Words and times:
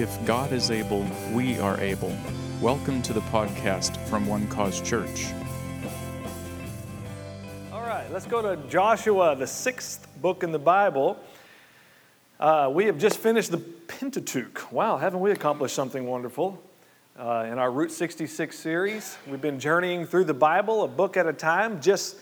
If 0.00 0.24
God 0.24 0.54
is 0.54 0.70
able, 0.70 1.06
we 1.30 1.58
are 1.58 1.78
able. 1.78 2.16
Welcome 2.62 3.02
to 3.02 3.12
the 3.12 3.20
podcast 3.20 3.98
from 4.06 4.26
One 4.26 4.48
Cause 4.48 4.80
Church. 4.80 5.26
All 7.70 7.82
right, 7.82 8.10
let's 8.10 8.24
go 8.24 8.40
to 8.40 8.56
Joshua, 8.70 9.36
the 9.36 9.46
sixth 9.46 10.08
book 10.22 10.42
in 10.42 10.52
the 10.52 10.58
Bible. 10.58 11.22
Uh, 12.38 12.70
we 12.72 12.86
have 12.86 12.96
just 12.96 13.18
finished 13.18 13.50
the 13.50 13.58
Pentateuch. 13.58 14.72
Wow, 14.72 14.96
haven't 14.96 15.20
we 15.20 15.32
accomplished 15.32 15.74
something 15.74 16.06
wonderful? 16.06 16.62
Uh, 17.18 17.46
in 17.52 17.58
our 17.58 17.70
Route 17.70 17.92
66 17.92 18.58
series, 18.58 19.18
we've 19.26 19.42
been 19.42 19.60
journeying 19.60 20.06
through 20.06 20.24
the 20.24 20.32
Bible 20.32 20.82
a 20.82 20.88
book 20.88 21.18
at 21.18 21.26
a 21.26 21.34
time, 21.34 21.78
just 21.82 22.16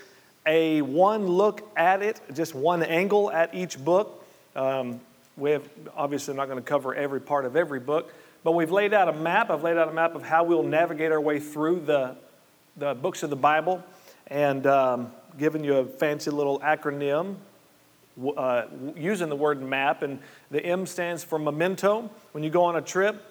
a 0.47 0.83
one 0.83 1.29
look 1.29 1.71
at 1.77 2.03
it, 2.03 2.21
just 2.35 2.57
one 2.57 2.83
angle 2.83 3.31
at 3.31 3.55
each 3.55 3.79
book. 3.79 4.25
Um, 4.57 4.99
we 5.39 5.53
have 5.53 5.69
obviously 5.97 6.35
not 6.35 6.47
going 6.47 6.59
to 6.59 6.69
cover 6.69 6.95
every 6.95 7.21
part 7.21 7.45
of 7.45 7.57
every 7.57 7.81
book, 7.81 8.13
but 8.43 8.53
we've 8.53 8.71
laid 8.71 8.93
out 8.93 9.09
a 9.09 9.13
map. 9.13 9.51
I've 9.51 9.63
laid 9.63 9.77
out 9.77 9.89
a 9.89 9.93
map 9.93 10.15
of 10.15 10.23
how 10.23 10.45
we'll 10.45 10.63
navigate 10.63 11.13
our 11.13 11.21
way 11.21 11.39
through 11.39 11.81
the, 11.81 12.17
the 12.77 12.95
books 12.95 13.23
of 13.23 13.31
the 13.31 13.37
Bible 13.37 13.85
and 14.27 14.67
um, 14.67 15.13
given 15.39 15.65
you 15.65 15.77
a 15.77 15.85
fancy 15.85 16.31
little 16.31 16.59
acronym 16.61 17.37
uh, 18.37 18.65
using 18.97 19.29
the 19.29 19.37
word 19.37 19.63
map. 19.63 20.03
And 20.03 20.19
the 20.51 20.65
M 20.65 20.87
stands 20.87 21.23
for 21.23 21.39
memento. 21.39 22.11
When 22.33 22.43
you 22.43 22.51
go 22.51 22.65
on 22.65 22.77
a 22.77 22.83
trip, 22.83 23.25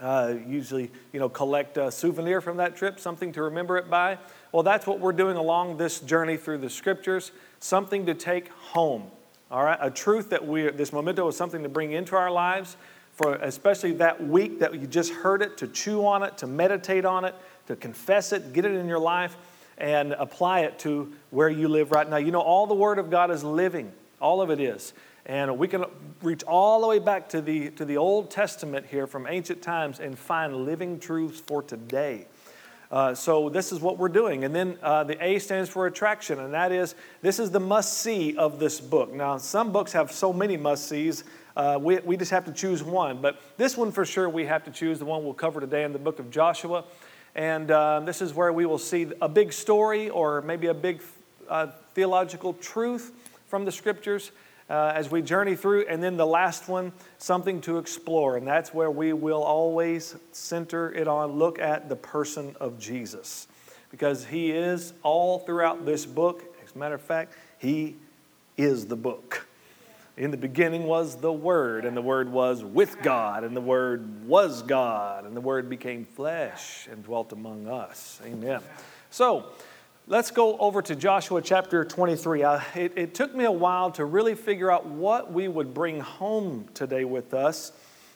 uh, 0.00 0.34
usually 0.46 0.90
you 1.12 1.20
know 1.20 1.28
collect 1.28 1.76
a 1.76 1.90
souvenir 1.90 2.40
from 2.40 2.58
that 2.58 2.76
trip, 2.76 3.00
something 3.00 3.32
to 3.32 3.42
remember 3.42 3.78
it 3.78 3.88
by. 3.88 4.18
Well, 4.50 4.62
that's 4.62 4.86
what 4.86 5.00
we're 5.00 5.12
doing 5.12 5.36
along 5.36 5.78
this 5.78 6.00
journey 6.00 6.36
through 6.36 6.58
the 6.58 6.70
scriptures, 6.70 7.32
something 7.58 8.06
to 8.06 8.14
take 8.14 8.48
home. 8.48 9.10
All 9.52 9.62
right, 9.62 9.76
a 9.82 9.90
truth 9.90 10.30
that 10.30 10.48
we 10.48 10.70
this 10.70 10.94
memento 10.94 11.28
is 11.28 11.36
something 11.36 11.62
to 11.62 11.68
bring 11.68 11.92
into 11.92 12.16
our 12.16 12.30
lives 12.30 12.78
for 13.12 13.34
especially 13.34 13.92
that 13.92 14.26
week 14.26 14.60
that 14.60 14.72
you 14.72 14.86
just 14.86 15.12
heard 15.12 15.42
it, 15.42 15.58
to 15.58 15.68
chew 15.68 16.06
on 16.06 16.22
it, 16.22 16.38
to 16.38 16.46
meditate 16.46 17.04
on 17.04 17.26
it, 17.26 17.34
to 17.66 17.76
confess 17.76 18.32
it, 18.32 18.54
get 18.54 18.64
it 18.64 18.72
in 18.72 18.88
your 18.88 18.98
life, 18.98 19.36
and 19.76 20.12
apply 20.12 20.60
it 20.60 20.78
to 20.78 21.12
where 21.28 21.50
you 21.50 21.68
live 21.68 21.92
right 21.92 22.08
now. 22.08 22.16
You 22.16 22.30
know, 22.30 22.40
all 22.40 22.66
the 22.66 22.74
Word 22.74 22.98
of 22.98 23.10
God 23.10 23.30
is 23.30 23.44
living, 23.44 23.92
all 24.22 24.40
of 24.40 24.48
it 24.48 24.58
is. 24.58 24.94
And 25.26 25.58
we 25.58 25.68
can 25.68 25.84
reach 26.22 26.42
all 26.44 26.80
the 26.80 26.86
way 26.86 26.98
back 26.98 27.28
to 27.28 27.42
the, 27.42 27.68
to 27.72 27.84
the 27.84 27.98
Old 27.98 28.30
Testament 28.30 28.86
here 28.86 29.06
from 29.06 29.26
ancient 29.26 29.60
times 29.60 30.00
and 30.00 30.18
find 30.18 30.64
living 30.64 30.98
truths 30.98 31.40
for 31.40 31.62
today. 31.62 32.26
Uh, 32.92 33.14
so 33.14 33.48
this 33.48 33.72
is 33.72 33.80
what 33.80 33.96
we're 33.96 34.10
doing. 34.10 34.44
And 34.44 34.54
then 34.54 34.76
uh, 34.82 35.02
the 35.02 35.22
A 35.24 35.38
stands 35.38 35.70
for 35.70 35.86
attraction, 35.86 36.38
and 36.38 36.52
that 36.52 36.70
is 36.70 36.94
this 37.22 37.38
is 37.38 37.50
the 37.50 37.58
must 37.58 37.98
see 37.98 38.36
of 38.36 38.58
this 38.58 38.82
book. 38.82 39.14
Now, 39.14 39.38
some 39.38 39.72
books 39.72 39.92
have 39.92 40.12
so 40.12 40.30
many 40.30 40.58
must 40.58 40.86
sees. 40.88 41.24
Uh, 41.56 41.78
we, 41.80 41.98
we 42.00 42.18
just 42.18 42.30
have 42.30 42.44
to 42.44 42.52
choose 42.52 42.82
one. 42.82 43.22
But 43.22 43.40
this 43.56 43.78
one 43.78 43.92
for 43.92 44.04
sure 44.04 44.28
we 44.28 44.44
have 44.44 44.62
to 44.64 44.70
choose, 44.70 44.98
the 44.98 45.06
one 45.06 45.24
we'll 45.24 45.32
cover 45.32 45.58
today 45.58 45.84
in 45.84 45.94
the 45.94 45.98
book 45.98 46.18
of 46.18 46.30
Joshua. 46.30 46.84
And 47.34 47.70
uh, 47.70 48.00
this 48.00 48.20
is 48.20 48.34
where 48.34 48.52
we 48.52 48.66
will 48.66 48.78
see 48.78 49.10
a 49.22 49.28
big 49.28 49.54
story 49.54 50.10
or 50.10 50.42
maybe 50.42 50.66
a 50.66 50.74
big 50.74 51.00
uh, 51.48 51.68
theological 51.94 52.52
truth 52.54 53.10
from 53.48 53.64
the 53.64 53.72
scriptures 53.72 54.32
uh, 54.72 54.90
as 54.94 55.10
we 55.10 55.20
journey 55.20 55.54
through. 55.54 55.84
And 55.86 56.02
then 56.02 56.16
the 56.16 56.26
last 56.26 56.66
one, 56.66 56.92
something 57.18 57.60
to 57.62 57.76
explore. 57.76 58.38
And 58.38 58.46
that's 58.46 58.72
where 58.72 58.90
we 58.90 59.12
will 59.12 59.42
always 59.42 60.16
center 60.32 60.90
it 60.92 61.06
on, 61.06 61.32
look 61.32 61.58
at 61.58 61.90
the 61.90 61.96
person 61.96 62.56
of 62.58 62.78
Jesus. 62.78 63.46
Because 63.90 64.24
he 64.24 64.50
is 64.50 64.94
all 65.02 65.40
throughout 65.40 65.84
this 65.84 66.06
book. 66.06 66.42
As 66.64 66.74
a 66.74 66.78
matter 66.78 66.94
of 66.94 67.02
fact, 67.02 67.34
he 67.58 67.96
is 68.56 68.86
the 68.86 68.96
book. 68.96 69.46
In 70.16 70.30
the 70.30 70.38
beginning 70.38 70.84
was 70.84 71.16
the 71.16 71.32
Word, 71.32 71.84
and 71.84 71.94
the 71.96 72.02
Word 72.02 72.30
was 72.30 72.64
with 72.64 73.02
God, 73.02 73.44
and 73.44 73.56
the 73.56 73.62
Word 73.62 74.26
was 74.26 74.62
God, 74.62 75.24
and 75.26 75.36
the 75.36 75.40
Word 75.40 75.68
became 75.68 76.04
flesh 76.04 76.86
and 76.90 77.02
dwelt 77.02 77.32
among 77.32 77.66
us. 77.66 78.20
Amen. 78.24 78.60
So, 79.10 79.46
Let's 80.08 80.32
go 80.32 80.58
over 80.58 80.82
to 80.82 80.96
Joshua 80.96 81.40
chapter 81.40 81.84
23. 81.84 82.42
Uh, 82.42 82.60
it, 82.74 82.92
it, 82.96 83.14
took 83.14 83.32
me 83.36 83.44
a 83.44 83.52
while 83.52 83.92
to 83.92 84.04
really 84.04 84.34
figure 84.34 84.68
out 84.68 84.84
what 84.84 85.32
we 85.32 85.46
would 85.46 85.72
bring 85.72 86.00
home 86.00 86.66
today 86.74 87.04
with 87.04 87.32
us. 87.34 87.70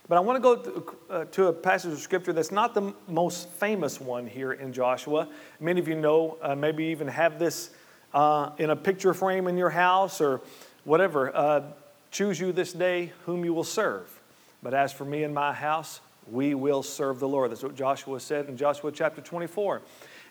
But 0.09 0.17
I 0.17 0.21
want 0.21 0.37
to 0.37 0.41
go 0.41 0.57
to, 0.57 0.97
uh, 1.09 1.25
to 1.27 1.47
a 1.47 1.53
passage 1.53 1.93
of 1.93 2.01
scripture 2.01 2.33
that's 2.33 2.51
not 2.51 2.75
the 2.75 2.93
most 3.07 3.49
famous 3.51 4.01
one 4.01 4.27
here 4.27 4.53
in 4.53 4.73
Joshua. 4.73 5.29
Many 5.61 5.79
of 5.79 5.87
you 5.87 5.95
know, 5.95 6.39
uh, 6.43 6.57
maybe 6.57 6.87
even 6.87 7.07
have 7.07 7.39
this 7.39 7.71
uh, 8.13 8.51
in 8.59 8.71
a 8.71 8.77
picture 8.77 9.15
frame 9.15 9.47
in 9.47 9.57
your 9.57 9.71
house 9.71 10.21
or 10.21 10.41
whatever. 10.83 11.35
Uh, 11.37 11.63
choose 12.11 12.41
you 12.41 12.51
this 12.51 12.73
day 12.73 13.13
whom 13.27 13.45
you 13.45 13.55
will 13.55 13.63
serve. 13.63 14.21
But 14.61 14.75
as 14.75 14.93
for 14.93 15.05
me 15.05 15.23
and 15.23 15.33
my 15.33 15.53
house, 15.53 16.01
we 16.29 16.57
will 16.57 16.83
serve 16.83 17.21
the 17.21 17.29
Lord. 17.29 17.53
That's 17.53 17.63
what 17.63 17.77
Joshua 17.77 18.19
said 18.19 18.49
in 18.49 18.57
Joshua 18.57 18.91
chapter 18.91 19.21
24. 19.21 19.83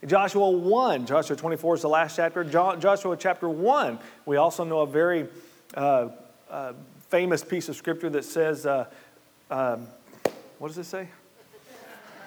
Joshua 0.05 0.49
1, 0.49 1.05
Joshua 1.05 1.35
24 1.35 1.75
is 1.75 1.81
the 1.81 1.89
last 1.89 2.15
chapter. 2.15 2.43
Joshua 2.43 3.17
chapter 3.17 3.47
1, 3.49 3.99
we 4.25 4.37
also 4.37 4.63
know 4.63 4.81
a 4.81 4.87
very 4.87 5.27
uh, 5.75 6.09
uh, 6.49 6.73
famous 7.09 7.43
piece 7.43 7.69
of 7.69 7.75
scripture 7.75 8.09
that 8.09 8.25
says, 8.25 8.65
uh, 8.65 8.85
um, 9.49 9.87
what 10.59 10.67
does 10.67 10.77
it 10.77 10.83
say? 10.85 11.07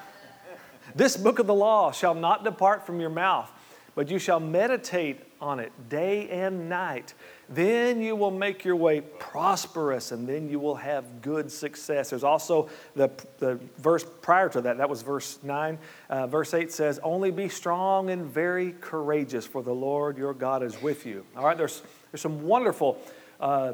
this 0.95 1.17
book 1.17 1.39
of 1.39 1.47
the 1.47 1.55
law 1.55 1.93
shall 1.93 2.15
not 2.15 2.45
depart 2.45 2.87
from 2.87 3.01
your 3.01 3.11
mouth, 3.11 3.51
but 3.99 4.09
you 4.09 4.21
shall 4.21 4.39
meditate 4.39 5.19
on 5.41 5.59
it 5.59 5.73
day 5.89 6.29
and 6.29 6.69
night 6.69 7.15
then 7.49 8.01
you 8.01 8.15
will 8.15 8.31
make 8.31 8.65
your 8.65 8.77
way 8.77 9.01
prosperous 9.01 10.13
and 10.13 10.29
then 10.29 10.49
you 10.49 10.61
will 10.61 10.77
have 10.77 11.21
good 11.21 11.51
success. 11.51 12.11
There's 12.11 12.23
also 12.23 12.69
the, 12.95 13.11
the 13.39 13.59
verse 13.79 14.07
prior 14.23 14.49
to 14.51 14.61
that, 14.61 14.79
that 14.79 14.89
was 14.89 15.03
verse 15.03 15.41
9. 15.43 15.79
Uh, 16.09 16.29
verse 16.29 16.55
8 16.55 16.71
says, 16.71 17.01
Only 17.03 17.33
be 17.33 17.49
strong 17.49 18.11
and 18.11 18.25
very 18.25 18.77
courageous, 18.81 19.47
for 19.49 19.65
the 19.65 19.75
Lord 19.75 20.17
your 20.17 20.33
God 20.33 20.63
is 20.63 20.81
with 20.81 21.05
you. 21.05 21.27
All 21.37 21.45
right, 21.45 21.59
there's, 21.59 21.83
there's 22.13 22.21
some 22.21 22.43
wonderful 22.45 23.03
uh, 23.41 23.73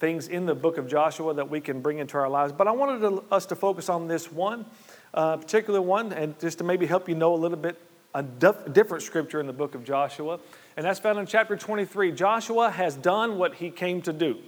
things 0.00 0.28
in 0.28 0.44
the 0.44 0.54
book 0.54 0.76
of 0.76 0.86
Joshua 0.86 1.32
that 1.32 1.48
we 1.48 1.62
can 1.62 1.80
bring 1.80 1.96
into 1.96 2.18
our 2.18 2.28
lives, 2.28 2.52
but 2.52 2.68
I 2.68 2.72
wanted 2.72 3.00
to, 3.08 3.24
us 3.30 3.46
to 3.46 3.56
focus 3.56 3.88
on 3.88 4.06
this 4.06 4.30
one 4.30 4.66
uh, 5.14 5.38
particular 5.38 5.80
one 5.80 6.12
and 6.12 6.38
just 6.40 6.58
to 6.58 6.64
maybe 6.64 6.84
help 6.84 7.08
you 7.08 7.14
know 7.14 7.34
a 7.34 7.36
little 7.36 7.56
bit 7.56 7.80
a 8.14 8.22
different 8.22 9.02
scripture 9.02 9.40
in 9.40 9.46
the 9.46 9.52
book 9.52 9.74
of 9.74 9.84
Joshua 9.84 10.38
and 10.76 10.86
that's 10.86 11.00
found 11.00 11.18
in 11.18 11.26
chapter 11.26 11.56
23. 11.56 12.12
Joshua 12.12 12.70
has 12.70 12.96
done 12.96 13.36
what 13.36 13.54
he 13.54 13.70
came 13.70 14.00
to 14.02 14.12
do, 14.12 14.38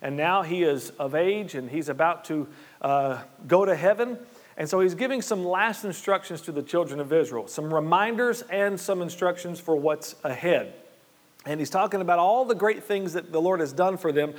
and 0.00 0.16
now 0.16 0.42
he 0.42 0.62
is 0.62 0.90
of 0.90 1.14
age 1.14 1.54
and 1.54 1.70
he's 1.70 1.88
about 1.88 2.24
to 2.26 2.48
uh, 2.80 3.22
go 3.46 3.64
to 3.64 3.74
heaven. 3.74 4.18
And 4.56 4.66
so 4.68 4.80
he's 4.80 4.94
giving 4.94 5.20
some 5.20 5.44
last 5.44 5.84
instructions 5.84 6.40
to 6.42 6.52
the 6.52 6.62
children 6.62 6.98
of 6.98 7.12
Israel, 7.12 7.46
some 7.46 7.72
reminders 7.72 8.40
and 8.42 8.80
some 8.80 9.02
instructions 9.02 9.60
for 9.60 9.76
what's 9.76 10.16
ahead. 10.24 10.72
And 11.44 11.60
he's 11.60 11.68
talking 11.68 12.00
about 12.00 12.18
all 12.18 12.46
the 12.46 12.54
great 12.54 12.82
things 12.82 13.12
that 13.12 13.32
the 13.32 13.40
Lord 13.40 13.60
has 13.60 13.72
done 13.74 13.98
for 13.98 14.12
them. 14.12 14.32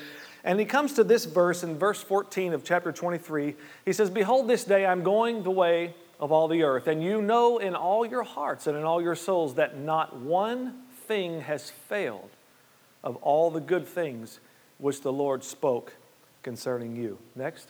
And 0.43 0.59
he 0.59 0.65
comes 0.65 0.93
to 0.93 1.03
this 1.03 1.25
verse 1.25 1.61
in 1.61 1.77
verse 1.77 2.01
14 2.01 2.53
of 2.53 2.63
chapter 2.63 2.91
23. 2.91 3.55
He 3.85 3.93
says, 3.93 4.09
Behold, 4.09 4.47
this 4.47 4.63
day 4.63 4.87
I'm 4.87 5.03
going 5.03 5.43
the 5.43 5.51
way 5.51 5.93
of 6.19 6.31
all 6.31 6.47
the 6.47 6.63
earth, 6.63 6.87
and 6.87 7.03
you 7.03 7.21
know 7.21 7.57
in 7.57 7.75
all 7.75 8.05
your 8.05 8.23
hearts 8.23 8.67
and 8.67 8.77
in 8.77 8.83
all 8.83 9.01
your 9.01 9.15
souls 9.15 9.55
that 9.55 9.77
not 9.77 10.15
one 10.15 10.73
thing 11.05 11.41
has 11.41 11.69
failed 11.69 12.29
of 13.03 13.15
all 13.17 13.51
the 13.51 13.59
good 13.59 13.87
things 13.87 14.39
which 14.79 15.01
the 15.01 15.11
Lord 15.11 15.43
spoke 15.43 15.93
concerning 16.43 16.95
you. 16.95 17.17
Next. 17.35 17.69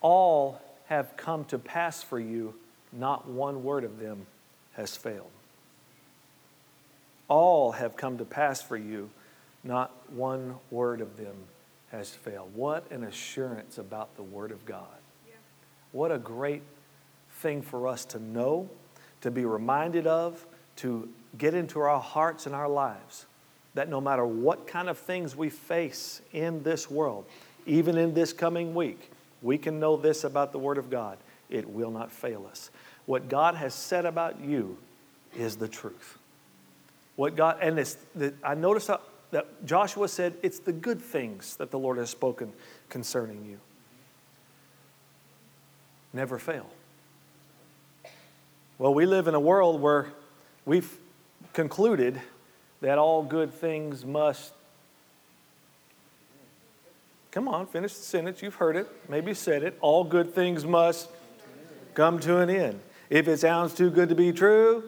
All 0.00 0.60
have 0.86 1.16
come 1.16 1.44
to 1.46 1.58
pass 1.58 2.02
for 2.02 2.18
you, 2.18 2.54
not 2.92 3.28
one 3.28 3.62
word 3.62 3.84
of 3.84 4.00
them 4.00 4.26
has 4.72 4.96
failed. 4.96 5.30
All 7.28 7.72
have 7.72 7.96
come 7.96 8.18
to 8.18 8.24
pass 8.24 8.60
for 8.60 8.76
you, 8.76 9.10
not 9.64 9.92
one 10.10 10.56
word 10.70 11.00
of 11.00 11.16
them 11.16 11.36
has 11.92 12.10
failed. 12.10 12.54
What 12.54 12.90
an 12.90 13.04
assurance 13.04 13.78
about 13.78 14.16
the 14.16 14.22
Word 14.22 14.50
of 14.50 14.64
God. 14.64 14.86
Yeah. 15.28 15.34
What 15.92 16.10
a 16.10 16.18
great 16.18 16.62
thing 17.42 17.62
for 17.62 17.88
us 17.88 18.04
to 18.06 18.18
know, 18.18 18.70
to 19.20 19.30
be 19.30 19.44
reminded 19.44 20.06
of, 20.06 20.46
to 20.76 21.08
get 21.36 21.54
into 21.54 21.80
our 21.80 22.00
hearts 22.00 22.46
and 22.46 22.54
our 22.54 22.68
lives 22.68 23.26
that 23.74 23.88
no 23.88 24.00
matter 24.00 24.24
what 24.24 24.66
kind 24.66 24.88
of 24.88 24.98
things 24.98 25.34
we 25.34 25.48
face 25.48 26.20
in 26.32 26.62
this 26.62 26.90
world, 26.90 27.24
even 27.66 27.96
in 27.96 28.14
this 28.14 28.32
coming 28.32 28.74
week, 28.74 29.10
we 29.40 29.58
can 29.58 29.80
know 29.80 29.96
this 29.96 30.24
about 30.24 30.52
the 30.52 30.58
Word 30.58 30.78
of 30.78 30.90
God 30.90 31.18
it 31.48 31.68
will 31.68 31.90
not 31.90 32.10
fail 32.10 32.46
us. 32.50 32.70
What 33.04 33.28
God 33.28 33.54
has 33.56 33.74
said 33.74 34.06
about 34.06 34.40
you 34.40 34.78
is 35.36 35.56
the 35.56 35.68
truth. 35.68 36.18
What 37.16 37.36
God, 37.36 37.58
and 37.60 37.78
it's, 37.78 37.96
the, 38.14 38.32
I 38.42 38.54
noticed 38.54 38.90
that 39.32 39.66
Joshua 39.66 40.08
said 40.08 40.34
it's 40.42 40.60
the 40.60 40.72
good 40.72 41.00
things 41.00 41.56
that 41.56 41.70
the 41.70 41.78
Lord 41.78 41.98
has 41.98 42.08
spoken 42.08 42.52
concerning 42.88 43.44
you. 43.44 43.58
Never 46.14 46.38
fail. 46.38 46.66
Well, 48.82 48.94
we 48.94 49.06
live 49.06 49.28
in 49.28 49.36
a 49.36 49.40
world 49.40 49.80
where 49.80 50.08
we've 50.66 50.92
concluded 51.52 52.20
that 52.80 52.98
all 52.98 53.22
good 53.22 53.54
things 53.54 54.04
must 54.04 54.52
Come 57.30 57.46
on, 57.46 57.68
finish 57.68 57.94
the 57.94 58.02
sentence. 58.02 58.42
You've 58.42 58.56
heard 58.56 58.74
it. 58.74 58.88
Maybe 59.08 59.34
said 59.34 59.62
it. 59.62 59.78
All 59.80 60.02
good 60.02 60.34
things 60.34 60.66
must 60.66 61.08
come 61.94 62.18
to 62.18 62.38
an 62.38 62.50
end. 62.50 62.80
If 63.08 63.28
it 63.28 63.38
sounds 63.38 63.72
too 63.72 63.88
good 63.88 64.08
to 64.08 64.16
be 64.16 64.32
true, 64.32 64.82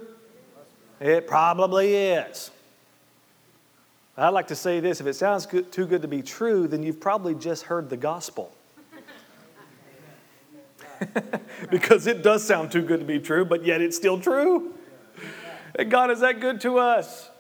it 0.99 1.29
probably 1.29 1.95
is. 1.95 2.51
I'd 4.17 4.31
like 4.31 4.49
to 4.49 4.57
say 4.57 4.81
this 4.81 5.01
if 5.01 5.07
it 5.07 5.15
sounds 5.15 5.47
too 5.47 5.87
good 5.87 6.03
to 6.03 6.09
be 6.09 6.21
true, 6.21 6.67
then 6.67 6.83
you've 6.83 7.01
probably 7.01 7.37
just 7.37 7.63
heard 7.63 7.91
the 7.91 7.97
gospel. 7.97 8.53
because 11.71 12.07
it 12.07 12.23
does 12.23 12.47
sound 12.47 12.73
too 12.73 12.83
good 12.83 13.01
to 13.01 13.07
be 13.07 13.19
true, 13.19 13.45
but 13.45 13.65
yet 13.65 13.81
it's 13.81 13.97
still 13.97 14.21
true. 14.21 14.75
And 15.77 15.91
God 15.91 16.11
is 16.11 16.21
that 16.21 16.41
good 16.41 16.61
to 16.63 16.79
us. 16.79 17.31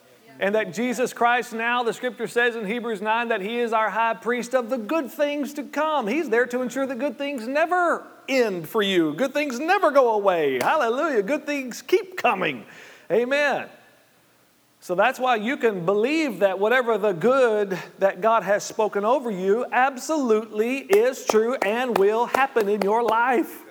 And 0.40 0.56
that 0.56 0.75
Jesus 0.75 1.12
Christ 1.12 1.52
now, 1.52 1.84
the 1.84 1.93
scripture 1.93 2.26
says 2.26 2.56
in 2.56 2.66
Hebrews 2.66 3.00
9, 3.00 3.28
that 3.28 3.40
He 3.40 3.58
is 3.58 3.72
our 3.72 3.88
high 3.88 4.14
priest 4.14 4.55
of 4.55 4.69
the 4.69 4.78
good 4.78 5.11
things 5.11 5.55
to 5.55 5.62
come. 5.62 6.08
He's 6.08 6.28
there 6.28 6.46
to 6.46 6.61
ensure 6.61 6.87
that 6.87 6.99
good 6.99 7.16
things 7.16 7.46
never 7.46 8.05
end 8.28 8.69
for 8.69 8.82
you, 8.82 9.14
good 9.14 9.32
things 9.32 9.61
never 9.61 9.90
go 9.90 10.14
away. 10.14 10.58
Hallelujah. 10.60 11.22
Good 11.22 11.46
things 11.46 11.82
keep 11.82 12.17
coming. 12.17 12.64
Amen. 13.12 13.69
So 14.84 14.94
that's 14.94 15.19
why 15.19 15.36
you 15.36 15.56
can 15.56 15.86
believe 15.86 16.40
that 16.40 16.58
whatever 16.58 16.98
the 16.98 17.12
good 17.12 17.78
that 18.00 18.20
God 18.20 18.42
has 18.42 18.62
spoken 18.62 19.02
over 19.02 19.31
you 19.31 19.64
absolutely 19.72 20.81
is 20.81 21.25
true 21.25 21.54
and 21.54 21.96
will 21.96 22.26
happen 22.26 22.69
in 22.69 22.82
your 22.82 23.02
life. 23.02 23.62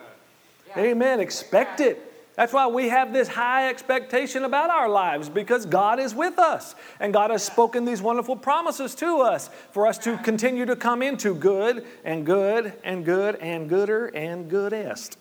Amen. 0.76 1.20
Expect 1.20 1.82
it. 1.82 2.02
That's 2.34 2.52
why 2.52 2.66
we 2.66 2.90
have 2.90 3.14
this 3.14 3.28
high 3.28 3.70
expectation 3.70 4.44
about 4.44 4.72
our 4.72 4.90
lives 4.90 5.30
because 5.30 5.68
God 5.68 6.00
is 6.00 6.16
with 6.16 6.40
us 6.40 6.74
and 7.00 7.14
God 7.14 7.30
has 7.30 7.44
spoken 7.44 7.86
these 7.86 8.02
wonderful 8.02 8.36
promises 8.36 8.96
to 8.96 9.20
us 9.20 9.52
for 9.70 9.86
us 9.86 10.00
to 10.00 10.18
continue 10.18 10.66
to 10.66 10.76
come 10.76 11.04
into 11.04 11.36
good 11.36 11.86
and 12.04 12.26
good 12.26 12.74
and 12.84 13.06
good 13.06 13.36
and 13.36 13.70
gooder 13.70 14.08
and 14.08 14.50
goodest. 14.50 15.20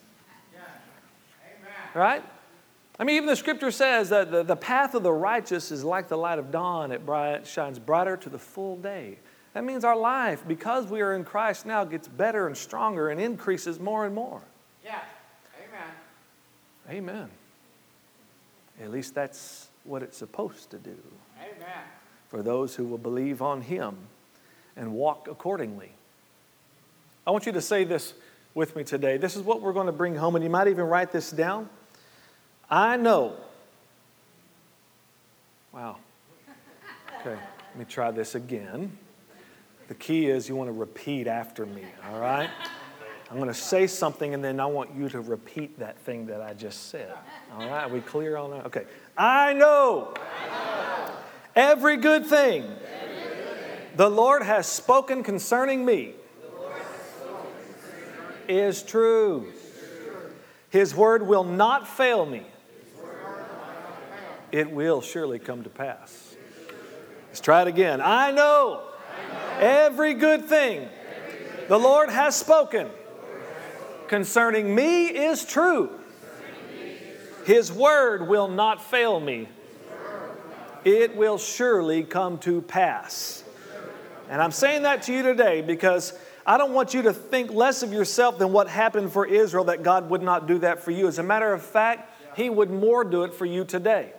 Right? 1.92 2.24
I 3.02 3.04
mean, 3.04 3.16
even 3.16 3.26
the 3.26 3.34
scripture 3.34 3.72
says 3.72 4.10
that 4.10 4.30
the, 4.30 4.44
the 4.44 4.54
path 4.54 4.94
of 4.94 5.02
the 5.02 5.10
righteous 5.10 5.72
is 5.72 5.82
like 5.82 6.06
the 6.06 6.16
light 6.16 6.38
of 6.38 6.52
dawn, 6.52 6.92
it 6.92 7.04
bright, 7.04 7.44
shines 7.48 7.80
brighter 7.80 8.16
to 8.18 8.28
the 8.28 8.38
full 8.38 8.76
day. 8.76 9.18
That 9.54 9.64
means 9.64 9.82
our 9.82 9.96
life, 9.96 10.44
because 10.46 10.86
we 10.86 11.00
are 11.00 11.12
in 11.16 11.24
Christ 11.24 11.66
now, 11.66 11.82
gets 11.82 12.06
better 12.06 12.46
and 12.46 12.56
stronger 12.56 13.08
and 13.08 13.20
increases 13.20 13.80
more 13.80 14.06
and 14.06 14.14
more. 14.14 14.40
Yeah. 14.84 15.00
Amen. 16.88 17.02
Amen. 17.08 17.30
At 18.80 18.92
least 18.92 19.16
that's 19.16 19.66
what 19.82 20.04
it's 20.04 20.16
supposed 20.16 20.70
to 20.70 20.78
do. 20.78 20.96
Amen. 21.40 21.82
For 22.28 22.40
those 22.40 22.76
who 22.76 22.84
will 22.84 22.98
believe 22.98 23.42
on 23.42 23.62
Him 23.62 23.96
and 24.76 24.92
walk 24.92 25.26
accordingly. 25.28 25.90
I 27.26 27.32
want 27.32 27.46
you 27.46 27.52
to 27.52 27.62
say 27.62 27.82
this 27.82 28.14
with 28.54 28.76
me 28.76 28.84
today. 28.84 29.16
This 29.16 29.34
is 29.34 29.42
what 29.42 29.60
we're 29.60 29.72
going 29.72 29.86
to 29.86 29.92
bring 29.92 30.14
home, 30.14 30.36
and 30.36 30.44
you 30.44 30.50
might 30.50 30.68
even 30.68 30.84
write 30.84 31.10
this 31.10 31.32
down. 31.32 31.68
I 32.72 32.96
know. 32.96 33.34
Wow. 35.72 35.98
Okay, 37.20 37.34
let 37.34 37.78
me 37.78 37.84
try 37.84 38.10
this 38.10 38.34
again. 38.34 38.96
The 39.88 39.94
key 39.94 40.26
is 40.26 40.48
you 40.48 40.56
want 40.56 40.68
to 40.68 40.72
repeat 40.72 41.26
after 41.26 41.66
me, 41.66 41.84
all 42.08 42.18
right? 42.18 42.48
I'm 43.30 43.36
going 43.36 43.48
to 43.48 43.54
say 43.54 43.86
something 43.86 44.32
and 44.32 44.42
then 44.42 44.58
I 44.58 44.64
want 44.64 44.94
you 44.96 45.10
to 45.10 45.20
repeat 45.20 45.78
that 45.80 45.98
thing 45.98 46.24
that 46.28 46.40
I 46.40 46.54
just 46.54 46.88
said. 46.88 47.12
All 47.52 47.58
right, 47.58 47.84
Are 47.84 47.88
we 47.90 48.00
clear 48.00 48.38
on 48.38 48.52
that? 48.52 48.64
Okay. 48.66 48.84
I 49.18 49.52
know, 49.52 50.14
every 51.54 51.98
good 51.98 52.24
thing 52.24 52.64
the 53.96 54.08
Lord 54.08 54.42
has 54.42 54.66
spoken 54.66 55.22
concerning 55.22 55.84
me, 55.84 56.14
is, 58.48 58.82
true. 58.82 59.52
His 60.70 60.94
word 60.94 61.26
will 61.26 61.44
not 61.44 61.86
fail 61.86 62.24
me. 62.24 62.46
It 64.52 64.70
will 64.70 65.00
surely 65.00 65.38
come 65.38 65.64
to 65.64 65.70
pass. 65.70 66.36
Let's 67.28 67.40
try 67.40 67.62
it 67.62 67.68
again. 67.68 68.02
I 68.02 68.30
know, 68.30 68.82
every 69.58 70.12
good 70.12 70.44
thing 70.44 70.86
the 71.68 71.78
Lord 71.78 72.10
has 72.10 72.36
spoken 72.36 72.90
concerning 74.08 74.74
me 74.74 75.06
is 75.06 75.46
true. 75.46 75.98
His 77.46 77.72
word 77.72 78.28
will 78.28 78.48
not 78.48 78.82
fail 78.82 79.18
me. 79.18 79.48
It 80.84 81.16
will 81.16 81.38
surely 81.38 82.02
come 82.02 82.36
to 82.40 82.60
pass. 82.60 83.42
And 84.28 84.42
I'm 84.42 84.52
saying 84.52 84.82
that 84.82 85.02
to 85.04 85.14
you 85.14 85.22
today 85.22 85.62
because 85.62 86.12
I 86.44 86.58
don't 86.58 86.72
want 86.72 86.92
you 86.92 87.02
to 87.02 87.12
think 87.12 87.50
less 87.52 87.82
of 87.82 87.92
yourself 87.92 88.38
than 88.38 88.52
what 88.52 88.68
happened 88.68 89.12
for 89.12 89.24
Israel, 89.24 89.64
that 89.64 89.82
God 89.82 90.10
would 90.10 90.22
not 90.22 90.46
do 90.46 90.58
that 90.58 90.82
for 90.82 90.90
you. 90.90 91.08
As 91.08 91.18
a 91.18 91.22
matter 91.22 91.52
of 91.52 91.62
fact, 91.62 92.12
He 92.36 92.50
would 92.50 92.70
more 92.70 93.04
do 93.04 93.22
it 93.22 93.32
for 93.32 93.46
you 93.46 93.64
today. 93.64 94.12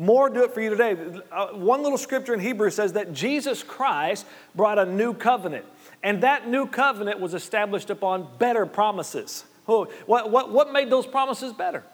More 0.00 0.30
do 0.30 0.44
it 0.44 0.54
for 0.54 0.62
you 0.62 0.70
today. 0.70 0.96
Uh, 1.30 1.48
one 1.48 1.82
little 1.82 1.98
scripture 1.98 2.32
in 2.32 2.40
Hebrew 2.40 2.70
says 2.70 2.94
that 2.94 3.12
Jesus 3.12 3.62
Christ 3.62 4.24
brought 4.54 4.78
a 4.78 4.86
new 4.86 5.12
covenant. 5.12 5.66
And 6.02 6.22
that 6.22 6.48
new 6.48 6.66
covenant 6.66 7.20
was 7.20 7.34
established 7.34 7.90
upon 7.90 8.26
better 8.38 8.64
promises. 8.64 9.44
What, 9.66 9.90
what, 10.06 10.50
what 10.50 10.72
made 10.72 10.88
those 10.88 11.06
promises 11.06 11.52
better? 11.52 11.84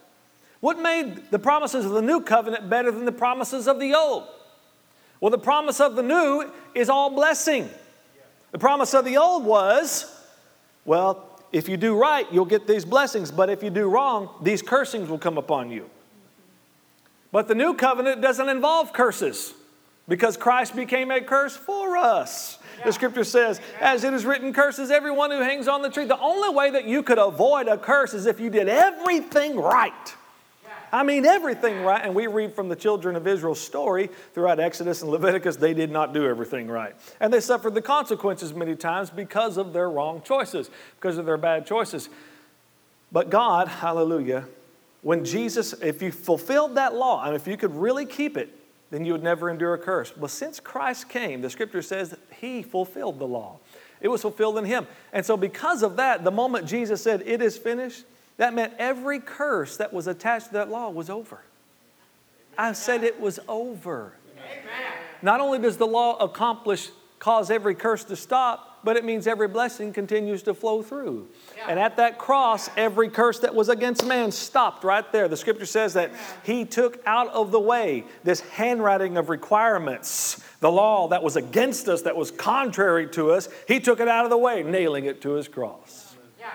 What 0.61 0.79
made 0.79 1.33
the 1.33 1.41
promises 1.41 1.85
of 1.85 1.91
the 1.91 2.01
new 2.01 2.21
covenant 2.21 2.71
better 2.71 2.93
than 2.93 3.07
the 3.07 3.13
promises 3.13 3.67
of 3.67 3.81
the 3.81 3.93
old? 3.95 4.29
Well, 5.21 5.33
the 5.33 5.39
promise 5.39 5.81
of 5.81 5.97
the 5.97 6.05
new 6.05 6.49
is 6.77 6.89
all 6.89 7.11
blessing. 7.11 7.69
The 8.53 8.59
promise 8.61 8.95
of 8.95 9.05
the 9.05 9.17
old 9.17 9.45
was, 9.45 10.17
well, 10.85 11.41
if 11.51 11.69
you 11.69 11.77
do 11.77 11.99
right, 11.99 12.25
you'll 12.33 12.45
get 12.45 12.69
these 12.69 12.85
blessings, 12.85 13.33
but 13.33 13.51
if 13.51 13.65
you 13.65 13.71
do 13.71 13.89
wrong, 13.89 14.31
these 14.43 14.63
cursings 14.63 15.09
will 15.09 15.19
come 15.19 15.39
upon 15.39 15.73
you. 15.73 15.91
But 17.33 17.49
the 17.49 17.55
new 17.55 17.75
covenant 17.75 18.21
doesn't 18.21 18.49
involve 18.49 18.93
curses 18.93 19.53
because 20.09 20.37
Christ 20.37 20.77
became 20.77 21.11
a 21.11 21.21
curse 21.21 21.57
for 21.57 21.97
us. 21.97 22.59
The 22.85 22.93
scripture 22.93 23.25
says, 23.25 23.61
as 23.81 24.05
it 24.05 24.13
is 24.13 24.25
written, 24.25 24.53
curses 24.53 24.91
everyone 24.91 25.31
who 25.31 25.41
hangs 25.41 25.67
on 25.67 25.83
the 25.83 25.89
tree. 25.89 26.05
The 26.05 26.19
only 26.19 26.55
way 26.55 26.71
that 26.71 26.85
you 26.85 27.03
could 27.03 27.19
avoid 27.19 27.69
a 27.69 27.79
curse 27.79 28.15
is 28.15 28.27
if 28.27 28.39
you 28.39 28.51
did 28.51 28.69
everything 28.69 29.57
right. 29.57 30.15
I 30.93 31.03
mean, 31.03 31.27
everything 31.27 31.83
right. 31.83 32.05
And 32.05 32.15
we 32.15 32.27
read 32.27 32.55
from 32.55 32.69
the 32.69 32.77
children 32.77 33.17
of 33.17 33.27
Israel's 33.27 33.61
story 33.61 34.09
throughout 34.35 34.61
Exodus 34.61 35.03
and 35.03 35.11
Leviticus, 35.11 35.57
they 35.57 35.75
did 35.75 35.91
not 35.91 36.15
do 36.15 36.27
everything 36.27 36.69
right. 36.69 36.95
And 37.19 37.33
they 37.33 37.41
suffered 37.41 37.75
the 37.75 37.83
consequences 37.83 38.55
many 38.55 38.77
times 38.77 39.11
because 39.11 39.57
of 39.57 39.73
their 39.73 39.91
wrong 39.91 40.23
choices, 40.23 40.71
because 41.01 41.19
of 41.19 41.27
their 41.27 41.37
bad 41.37 41.67
choices. 41.67 42.09
But 43.11 43.31
God, 43.31 43.69
hallelujah, 43.69 44.47
when 45.07 45.25
Jesus, 45.25 45.73
if 45.75 46.03
you 46.03 46.11
fulfilled 46.11 46.75
that 46.75 46.93
law, 46.93 47.25
and 47.25 47.37
if 47.37 47.47
you 47.47 47.57
could 47.57 47.73
really 47.73 48.05
keep 48.05 48.37
it, 48.37 48.49
then 48.91 49.05
you 49.05 49.13
would 49.13 49.23
never 49.23 49.49
endure 49.49 49.75
a 49.75 49.79
curse. 49.79 50.11
But 50.11 50.31
since 50.31 50.59
Christ 50.59 51.09
came, 51.09 51.43
the 51.43 51.49
scripture 51.49 51.81
says 51.81 52.11
that 52.11 52.19
he 52.41 52.65
fulfilled 52.65 53.21
the 53.21 53.25
law. 53.25 53.61
It 54.01 54.09
was 54.09 54.23
fulfilled 54.23 54.59
in 54.59 54.65
him. 54.65 54.89
And 55.13 55.25
so, 55.25 55.37
because 55.37 55.85
of 55.85 55.95
that, 55.99 56.25
the 56.25 56.33
moment 56.33 56.67
Jesus 56.67 57.01
said, 57.03 57.23
It 57.25 57.41
is 57.41 57.57
finished, 57.57 58.03
that 58.39 58.53
meant 58.53 58.73
every 58.81 59.21
curse 59.21 59.77
that 59.77 59.93
was 59.93 60.09
attached 60.09 60.49
to 60.49 60.53
that 60.55 60.71
law 60.71 60.91
was 60.91 61.09
over. 61.09 61.39
I 62.59 62.73
said 62.73 63.05
it 63.05 63.21
was 63.21 63.39
over. 63.47 64.13
Amen. 64.37 64.93
Not 65.23 65.39
only 65.39 65.61
does 65.61 65.77
the 65.77 65.87
law 65.87 66.17
accomplish, 66.17 66.89
cause 67.21 67.49
every 67.49 67.77
curse 67.77 68.03
to 68.03 68.17
stop, 68.17 68.76
but 68.87 68.97
it 68.97 69.05
means 69.05 69.27
every 69.27 69.49
blessing 69.49 69.93
continues 69.93 70.45
to 70.45 70.55
flow 70.55 70.81
through. 70.81 71.27
Yeah. 71.57 71.67
And 71.71 71.81
at 71.81 71.97
that 71.97 72.19
cross, 72.19 72.71
every 72.77 73.09
curse 73.09 73.41
that 73.41 73.53
was 73.53 73.69
against 73.69 74.07
man 74.07 74.31
stopped 74.31 74.85
right 74.85 75.11
there. 75.11 75.27
The 75.27 75.37
scripture 75.37 75.67
says 75.67 75.95
that 75.95 76.13
he 76.45 76.65
took 76.65 77.03
out 77.05 77.27
of 77.31 77.51
the 77.51 77.59
way 77.59 78.05
this 78.23 78.39
handwriting 78.41 79.17
of 79.17 79.29
requirements, 79.29 80.41
the 80.61 80.71
law 80.71 81.09
that 81.09 81.25
was 81.25 81.35
against 81.35 81.89
us, 81.89 82.03
that 82.03 82.17
was 82.17 82.31
contrary 82.31 83.09
to 83.09 83.33
us. 83.33 83.49
He 83.67 83.81
took 83.81 83.99
it 83.99 84.07
out 84.07 84.25
of 84.25 84.31
the 84.31 84.39
way, 84.39 84.63
nailing 84.63 85.07
it 85.07 85.21
to 85.23 85.31
his 85.31 85.49
cross. 85.49 86.15
Yeah. 86.39 86.47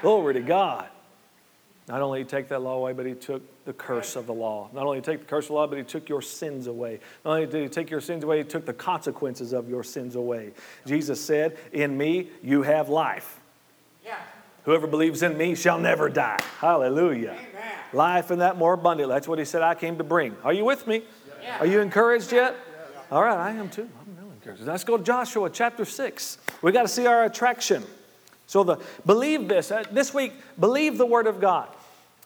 Glory 0.00 0.34
to 0.34 0.42
God. 0.42 0.86
Not 1.88 2.02
only 2.02 2.20
did 2.20 2.30
he 2.30 2.36
take 2.36 2.48
that 2.50 2.62
law 2.62 2.76
away, 2.76 2.92
but 2.92 3.04
he 3.04 3.14
took 3.14 3.42
the 3.64 3.72
curse 3.72 4.16
of 4.16 4.26
the 4.26 4.34
law. 4.34 4.68
Not 4.72 4.84
only 4.84 5.00
did 5.00 5.06
he 5.06 5.12
take 5.12 5.20
the 5.20 5.26
curse 5.26 5.44
of 5.44 5.48
the 5.48 5.54
law, 5.54 5.66
but 5.66 5.78
he 5.78 5.84
took 5.84 6.08
your 6.08 6.22
sins 6.22 6.66
away. 6.66 7.00
Not 7.24 7.32
only 7.32 7.46
did 7.46 7.62
he 7.62 7.68
take 7.68 7.90
your 7.90 8.00
sins 8.00 8.24
away, 8.24 8.38
he 8.38 8.44
took 8.44 8.66
the 8.66 8.72
consequences 8.72 9.52
of 9.52 9.68
your 9.68 9.84
sins 9.84 10.16
away. 10.16 10.52
Jesus 10.86 11.20
said, 11.20 11.58
In 11.72 11.96
me 11.96 12.30
you 12.42 12.62
have 12.62 12.88
life. 12.88 13.40
Yeah. 14.04 14.18
Whoever 14.64 14.86
believes 14.86 15.22
in 15.22 15.36
me 15.36 15.54
shall 15.54 15.78
never 15.78 16.08
die. 16.08 16.40
Hallelujah. 16.58 17.30
Amen. 17.30 17.72
Life 17.92 18.30
and 18.30 18.40
that 18.40 18.56
more 18.56 18.74
abundantly. 18.74 19.14
That's 19.14 19.28
what 19.28 19.38
he 19.38 19.44
said 19.44 19.62
I 19.62 19.74
came 19.74 19.98
to 19.98 20.04
bring. 20.04 20.36
Are 20.44 20.52
you 20.52 20.64
with 20.64 20.86
me? 20.86 21.02
Yeah. 21.42 21.58
Are 21.58 21.66
you 21.66 21.80
encouraged 21.80 22.32
yet? 22.32 22.54
Yeah. 22.54 23.00
All 23.10 23.22
right, 23.22 23.36
I 23.36 23.50
am 23.52 23.68
too. 23.68 23.88
I'm 24.00 24.16
really 24.16 24.34
encouraged. 24.36 24.62
Let's 24.62 24.84
go 24.84 24.96
to 24.96 25.02
Joshua 25.02 25.50
chapter 25.50 25.84
6. 25.84 26.38
We 26.62 26.72
got 26.72 26.82
to 26.82 26.88
see 26.88 27.06
our 27.06 27.24
attraction. 27.24 27.84
So 28.46 28.64
the 28.64 28.78
believe 29.06 29.48
this. 29.48 29.70
Uh, 29.70 29.84
this 29.90 30.12
week, 30.12 30.32
believe 30.58 30.98
the 30.98 31.06
word 31.06 31.26
of 31.26 31.40
God. 31.40 31.68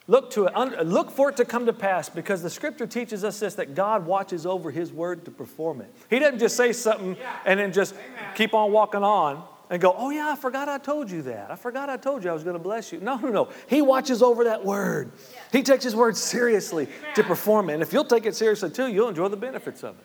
Look 0.09 0.31
to 0.33 0.47
it, 0.47 0.87
look 0.87 1.11
for 1.11 1.31
it 1.31 1.37
to 1.39 1.45
come 1.45 1.67
to 1.67 1.73
pass 1.73 2.09
because 2.09 2.41
the 2.41 2.51
scripture 2.51 2.87
teaches 2.87 3.25
us 3.25 3.41
this 3.41 3.55
that 3.55 3.75
God 3.75 4.07
watches 4.07 4.47
over 4.47 4.71
his 4.71 4.93
word 4.93 5.25
to 5.25 5.33
perform 5.33 5.81
it. 5.81 5.93
He 6.09 6.21
doesn't 6.21 6.39
just 6.39 6.57
say 6.57 6.73
something 6.73 7.17
yeah. 7.17 7.39
and 7.45 7.59
then 7.59 7.73
just 7.73 7.95
Amen. 7.95 8.35
keep 8.37 8.55
on 8.55 8.71
walking 8.71 9.03
on. 9.03 9.43
and 9.69 9.83
go, 9.83 9.93
oh, 9.99 10.11
yeah, 10.11 10.31
I 10.31 10.37
forgot 10.37 10.69
I 10.69 10.79
told 10.79 11.11
you 11.11 11.23
that. 11.23 11.51
I 11.51 11.57
forgot 11.57 11.91
I 11.91 11.97
told 11.97 12.23
you 12.23 12.31
I 12.31 12.33
was 12.33 12.45
going 12.45 12.57
to 12.57 12.63
bless 12.63 12.93
you. 12.93 13.01
No, 13.01 13.17
no, 13.17 13.31
no. 13.31 13.49
He 13.67 13.83
watches 13.83 14.23
over 14.23 14.45
that 14.45 14.65
word. 14.65 15.11
He 15.51 15.65
takes 15.65 15.83
his 15.83 15.97
word 15.97 16.17
seriously 16.17 16.87
to 17.17 17.25
perform 17.25 17.71
it. 17.71 17.75
And 17.75 17.83
if 17.83 17.93
you'll 17.93 18.05
take 18.05 18.27
it 18.27 18.37
seriously 18.37 18.71
too, 18.71 18.87
you'll 18.87 19.09
enjoy 19.09 19.27
the 19.27 19.37
benefits 19.37 19.83
of 19.83 19.97
it. 19.99 20.05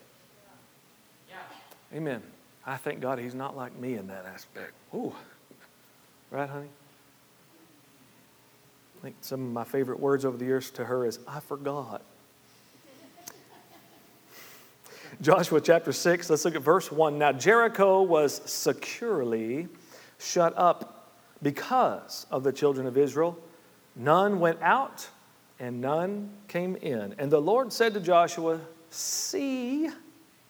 Amen. 1.95 2.23
I 2.65 2.77
thank 2.77 3.01
God 3.01 3.19
he's 3.19 3.35
not 3.35 3.55
like 3.55 3.77
me 3.77 3.95
in 3.95 4.07
that 4.07 4.25
aspect. 4.25 4.71
Ooh. 4.95 5.13
Right, 6.29 6.49
honey? 6.49 6.69
I 9.01 9.05
think 9.05 9.15
some 9.21 9.43
of 9.43 9.51
my 9.51 9.63
favorite 9.63 9.99
words 9.99 10.25
over 10.25 10.37
the 10.37 10.45
years 10.45 10.69
to 10.71 10.85
her 10.85 11.07
is, 11.07 11.17
I 11.27 11.39
forgot. 11.39 12.03
Joshua 15.23 15.59
chapter 15.59 15.91
6, 15.91 16.29
let's 16.29 16.45
look 16.45 16.53
at 16.53 16.61
verse 16.61 16.91
1. 16.91 17.17
Now, 17.17 17.31
Jericho 17.31 18.03
was 18.03 18.43
securely 18.45 19.67
shut 20.19 20.53
up 20.55 21.15
because 21.41 22.27
of 22.29 22.43
the 22.43 22.53
children 22.53 22.85
of 22.85 22.95
Israel. 22.95 23.39
None 23.95 24.39
went 24.39 24.61
out 24.61 25.09
and 25.59 25.81
none 25.81 26.29
came 26.47 26.75
in. 26.75 27.15
And 27.17 27.31
the 27.31 27.41
Lord 27.41 27.73
said 27.73 27.95
to 27.95 27.99
Joshua, 27.99 28.61
See, 28.91 29.89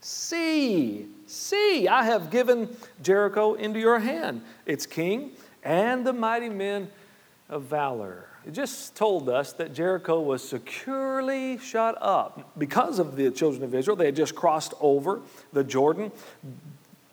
see, 0.01 1.07
see, 1.25 1.87
I 1.87 2.03
have 2.03 2.29
given 2.29 2.67
Jericho 3.01 3.53
into 3.53 3.79
your 3.79 3.99
hand, 3.99 4.41
its 4.65 4.85
king, 4.85 5.31
and 5.63 6.05
the 6.05 6.11
mighty 6.11 6.49
men 6.49 6.89
of 7.47 7.63
valor. 7.63 8.27
It 8.45 8.53
just 8.53 8.95
told 8.95 9.29
us 9.29 9.53
that 9.53 9.73
Jericho 9.73 10.19
was 10.19 10.47
securely 10.47 11.59
shut 11.59 11.95
up 12.01 12.51
because 12.57 12.97
of 12.97 13.15
the 13.15 13.29
children 13.29 13.63
of 13.63 13.75
Israel. 13.75 13.95
They 13.95 14.05
had 14.05 14.15
just 14.15 14.33
crossed 14.33 14.73
over 14.79 15.21
the 15.53 15.63
Jordan. 15.63 16.11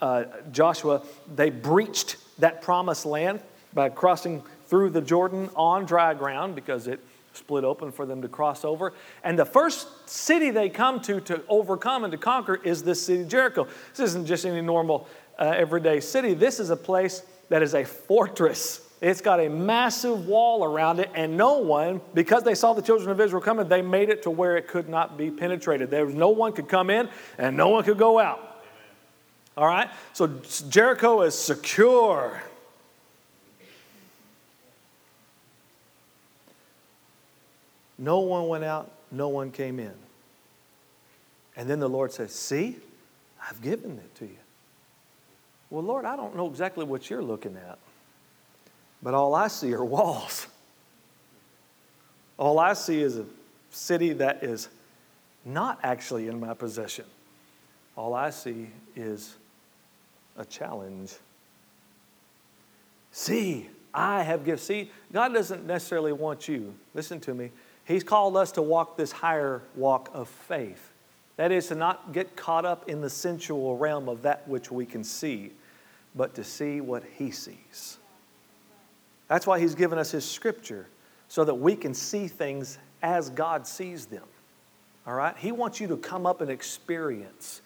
Uh, 0.00 0.24
Joshua, 0.52 1.02
they 1.34 1.50
breached 1.50 2.16
that 2.38 2.62
promised 2.62 3.04
land 3.04 3.40
by 3.74 3.90
crossing 3.90 4.42
through 4.66 4.90
the 4.90 5.02
Jordan 5.02 5.50
on 5.54 5.84
dry 5.84 6.14
ground 6.14 6.54
because 6.54 6.86
it 6.86 7.00
split 7.34 7.62
open 7.62 7.92
for 7.92 8.06
them 8.06 8.22
to 8.22 8.28
cross 8.28 8.64
over. 8.64 8.94
And 9.22 9.38
the 9.38 9.44
first 9.44 10.08
city 10.08 10.50
they 10.50 10.70
come 10.70 11.00
to 11.02 11.20
to 11.20 11.42
overcome 11.48 12.04
and 12.04 12.10
to 12.12 12.18
conquer 12.18 12.56
is 12.56 12.82
this 12.82 13.04
city, 13.04 13.24
Jericho. 13.24 13.68
This 13.90 14.10
isn't 14.10 14.26
just 14.26 14.46
any 14.46 14.62
normal, 14.62 15.06
uh, 15.38 15.54
everyday 15.56 16.00
city. 16.00 16.32
This 16.32 16.58
is 16.58 16.70
a 16.70 16.76
place 16.76 17.22
that 17.50 17.62
is 17.62 17.74
a 17.74 17.84
fortress 17.84 18.87
it's 19.00 19.20
got 19.20 19.38
a 19.38 19.48
massive 19.48 20.26
wall 20.26 20.64
around 20.64 20.98
it, 20.98 21.10
and 21.14 21.36
no 21.36 21.58
one, 21.58 22.00
because 22.14 22.42
they 22.42 22.54
saw 22.54 22.72
the 22.72 22.82
children 22.82 23.10
of 23.10 23.20
Israel 23.20 23.40
coming, 23.40 23.68
they 23.68 23.82
made 23.82 24.08
it 24.08 24.22
to 24.24 24.30
where 24.30 24.56
it 24.56 24.66
could 24.66 24.88
not 24.88 25.16
be 25.16 25.30
penetrated. 25.30 25.90
There 25.90 26.04
was 26.04 26.14
no 26.14 26.30
one 26.30 26.52
could 26.52 26.68
come 26.68 26.90
in 26.90 27.08
and 27.38 27.56
no 27.56 27.68
one 27.68 27.84
could 27.84 27.98
go 27.98 28.18
out. 28.18 28.62
All 29.56 29.66
right? 29.66 29.88
So 30.12 30.26
Jericho 30.68 31.22
is 31.22 31.36
secure. 31.36 32.42
No 37.98 38.20
one 38.20 38.48
went 38.48 38.64
out, 38.64 38.90
no 39.10 39.28
one 39.28 39.50
came 39.50 39.78
in. 39.78 39.94
And 41.56 41.68
then 41.68 41.80
the 41.80 41.88
Lord 41.88 42.12
says, 42.12 42.32
See, 42.32 42.76
I've 43.48 43.60
given 43.62 43.92
it 43.98 44.14
to 44.16 44.24
you. 44.24 44.36
Well, 45.70 45.82
Lord, 45.82 46.04
I 46.04 46.16
don't 46.16 46.36
know 46.36 46.48
exactly 46.48 46.84
what 46.84 47.10
you're 47.10 47.22
looking 47.22 47.56
at. 47.56 47.78
But 49.02 49.14
all 49.14 49.34
I 49.34 49.48
see 49.48 49.72
are 49.74 49.84
walls. 49.84 50.46
All 52.38 52.58
I 52.58 52.72
see 52.72 53.00
is 53.00 53.18
a 53.18 53.24
city 53.70 54.12
that 54.14 54.42
is 54.42 54.68
not 55.44 55.78
actually 55.82 56.28
in 56.28 56.38
my 56.38 56.54
possession. 56.54 57.04
All 57.96 58.14
I 58.14 58.30
see 58.30 58.68
is 58.94 59.36
a 60.36 60.44
challenge. 60.44 61.14
See, 63.10 63.68
I 63.92 64.22
have 64.22 64.44
gifts. 64.44 64.64
See, 64.64 64.90
God 65.12 65.32
doesn't 65.34 65.66
necessarily 65.66 66.12
want 66.12 66.48
you. 66.48 66.74
Listen 66.94 67.18
to 67.20 67.34
me. 67.34 67.50
He's 67.84 68.04
called 68.04 68.36
us 68.36 68.52
to 68.52 68.62
walk 68.62 68.96
this 68.96 69.10
higher 69.10 69.62
walk 69.74 70.10
of 70.12 70.28
faith. 70.28 70.92
That 71.36 71.50
is 71.52 71.68
to 71.68 71.74
not 71.74 72.12
get 72.12 72.36
caught 72.36 72.64
up 72.64 72.88
in 72.88 73.00
the 73.00 73.10
sensual 73.10 73.76
realm 73.76 74.08
of 74.08 74.22
that 74.22 74.46
which 74.46 74.70
we 74.70 74.84
can 74.84 75.02
see, 75.02 75.52
but 76.14 76.34
to 76.34 76.44
see 76.44 76.80
what 76.80 77.02
He 77.16 77.30
sees. 77.30 77.98
That's 79.28 79.46
why 79.46 79.60
He's 79.60 79.74
given 79.74 79.98
us 79.98 80.10
His 80.10 80.24
scripture, 80.24 80.86
so 81.28 81.44
that 81.44 81.54
we 81.54 81.76
can 81.76 81.94
see 81.94 82.28
things 82.28 82.78
as 83.02 83.30
God 83.30 83.66
sees 83.66 84.06
them. 84.06 84.24
All 85.06 85.14
right? 85.14 85.36
He 85.38 85.52
wants 85.52 85.80
you 85.80 85.86
to 85.88 85.96
come 85.96 86.26
up 86.26 86.40
and 86.40 86.50
experience 86.50 87.62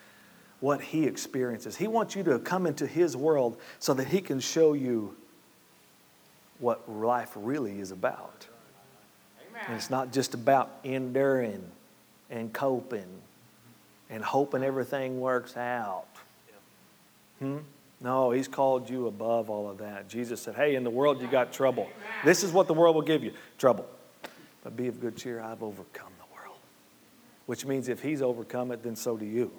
what 0.60 0.80
He 0.80 1.06
experiences. 1.06 1.76
He 1.76 1.88
wants 1.88 2.14
you 2.14 2.22
to 2.24 2.38
come 2.38 2.66
into 2.66 2.86
His 2.86 3.16
world 3.16 3.56
so 3.78 3.94
that 3.94 4.08
He 4.08 4.20
can 4.20 4.40
show 4.40 4.74
you 4.74 5.16
what 6.58 6.88
life 6.90 7.32
really 7.34 7.80
is 7.80 7.90
about. 7.90 8.46
And 9.66 9.76
it's 9.76 9.90
not 9.90 10.12
just 10.12 10.34
about 10.34 10.70
enduring 10.84 11.62
and 12.30 12.52
coping 12.52 13.06
and 14.10 14.22
hoping 14.22 14.62
everything 14.62 15.20
works 15.20 15.56
out. 15.56 16.06
Hmm? 17.38 17.58
No, 18.02 18.32
he's 18.32 18.48
called 18.48 18.90
you 18.90 19.06
above 19.06 19.48
all 19.48 19.70
of 19.70 19.78
that. 19.78 20.08
Jesus 20.08 20.42
said, 20.42 20.56
Hey, 20.56 20.74
in 20.74 20.82
the 20.82 20.90
world 20.90 21.20
you 21.20 21.28
got 21.28 21.52
trouble. 21.52 21.88
This 22.24 22.42
is 22.42 22.52
what 22.52 22.66
the 22.66 22.74
world 22.74 22.96
will 22.96 23.02
give 23.02 23.22
you 23.22 23.32
trouble. 23.58 23.86
But 24.64 24.76
be 24.76 24.88
of 24.88 25.00
good 25.00 25.16
cheer, 25.16 25.40
I've 25.40 25.62
overcome 25.62 26.12
the 26.18 26.34
world. 26.34 26.56
Which 27.46 27.64
means 27.64 27.88
if 27.88 28.02
he's 28.02 28.20
overcome 28.20 28.72
it, 28.72 28.82
then 28.82 28.96
so 28.96 29.16
do 29.16 29.24
you. 29.24 29.52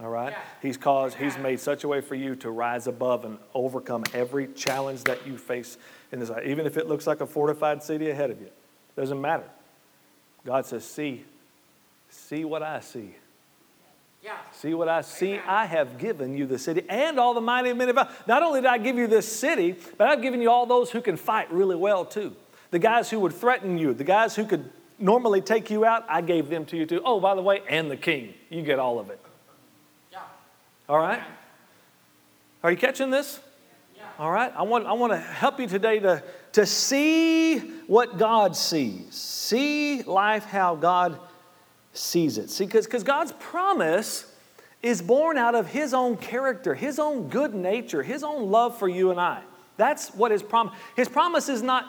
All 0.00 0.10
right? 0.10 0.34
He's 0.62 0.76
caused, 0.76 1.16
he's 1.16 1.38
made 1.38 1.58
such 1.58 1.82
a 1.82 1.88
way 1.88 2.00
for 2.00 2.14
you 2.14 2.36
to 2.36 2.50
rise 2.50 2.86
above 2.86 3.24
and 3.24 3.38
overcome 3.54 4.04
every 4.12 4.46
challenge 4.48 5.04
that 5.04 5.26
you 5.26 5.38
face 5.38 5.78
in 6.12 6.20
this 6.20 6.28
life, 6.28 6.44
even 6.46 6.66
if 6.66 6.76
it 6.76 6.86
looks 6.86 7.06
like 7.06 7.20
a 7.20 7.26
fortified 7.26 7.82
city 7.82 8.10
ahead 8.10 8.30
of 8.30 8.40
you. 8.40 8.50
Doesn't 8.94 9.20
matter. 9.20 9.48
God 10.44 10.66
says, 10.66 10.84
See, 10.84 11.24
see 12.10 12.44
what 12.44 12.62
I 12.62 12.80
see. 12.80 13.16
See 14.52 14.74
what 14.74 14.88
I 14.88 15.02
see? 15.02 15.38
I 15.38 15.66
have 15.66 15.98
given 15.98 16.36
you 16.36 16.46
the 16.46 16.58
city 16.58 16.84
and 16.88 17.18
all 17.18 17.34
the 17.34 17.40
mighty 17.40 17.72
men 17.72 17.88
of 17.88 17.96
valor. 17.96 18.10
Not 18.26 18.42
only 18.42 18.60
did 18.60 18.68
I 18.68 18.78
give 18.78 18.96
you 18.96 19.06
this 19.06 19.30
city, 19.30 19.76
but 19.96 20.08
I've 20.08 20.22
given 20.22 20.40
you 20.40 20.50
all 20.50 20.66
those 20.66 20.90
who 20.90 21.00
can 21.00 21.16
fight 21.16 21.52
really 21.52 21.76
well 21.76 22.04
too. 22.04 22.34
The 22.70 22.78
guys 22.78 23.10
who 23.10 23.20
would 23.20 23.32
threaten 23.32 23.78
you, 23.78 23.94
the 23.94 24.04
guys 24.04 24.34
who 24.34 24.44
could 24.44 24.70
normally 24.98 25.40
take 25.40 25.70
you 25.70 25.84
out, 25.84 26.04
I 26.08 26.20
gave 26.20 26.48
them 26.48 26.64
to 26.66 26.76
you 26.76 26.86
too. 26.86 27.02
Oh, 27.04 27.20
by 27.20 27.34
the 27.34 27.42
way, 27.42 27.62
and 27.68 27.90
the 27.90 27.96
king. 27.96 28.34
You 28.48 28.62
get 28.62 28.78
all 28.78 28.98
of 28.98 29.10
it. 29.10 29.20
Yeah. 30.10 30.18
All 30.88 30.98
right? 30.98 31.22
Are 32.62 32.70
you 32.70 32.76
catching 32.76 33.10
this? 33.10 33.40
Yeah. 33.96 34.02
All 34.18 34.30
right? 34.30 34.52
I 34.56 34.62
want, 34.62 34.86
I 34.86 34.92
want 34.94 35.12
to 35.12 35.18
help 35.18 35.60
you 35.60 35.68
today 35.68 36.00
to, 36.00 36.22
to 36.52 36.66
see 36.66 37.58
what 37.86 38.18
God 38.18 38.56
sees. 38.56 39.14
See 39.14 40.02
life 40.02 40.44
how 40.44 40.74
God 40.74 41.18
sees 41.98 42.38
it. 42.38 42.50
See, 42.50 42.66
because 42.66 43.04
God's 43.04 43.32
promise 43.38 44.32
is 44.82 45.02
born 45.02 45.38
out 45.38 45.54
of 45.54 45.68
His 45.68 45.94
own 45.94 46.16
character, 46.16 46.74
His 46.74 46.98
own 46.98 47.28
good 47.28 47.54
nature, 47.54 48.02
His 48.02 48.22
own 48.22 48.50
love 48.50 48.78
for 48.78 48.88
you 48.88 49.10
and 49.10 49.20
I. 49.20 49.42
That's 49.76 50.08
what 50.10 50.30
His 50.30 50.42
promise. 50.42 50.74
His 50.94 51.08
promise 51.08 51.48
is 51.48 51.62
not 51.62 51.86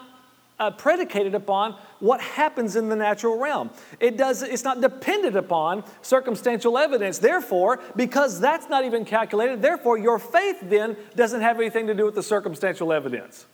uh, 0.59 0.71
predicated 0.71 1.35
upon 1.35 1.75
what 1.99 2.19
happens 2.19 2.75
in 2.75 2.89
the 2.89 2.95
natural 2.95 3.37
realm. 3.37 3.69
It 3.99 4.17
does. 4.17 4.41
It's 4.41 4.63
not 4.63 4.81
dependent 4.81 5.35
upon 5.35 5.83
circumstantial 6.01 6.77
evidence. 6.77 7.19
Therefore, 7.19 7.79
because 7.95 8.39
that's 8.39 8.67
not 8.67 8.85
even 8.85 9.05
calculated, 9.05 9.61
therefore 9.61 9.97
your 9.97 10.19
faith 10.19 10.57
then 10.63 10.97
doesn't 11.15 11.41
have 11.41 11.57
anything 11.57 11.87
to 11.87 11.93
do 11.93 12.05
with 12.05 12.15
the 12.15 12.23
circumstantial 12.23 12.91
evidence. 12.91 13.45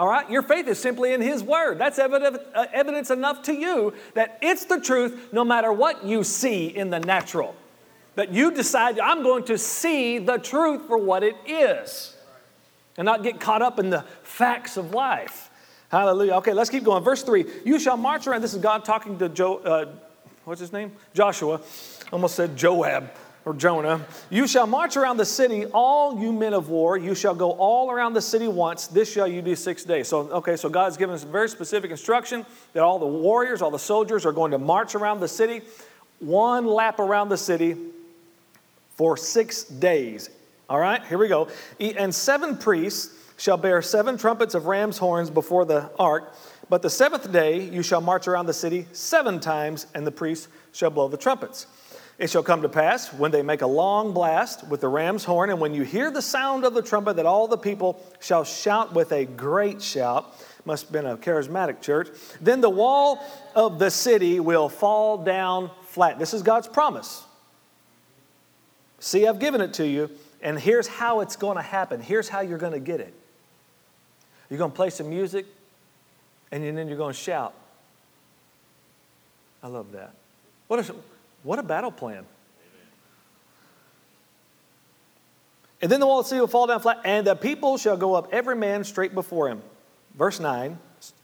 All 0.00 0.08
right? 0.08 0.30
Your 0.30 0.40
faith 0.40 0.66
is 0.66 0.78
simply 0.78 1.12
in 1.12 1.20
His 1.20 1.42
Word. 1.42 1.76
That's 1.76 1.98
evidence, 1.98 3.10
uh, 3.10 3.12
enough 3.12 3.42
to 3.42 3.52
you 3.52 3.92
that 4.14 4.38
it's 4.40 4.64
the 4.64 4.80
truth 4.80 5.30
no 5.30 5.44
matter 5.44 5.70
what 5.74 6.06
you 6.06 6.24
see 6.24 6.68
in 6.68 6.88
the 6.88 7.00
natural. 7.00 7.54
That 8.14 8.32
you 8.32 8.50
decide, 8.50 8.98
I'm 8.98 9.22
going 9.22 9.44
to 9.44 9.58
see 9.58 10.16
the 10.16 10.38
truth 10.38 10.86
for 10.86 10.96
what 10.96 11.22
it 11.22 11.36
is 11.46 12.16
and 12.96 13.04
not 13.04 13.22
get 13.22 13.40
caught 13.40 13.60
up 13.60 13.78
in 13.78 13.90
the 13.90 14.00
facts 14.22 14.78
of 14.78 14.94
life. 14.94 15.50
Hallelujah. 15.90 16.36
Okay, 16.36 16.54
let's 16.54 16.70
keep 16.70 16.84
going. 16.84 17.04
Verse 17.04 17.22
3 17.22 17.44
You 17.66 17.78
shall 17.78 17.98
march 17.98 18.26
around. 18.26 18.40
This 18.40 18.54
is 18.54 18.62
God 18.62 18.86
talking 18.86 19.18
to 19.18 19.28
jo, 19.28 19.56
uh, 19.58 19.84
what's 20.46 20.62
his 20.62 20.72
name? 20.72 20.92
Joshua. 21.12 21.60
Almost 22.10 22.36
said 22.36 22.56
Joab 22.56 23.10
or 23.44 23.54
Jonah, 23.54 24.04
you 24.28 24.46
shall 24.46 24.66
march 24.66 24.96
around 24.96 25.16
the 25.16 25.24
city, 25.24 25.64
all 25.66 26.20
you 26.20 26.32
men 26.32 26.52
of 26.52 26.68
war. 26.68 26.98
You 26.98 27.14
shall 27.14 27.34
go 27.34 27.52
all 27.52 27.90
around 27.90 28.12
the 28.12 28.20
city 28.20 28.48
once. 28.48 28.86
This 28.86 29.10
shall 29.10 29.26
you 29.26 29.40
do 29.40 29.56
six 29.56 29.84
days. 29.84 30.08
So, 30.08 30.28
okay, 30.30 30.56
so 30.56 30.68
God's 30.68 30.96
given 30.96 31.14
us 31.14 31.24
very 31.24 31.48
specific 31.48 31.90
instruction 31.90 32.44
that 32.74 32.82
all 32.82 32.98
the 32.98 33.06
warriors, 33.06 33.62
all 33.62 33.70
the 33.70 33.78
soldiers 33.78 34.26
are 34.26 34.32
going 34.32 34.50
to 34.50 34.58
march 34.58 34.94
around 34.94 35.20
the 35.20 35.28
city, 35.28 35.62
one 36.18 36.66
lap 36.66 36.98
around 36.98 37.30
the 37.30 37.38
city 37.38 37.76
for 38.96 39.16
six 39.16 39.64
days. 39.64 40.28
All 40.68 40.78
right, 40.78 41.04
here 41.06 41.18
we 41.18 41.28
go. 41.28 41.48
And 41.80 42.14
seven 42.14 42.56
priests 42.56 43.16
shall 43.38 43.56
bear 43.56 43.80
seven 43.80 44.18
trumpets 44.18 44.54
of 44.54 44.66
ram's 44.66 44.98
horns 44.98 45.30
before 45.30 45.64
the 45.64 45.90
ark. 45.98 46.34
But 46.68 46.82
the 46.82 46.90
seventh 46.90 47.32
day 47.32 47.68
you 47.68 47.82
shall 47.82 48.02
march 48.02 48.28
around 48.28 48.46
the 48.46 48.52
city 48.52 48.86
seven 48.92 49.40
times, 49.40 49.86
and 49.94 50.06
the 50.06 50.12
priests 50.12 50.46
shall 50.72 50.90
blow 50.90 51.08
the 51.08 51.16
trumpets. 51.16 51.66
It 52.20 52.28
shall 52.28 52.42
come 52.42 52.60
to 52.62 52.68
pass 52.68 53.10
when 53.14 53.30
they 53.30 53.40
make 53.40 53.62
a 53.62 53.66
long 53.66 54.12
blast 54.12 54.68
with 54.68 54.82
the 54.82 54.88
ram's 54.88 55.24
horn, 55.24 55.48
and 55.48 55.58
when 55.58 55.72
you 55.72 55.84
hear 55.84 56.10
the 56.10 56.20
sound 56.20 56.66
of 56.66 56.74
the 56.74 56.82
trumpet, 56.82 57.16
that 57.16 57.24
all 57.24 57.48
the 57.48 57.56
people 57.56 57.98
shall 58.20 58.44
shout 58.44 58.92
with 58.92 59.10
a 59.10 59.24
great 59.24 59.80
shout. 59.80 60.30
Must 60.66 60.84
have 60.84 60.92
been 60.92 61.06
a 61.06 61.16
charismatic 61.16 61.80
church. 61.80 62.08
Then 62.38 62.60
the 62.60 62.68
wall 62.68 63.24
of 63.54 63.78
the 63.78 63.90
city 63.90 64.38
will 64.38 64.68
fall 64.68 65.24
down 65.24 65.70
flat. 65.86 66.18
This 66.18 66.34
is 66.34 66.42
God's 66.42 66.68
promise. 66.68 67.24
See, 68.98 69.26
I've 69.26 69.38
given 69.38 69.62
it 69.62 69.72
to 69.74 69.86
you, 69.86 70.10
and 70.42 70.60
here's 70.60 70.86
how 70.86 71.20
it's 71.20 71.36
going 71.36 71.56
to 71.56 71.62
happen. 71.62 72.02
Here's 72.02 72.28
how 72.28 72.40
you're 72.40 72.58
going 72.58 72.74
to 72.74 72.80
get 72.80 73.00
it. 73.00 73.14
You're 74.50 74.58
going 74.58 74.72
to 74.72 74.76
play 74.76 74.90
some 74.90 75.08
music, 75.08 75.46
and 76.52 76.62
then 76.76 76.86
you're 76.86 76.98
going 76.98 77.14
to 77.14 77.18
shout. 77.18 77.54
I 79.62 79.68
love 79.68 79.92
that. 79.92 80.12
What 80.68 80.80
a, 80.80 80.94
what 81.42 81.58
a 81.58 81.62
battle 81.62 81.90
plan. 81.90 82.26
And 85.82 85.90
then 85.90 86.00
the 86.00 86.06
wall 86.06 86.20
of 86.20 86.26
the 86.26 86.28
city 86.28 86.40
will 86.40 86.46
fall 86.46 86.66
down 86.66 86.80
flat, 86.80 87.00
and 87.04 87.26
the 87.26 87.34
people 87.34 87.78
shall 87.78 87.96
go 87.96 88.14
up 88.14 88.28
every 88.32 88.56
man 88.56 88.84
straight 88.84 89.14
before 89.14 89.48
him. 89.48 89.62
Verse 90.14 90.38
9, 90.38 90.78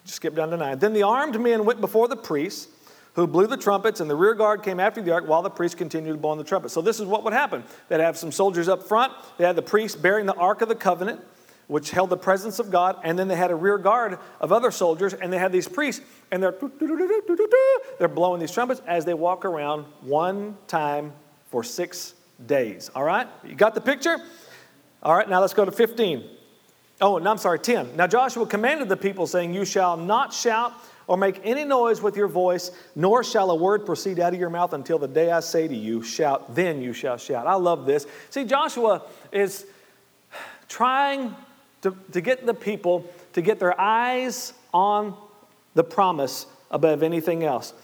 skip 0.05 0.35
down 0.35 0.51
to 0.51 0.57
9. 0.57 0.79
Then 0.79 0.95
the 0.95 1.03
armed 1.03 1.39
men 1.39 1.65
went 1.65 1.81
before 1.81 2.09
the 2.09 2.17
priests 2.17 2.69
who 3.15 3.27
blew 3.27 3.47
the 3.47 3.57
trumpets, 3.57 4.01
and 4.01 4.09
the 4.09 4.15
rear 4.15 4.35
guard 4.35 4.63
came 4.63 4.81
after 4.81 5.03
the 5.03 5.13
ark 5.13 5.27
while 5.27 5.43
the 5.43 5.51
priests 5.51 5.75
continued 5.75 6.13
to 6.13 6.19
blow 6.19 6.31
on 6.31 6.39
the 6.39 6.45
trumpet. 6.45 6.71
So 6.71 6.81
this 6.81 7.01
is 7.01 7.07
what 7.07 7.25
would 7.25 7.33
happen. 7.33 7.65
They'd 7.89 8.01
have 8.01 8.17
some 8.17 8.33
soldiers 8.33 8.69
up 8.69 8.83
front, 8.83 9.13
they 9.37 9.45
had 9.45 9.57
the 9.57 9.63
priests 9.63 9.99
bearing 9.99 10.27
the 10.27 10.35
ark 10.35 10.63
of 10.63 10.69
the 10.69 10.75
covenant, 10.75 11.21
which 11.67 11.91
held 11.91 12.11
the 12.11 12.17
presence 12.17 12.59
of 12.59 12.71
God, 12.71 12.99
and 13.03 13.19
then 13.19 13.29
they 13.29 13.37
had 13.37 13.51
a 13.51 13.55
rear 13.55 13.79
guard 13.79 14.19
of 14.41 14.53
other 14.53 14.71
soldiers, 14.71 15.15
and 15.15 15.33
they 15.33 15.39
had 15.39 15.53
these 15.53 15.69
priests, 15.69 16.05
and 16.31 16.43
they're 16.43 16.55
they're 17.99 18.09
blowing 18.09 18.41
these 18.41 18.53
trumpets 18.53 18.81
as 18.87 19.05
they 19.05 19.15
walk 19.15 19.45
around 19.45 19.85
one 20.03 20.57
time 20.69 21.13
for 21.51 21.65
six 21.65 22.15
days. 22.47 22.91
All 22.95 23.05
right, 23.05 23.29
you 23.45 23.55
got 23.55 23.75
the 23.75 23.81
picture? 23.81 24.19
All 25.03 25.15
right, 25.15 25.29
now 25.29 25.41
let's 25.41 25.55
go 25.55 25.65
to 25.65 25.73
15. 25.73 26.25
Oh, 27.01 27.19
no, 27.19 27.31
I'm 27.31 27.39
sorry, 27.39 27.59
10. 27.59 27.97
Now 27.97 28.07
Joshua 28.07 28.47
commanded 28.47 28.89
the 28.89 28.97
people, 28.97 29.27
saying, 29.27 29.53
You 29.53 29.65
shall 29.65 29.97
not 29.97 30.33
shout 30.33 30.73
or 31.07 31.17
make 31.17 31.41
any 31.45 31.65
noise 31.65 32.03
with 32.03 32.17
your 32.17 32.29
voice, 32.29 32.71
nor 32.95 33.23
shall 33.23 33.51
a 33.51 33.55
word 33.55 33.87
proceed 33.87 34.19
out 34.19 34.35
of 34.35 34.41
your 34.41 34.51
mouth 34.51 34.73
until 34.73 34.99
the 34.99 35.09
day 35.09 35.31
I 35.31 35.41
say 35.41 35.69
to 35.69 35.75
you, 35.75 36.03
shout, 36.03 36.55
then 36.55 36.83
you 36.83 36.93
shall 36.93 37.17
shout. 37.17 37.47
I 37.47 37.55
love 37.55 37.87
this. 37.87 38.07
See, 38.31 38.45
Joshua 38.45 39.03
is 39.31 39.67
trying 40.69 41.35
to, 41.83 41.97
to 42.13 42.21
get 42.21 42.47
the 42.47 42.55
people 42.55 43.09
to 43.33 43.43
get 43.43 43.59
their 43.59 43.79
eyes 43.79 44.55
on 44.73 45.15
the 45.75 45.85
promise 45.85 46.47
above 46.71 47.03
anything 47.03 47.45
else. 47.45 47.75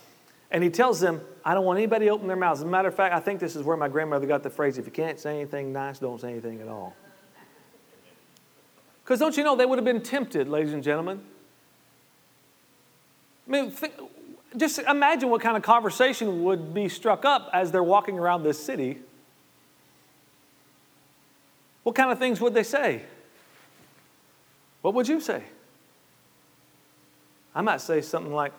And 0.50 0.62
he 0.62 0.70
tells 0.70 1.00
them, 1.00 1.20
I 1.44 1.54
don't 1.54 1.64
want 1.64 1.78
anybody 1.78 2.06
to 2.06 2.10
open 2.10 2.26
their 2.26 2.36
mouths. 2.36 2.60
As 2.60 2.64
a 2.64 2.68
matter 2.68 2.88
of 2.88 2.94
fact, 2.94 3.14
I 3.14 3.20
think 3.20 3.40
this 3.40 3.56
is 3.56 3.62
where 3.62 3.76
my 3.76 3.88
grandmother 3.88 4.26
got 4.26 4.42
the 4.42 4.50
phrase 4.50 4.78
if 4.78 4.86
you 4.86 4.92
can't 4.92 5.18
say 5.18 5.36
anything 5.36 5.72
nice, 5.72 5.98
don't 5.98 6.20
say 6.20 6.30
anything 6.30 6.60
at 6.60 6.68
all. 6.68 6.94
Because 9.04 9.18
don't 9.18 9.36
you 9.36 9.44
know, 9.44 9.56
they 9.56 9.66
would 9.66 9.78
have 9.78 9.84
been 9.84 10.02
tempted, 10.02 10.48
ladies 10.48 10.72
and 10.72 10.82
gentlemen. 10.82 11.20
I 13.48 13.50
mean, 13.50 13.74
just 14.56 14.78
imagine 14.78 15.28
what 15.30 15.40
kind 15.40 15.56
of 15.56 15.62
conversation 15.62 16.44
would 16.44 16.72
be 16.72 16.88
struck 16.88 17.24
up 17.24 17.50
as 17.52 17.72
they're 17.72 17.82
walking 17.82 18.18
around 18.18 18.42
this 18.42 18.62
city. 18.62 19.00
What 21.82 21.94
kind 21.94 22.10
of 22.10 22.18
things 22.18 22.40
would 22.40 22.54
they 22.54 22.62
say? 22.62 23.02
What 24.82 24.94
would 24.94 25.08
you 25.08 25.20
say? 25.20 25.42
I 27.54 27.62
might 27.62 27.80
say 27.80 28.00
something 28.00 28.32
like, 28.32 28.52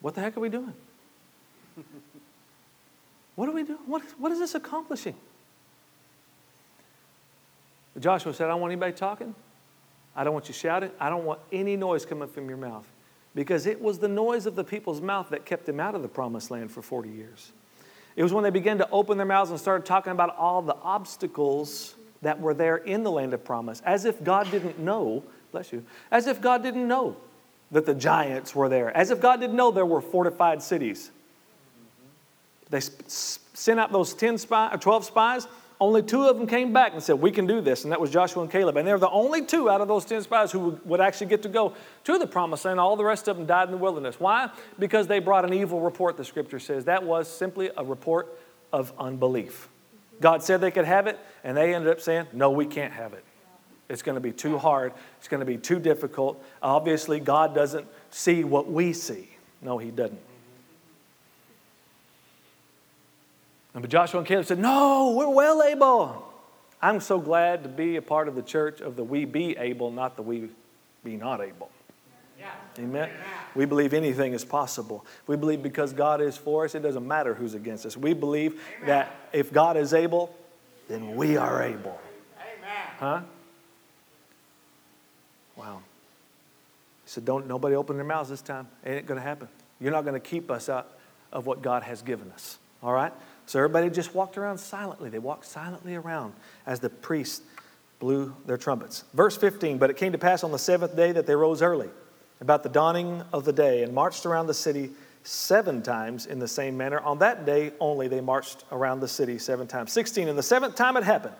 What 0.00 0.14
the 0.14 0.20
heck 0.20 0.36
are 0.36 0.40
we 0.40 0.48
doing? 0.48 0.74
what 3.34 3.48
are 3.48 3.52
we 3.52 3.64
doing? 3.64 3.78
What, 3.86 4.02
what 4.18 4.32
is 4.32 4.38
this 4.38 4.54
accomplishing? 4.54 5.14
Joshua 7.98 8.32
said, 8.34 8.46
I 8.46 8.48
don't 8.48 8.60
want 8.60 8.72
anybody 8.72 8.92
talking. 8.92 9.34
I 10.14 10.24
don't 10.24 10.32
want 10.32 10.48
you 10.48 10.54
shouting. 10.54 10.90
I 11.00 11.08
don't 11.08 11.24
want 11.24 11.40
any 11.52 11.76
noise 11.76 12.06
coming 12.06 12.28
from 12.28 12.48
your 12.48 12.58
mouth 12.58 12.86
because 13.34 13.66
it 13.66 13.80
was 13.80 13.98
the 13.98 14.08
noise 14.08 14.46
of 14.46 14.54
the 14.54 14.64
people's 14.64 15.00
mouth 15.00 15.28
that 15.30 15.44
kept 15.44 15.66
them 15.66 15.80
out 15.80 15.94
of 15.94 16.02
the 16.02 16.08
promised 16.08 16.50
land 16.50 16.70
for 16.70 16.82
40 16.82 17.10
years. 17.10 17.52
It 18.16 18.22
was 18.22 18.32
when 18.32 18.42
they 18.42 18.50
began 18.50 18.78
to 18.78 18.88
open 18.90 19.18
their 19.18 19.26
mouths 19.26 19.50
and 19.50 19.60
started 19.60 19.84
talking 19.84 20.12
about 20.12 20.34
all 20.36 20.62
the 20.62 20.76
obstacles 20.76 21.94
that 22.22 22.40
were 22.40 22.54
there 22.54 22.76
in 22.76 23.02
the 23.02 23.10
land 23.10 23.34
of 23.34 23.44
promise, 23.44 23.82
as 23.84 24.04
if 24.04 24.22
God 24.22 24.50
didn't 24.50 24.78
know, 24.78 25.22
bless 25.52 25.72
you, 25.72 25.84
as 26.10 26.26
if 26.26 26.40
God 26.40 26.62
didn't 26.62 26.86
know 26.86 27.16
that 27.70 27.86
the 27.86 27.94
giants 27.94 28.54
were 28.54 28.68
there, 28.68 28.96
as 28.96 29.10
if 29.10 29.20
God 29.20 29.40
didn't 29.40 29.56
know 29.56 29.70
there 29.70 29.86
were 29.86 30.00
fortified 30.00 30.62
cities. 30.62 31.10
They 32.70 32.80
sent 32.80 33.78
out 33.78 33.92
those 33.92 34.14
10 34.14 34.38
spy, 34.38 34.66
uh, 34.66 34.76
12 34.76 35.04
spies 35.04 35.46
only 35.80 36.02
two 36.02 36.24
of 36.24 36.38
them 36.38 36.46
came 36.46 36.72
back 36.72 36.94
and 36.94 37.02
said, 37.02 37.16
We 37.16 37.30
can 37.30 37.46
do 37.46 37.60
this. 37.60 37.84
And 37.84 37.92
that 37.92 38.00
was 38.00 38.10
Joshua 38.10 38.42
and 38.42 38.50
Caleb. 38.50 38.76
And 38.76 38.88
they're 38.88 38.98
the 38.98 39.10
only 39.10 39.44
two 39.44 39.68
out 39.68 39.80
of 39.80 39.88
those 39.88 40.04
10 40.04 40.22
spies 40.22 40.50
who 40.50 40.80
would 40.84 41.00
actually 41.00 41.26
get 41.26 41.42
to 41.42 41.48
go 41.48 41.74
to 42.04 42.18
the 42.18 42.26
promised 42.26 42.64
land. 42.64 42.80
All 42.80 42.96
the 42.96 43.04
rest 43.04 43.28
of 43.28 43.36
them 43.36 43.46
died 43.46 43.68
in 43.68 43.72
the 43.72 43.76
wilderness. 43.76 44.18
Why? 44.18 44.50
Because 44.78 45.06
they 45.06 45.18
brought 45.18 45.44
an 45.44 45.52
evil 45.52 45.80
report, 45.80 46.16
the 46.16 46.24
scripture 46.24 46.58
says. 46.58 46.86
That 46.86 47.02
was 47.02 47.28
simply 47.28 47.70
a 47.76 47.84
report 47.84 48.38
of 48.72 48.92
unbelief. 48.98 49.68
God 50.20 50.42
said 50.42 50.60
they 50.60 50.70
could 50.70 50.84
have 50.84 51.06
it, 51.06 51.18
and 51.44 51.56
they 51.56 51.74
ended 51.74 51.90
up 51.90 52.00
saying, 52.00 52.26
No, 52.32 52.50
we 52.50 52.66
can't 52.66 52.92
have 52.92 53.12
it. 53.12 53.24
It's 53.88 54.02
going 54.02 54.16
to 54.16 54.20
be 54.20 54.32
too 54.32 54.58
hard. 54.58 54.92
It's 55.18 55.28
going 55.28 55.40
to 55.40 55.46
be 55.46 55.58
too 55.58 55.78
difficult. 55.78 56.42
Obviously, 56.62 57.20
God 57.20 57.54
doesn't 57.54 57.86
see 58.10 58.42
what 58.44 58.70
we 58.70 58.92
see. 58.92 59.28
No, 59.62 59.78
He 59.78 59.90
doesn't. 59.90 60.18
But 63.74 63.90
Joshua 63.90 64.20
and 64.20 64.26
Caleb 64.26 64.46
said, 64.46 64.58
No, 64.58 65.12
we're 65.16 65.28
well 65.28 65.62
able. 65.62 66.32
I'm 66.80 67.00
so 67.00 67.18
glad 67.18 67.62
to 67.62 67.68
be 67.68 67.96
a 67.96 68.02
part 68.02 68.28
of 68.28 68.34
the 68.34 68.42
church 68.42 68.80
of 68.80 68.96
the 68.96 69.04
we 69.04 69.24
be 69.24 69.56
able, 69.56 69.90
not 69.90 70.16
the 70.16 70.22
we 70.22 70.48
be 71.04 71.16
not 71.16 71.40
able. 71.40 71.70
Amen. 72.78 73.10
We 73.54 73.64
believe 73.64 73.94
anything 73.94 74.32
is 74.32 74.44
possible. 74.44 75.04
We 75.26 75.36
believe 75.36 75.62
because 75.62 75.92
God 75.92 76.20
is 76.20 76.36
for 76.36 76.64
us, 76.64 76.74
it 76.74 76.80
doesn't 76.80 77.06
matter 77.06 77.34
who's 77.34 77.54
against 77.54 77.86
us. 77.86 77.96
We 77.96 78.12
believe 78.12 78.60
Amen. 78.76 78.86
that 78.88 79.16
if 79.32 79.52
God 79.52 79.76
is 79.76 79.94
able, 79.94 80.34
then 80.88 81.16
we 81.16 81.36
are 81.36 81.62
able. 81.62 82.00
Amen. 82.38 82.86
Huh? 82.98 83.20
Wow. 85.56 85.80
He 87.04 87.10
said, 87.10 87.24
Don't 87.24 87.46
nobody 87.46 87.74
open 87.74 87.96
their 87.96 88.04
mouths 88.04 88.30
this 88.30 88.42
time. 88.42 88.68
It 88.84 88.90
ain't 88.90 89.06
going 89.06 89.20
to 89.20 89.26
happen. 89.26 89.48
You're 89.80 89.92
not 89.92 90.02
going 90.02 90.14
to 90.14 90.20
keep 90.20 90.50
us 90.50 90.68
out 90.68 90.88
of 91.32 91.46
what 91.46 91.62
God 91.62 91.82
has 91.82 92.02
given 92.02 92.30
us. 92.32 92.58
All 92.82 92.92
right? 92.92 93.12
So 93.46 93.58
everybody 93.58 93.90
just 93.90 94.14
walked 94.14 94.36
around 94.36 94.58
silently. 94.58 95.08
They 95.08 95.18
walked 95.18 95.46
silently 95.46 95.94
around 95.94 96.34
as 96.66 96.80
the 96.80 96.90
priests 96.90 97.42
blew 97.98 98.34
their 98.46 98.56
trumpets. 98.56 99.04
Verse 99.14 99.36
15 99.36 99.78
But 99.78 99.90
it 99.90 99.96
came 99.96 100.12
to 100.12 100.18
pass 100.18 100.44
on 100.44 100.52
the 100.52 100.58
seventh 100.58 100.96
day 100.96 101.12
that 101.12 101.26
they 101.26 101.34
rose 101.34 101.62
early, 101.62 101.88
about 102.40 102.62
the 102.62 102.68
dawning 102.68 103.22
of 103.32 103.44
the 103.44 103.52
day, 103.52 103.82
and 103.82 103.94
marched 103.94 104.26
around 104.26 104.46
the 104.46 104.54
city 104.54 104.90
seven 105.22 105.82
times 105.82 106.26
in 106.26 106.38
the 106.38 106.48
same 106.48 106.76
manner. 106.76 107.00
On 107.00 107.18
that 107.18 107.44
day 107.44 107.72
only 107.80 108.08
they 108.08 108.20
marched 108.20 108.64
around 108.70 109.00
the 109.00 109.08
city 109.08 109.38
seven 109.38 109.66
times. 109.66 109.92
16 109.92 110.28
And 110.28 110.38
the 110.38 110.42
seventh 110.42 110.74
time 110.74 110.96
it 110.96 111.02
happened, 111.02 111.34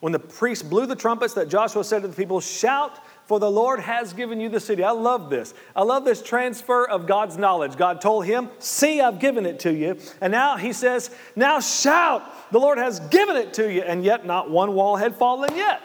when 0.00 0.12
the 0.12 0.18
priests 0.18 0.64
blew 0.64 0.86
the 0.86 0.96
trumpets, 0.96 1.34
that 1.34 1.48
Joshua 1.48 1.84
said 1.84 2.02
to 2.02 2.08
the 2.08 2.16
people, 2.16 2.40
Shout 2.40 2.98
for 3.26 3.38
the 3.38 3.50
Lord 3.50 3.80
has 3.80 4.12
given 4.12 4.40
you 4.40 4.48
the 4.48 4.60
city. 4.60 4.82
I 4.82 4.90
love 4.90 5.30
this. 5.30 5.54
I 5.76 5.84
love 5.84 6.04
this 6.04 6.20
transfer 6.22 6.86
of 6.86 7.06
God's 7.06 7.38
knowledge. 7.38 7.76
God 7.76 8.00
told 8.00 8.26
him, 8.26 8.50
See, 8.58 9.00
I've 9.00 9.20
given 9.20 9.46
it 9.46 9.60
to 9.60 9.72
you. 9.72 9.96
And 10.20 10.32
now 10.32 10.56
he 10.56 10.72
says, 10.72 11.14
Now 11.36 11.60
shout, 11.60 12.24
the 12.50 12.58
Lord 12.58 12.78
has 12.78 12.98
given 12.98 13.36
it 13.36 13.54
to 13.54 13.72
you. 13.72 13.82
And 13.82 14.04
yet, 14.04 14.26
not 14.26 14.50
one 14.50 14.74
wall 14.74 14.96
had 14.96 15.14
fallen 15.14 15.56
yet. 15.56 15.80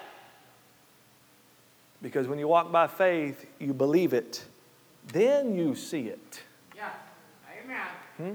Because 2.01 2.27
when 2.27 2.39
you 2.39 2.47
walk 2.47 2.71
by 2.71 2.87
faith, 2.87 3.45
you 3.59 3.73
believe 3.73 4.13
it, 4.13 4.43
then 5.13 5.55
you 5.55 5.75
see 5.75 6.07
it. 6.07 6.41
Yeah, 6.75 6.89
amen. 7.63 7.87
Hmm? 8.17 8.33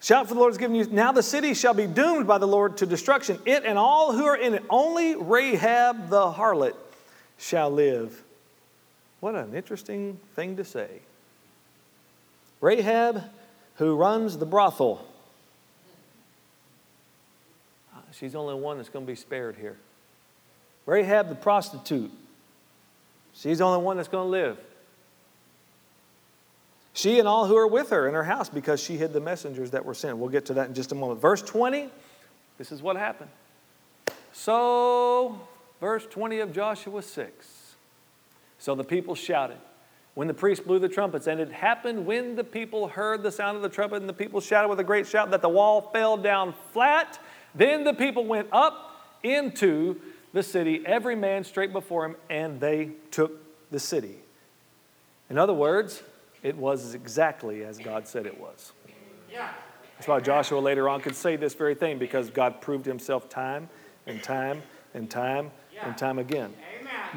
Shout 0.00 0.28
for 0.28 0.34
the 0.34 0.40
Lord 0.40 0.52
has 0.52 0.58
given 0.58 0.76
you. 0.76 0.86
Now 0.86 1.12
the 1.12 1.22
city 1.22 1.54
shall 1.54 1.74
be 1.74 1.86
doomed 1.86 2.26
by 2.26 2.38
the 2.38 2.46
Lord 2.46 2.76
to 2.78 2.86
destruction, 2.86 3.38
it 3.44 3.64
and 3.64 3.76
all 3.76 4.12
who 4.12 4.24
are 4.24 4.36
in 4.36 4.54
it. 4.54 4.64
Only 4.70 5.16
Rahab 5.16 6.08
the 6.08 6.32
harlot 6.32 6.74
shall 7.36 7.70
live. 7.70 8.22
What 9.20 9.34
an 9.34 9.54
interesting 9.54 10.18
thing 10.34 10.56
to 10.56 10.64
say. 10.64 10.88
Rahab, 12.60 13.24
who 13.76 13.96
runs 13.96 14.38
the 14.38 14.46
brothel, 14.46 15.04
she's 18.12 18.32
the 18.32 18.38
only 18.38 18.54
one 18.54 18.76
that's 18.76 18.88
going 18.88 19.04
to 19.04 19.10
be 19.10 19.16
spared 19.16 19.56
here. 19.56 19.76
Rahab, 20.86 21.28
the 21.28 21.34
prostitute, 21.34 22.10
she's 23.34 23.58
the 23.58 23.64
only 23.64 23.84
one 23.84 23.96
that's 23.96 24.08
going 24.08 24.26
to 24.26 24.30
live. 24.30 24.58
She 26.98 27.20
and 27.20 27.28
all 27.28 27.46
who 27.46 27.56
are 27.56 27.68
with 27.68 27.90
her 27.90 28.08
in 28.08 28.14
her 28.14 28.24
house 28.24 28.48
because 28.48 28.82
she 28.82 28.96
hid 28.96 29.12
the 29.12 29.20
messengers 29.20 29.70
that 29.70 29.84
were 29.84 29.94
sent. 29.94 30.18
We'll 30.18 30.30
get 30.30 30.46
to 30.46 30.54
that 30.54 30.66
in 30.66 30.74
just 30.74 30.90
a 30.90 30.96
moment. 30.96 31.20
Verse 31.20 31.40
20, 31.42 31.90
this 32.58 32.72
is 32.72 32.82
what 32.82 32.96
happened. 32.96 33.30
So 34.32 35.38
verse 35.78 36.04
20 36.10 36.40
of 36.40 36.52
Joshua 36.52 37.00
6. 37.00 37.74
So 38.58 38.74
the 38.74 38.82
people 38.82 39.14
shouted 39.14 39.58
when 40.14 40.26
the 40.26 40.34
priest 40.34 40.66
blew 40.66 40.80
the 40.80 40.88
trumpets. 40.88 41.28
And 41.28 41.38
it 41.38 41.52
happened 41.52 42.04
when 42.04 42.34
the 42.34 42.42
people 42.42 42.88
heard 42.88 43.22
the 43.22 43.30
sound 43.30 43.56
of 43.56 43.62
the 43.62 43.68
trumpet, 43.68 44.00
and 44.00 44.08
the 44.08 44.12
people 44.12 44.40
shouted 44.40 44.66
with 44.66 44.80
a 44.80 44.84
great 44.84 45.06
shout 45.06 45.30
that 45.30 45.40
the 45.40 45.48
wall 45.48 45.90
fell 45.92 46.16
down 46.16 46.52
flat. 46.72 47.20
Then 47.54 47.84
the 47.84 47.94
people 47.94 48.24
went 48.24 48.48
up 48.50 49.04
into 49.22 50.00
the 50.32 50.42
city, 50.42 50.82
every 50.84 51.14
man 51.14 51.44
straight 51.44 51.72
before 51.72 52.06
him, 52.06 52.16
and 52.28 52.58
they 52.58 52.90
took 53.12 53.40
the 53.70 53.78
city. 53.78 54.16
In 55.30 55.38
other 55.38 55.54
words, 55.54 56.02
it 56.42 56.56
was 56.56 56.94
exactly 56.94 57.64
as 57.64 57.78
God 57.78 58.06
said 58.06 58.26
it 58.26 58.38
was. 58.38 58.72
Yeah. 59.30 59.50
That's 59.96 60.06
why 60.08 60.20
Joshua 60.20 60.60
later 60.60 60.88
on 60.88 61.00
could 61.00 61.16
say 61.16 61.36
this 61.36 61.54
very 61.54 61.74
thing 61.74 61.98
because 61.98 62.30
God 62.30 62.60
proved 62.60 62.86
himself 62.86 63.28
time 63.28 63.68
and 64.06 64.22
time 64.22 64.62
and 64.94 65.10
time 65.10 65.50
and 65.82 65.96
time 65.98 66.18
again. 66.18 66.54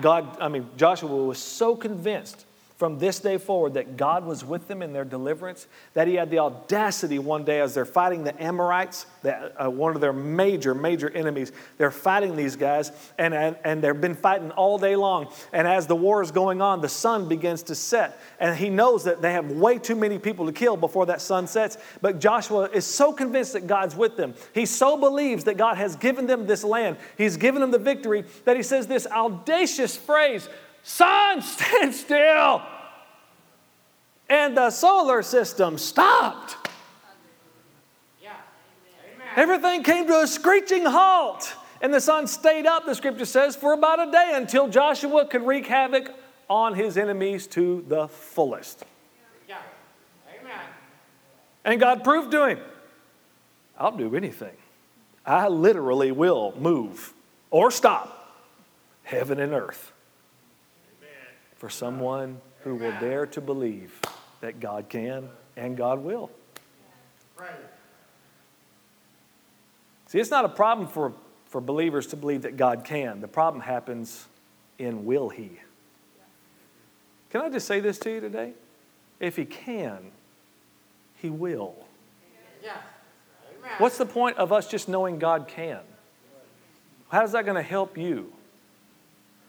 God, 0.01 0.37
I 0.39 0.47
mean, 0.47 0.67
Joshua 0.77 1.13
was 1.13 1.37
so 1.37 1.75
convinced 1.75 2.45
from 2.81 2.97
this 2.97 3.19
day 3.19 3.37
forward 3.37 3.75
that 3.75 3.95
God 3.95 4.25
was 4.25 4.43
with 4.43 4.67
them 4.67 4.81
in 4.81 4.91
their 4.91 5.05
deliverance, 5.05 5.67
that 5.93 6.07
he 6.07 6.15
had 6.15 6.31
the 6.31 6.39
audacity 6.39 7.19
one 7.19 7.43
day 7.43 7.61
as 7.61 7.75
they're 7.75 7.85
fighting 7.85 8.23
the 8.23 8.43
Amorites, 8.43 9.05
that, 9.21 9.53
uh, 9.63 9.69
one 9.69 9.93
of 9.93 10.01
their 10.01 10.11
major, 10.11 10.73
major 10.73 11.07
enemies. 11.11 11.51
They're 11.77 11.91
fighting 11.91 12.35
these 12.35 12.55
guys, 12.55 12.91
and, 13.19 13.35
and, 13.35 13.55
and 13.63 13.83
they've 13.83 14.01
been 14.01 14.15
fighting 14.15 14.49
all 14.49 14.79
day 14.79 14.95
long. 14.95 15.31
And 15.53 15.67
as 15.67 15.85
the 15.85 15.95
war 15.95 16.23
is 16.23 16.31
going 16.31 16.59
on, 16.59 16.81
the 16.81 16.89
sun 16.89 17.29
begins 17.29 17.61
to 17.63 17.75
set. 17.75 18.19
And 18.39 18.57
he 18.57 18.71
knows 18.71 19.03
that 19.03 19.21
they 19.21 19.33
have 19.33 19.51
way 19.51 19.77
too 19.77 19.95
many 19.95 20.17
people 20.17 20.47
to 20.47 20.51
kill 20.51 20.75
before 20.75 21.05
that 21.05 21.21
sun 21.21 21.45
sets. 21.45 21.77
But 22.01 22.19
Joshua 22.19 22.67
is 22.73 22.87
so 22.87 23.13
convinced 23.13 23.53
that 23.53 23.67
God's 23.67 23.95
with 23.95 24.17
them. 24.17 24.33
He 24.55 24.65
so 24.65 24.97
believes 24.97 25.43
that 25.43 25.57
God 25.57 25.77
has 25.77 25.95
given 25.95 26.25
them 26.25 26.47
this 26.47 26.63
land, 26.63 26.97
he's 27.15 27.37
given 27.37 27.61
them 27.61 27.69
the 27.69 27.77
victory, 27.77 28.25
that 28.45 28.57
he 28.57 28.63
says 28.63 28.87
this 28.87 29.05
audacious 29.05 29.95
phrase 29.95 30.49
Sun, 30.83 31.41
stand 31.41 31.93
still. 31.93 32.61
And 34.29 34.55
the 34.55 34.69
solar 34.69 35.21
system 35.21 35.77
stopped. 35.77 36.55
Everything 39.35 39.83
came 39.83 40.07
to 40.07 40.21
a 40.21 40.27
screeching 40.27 40.85
halt. 40.85 41.53
And 41.81 41.93
the 41.93 42.01
sun 42.01 42.27
stayed 42.27 42.65
up, 42.65 42.85
the 42.85 42.93
scripture 42.93 43.25
says, 43.25 43.55
for 43.55 43.73
about 43.73 44.07
a 44.07 44.11
day 44.11 44.31
until 44.35 44.67
Joshua 44.67 45.25
could 45.25 45.41
wreak 45.41 45.65
havoc 45.65 46.13
on 46.49 46.75
his 46.75 46.97
enemies 46.97 47.47
to 47.47 47.83
the 47.87 48.07
fullest. 48.07 48.83
Yeah. 49.47 49.57
Amen. 50.29 50.59
And 51.65 51.79
God 51.79 52.03
proved 52.03 52.31
to 52.31 52.45
him, 52.45 52.59
I'll 53.79 53.95
do 53.95 54.15
anything. 54.15 54.55
I 55.25 55.47
literally 55.47 56.11
will 56.11 56.53
move 56.59 57.13
or 57.49 57.71
stop 57.71 58.35
heaven 59.03 59.39
and 59.39 59.53
earth 59.53 59.91
for 61.61 61.69
someone 61.69 62.41
who 62.63 62.73
will 62.73 62.99
dare 62.99 63.27
to 63.27 63.39
believe 63.39 63.99
that 64.39 64.59
God 64.59 64.89
can 64.89 65.29
and 65.55 65.77
God 65.77 65.99
will. 65.99 66.31
See, 70.07 70.17
it's 70.17 70.31
not 70.31 70.43
a 70.43 70.49
problem 70.49 70.87
for, 70.87 71.13
for 71.45 71.61
believers 71.61 72.07
to 72.07 72.15
believe 72.15 72.41
that 72.41 72.57
God 72.57 72.83
can. 72.83 73.21
The 73.21 73.27
problem 73.27 73.61
happens 73.61 74.25
in 74.79 75.05
will 75.05 75.29
He. 75.29 75.51
Can 77.29 77.41
I 77.41 77.49
just 77.51 77.67
say 77.67 77.79
this 77.79 77.99
to 77.99 78.11
you 78.11 78.21
today? 78.21 78.53
If 79.19 79.35
He 79.35 79.45
can, 79.45 79.99
He 81.17 81.29
will. 81.29 81.75
Yeah. 82.63 82.77
What's 83.77 83.99
the 83.99 84.07
point 84.07 84.37
of 84.37 84.51
us 84.51 84.67
just 84.67 84.89
knowing 84.89 85.19
God 85.19 85.47
can? 85.47 85.81
How's 87.09 87.33
that 87.33 87.45
going 87.45 87.53
to 87.53 87.61
help 87.61 87.99
you? 87.99 88.33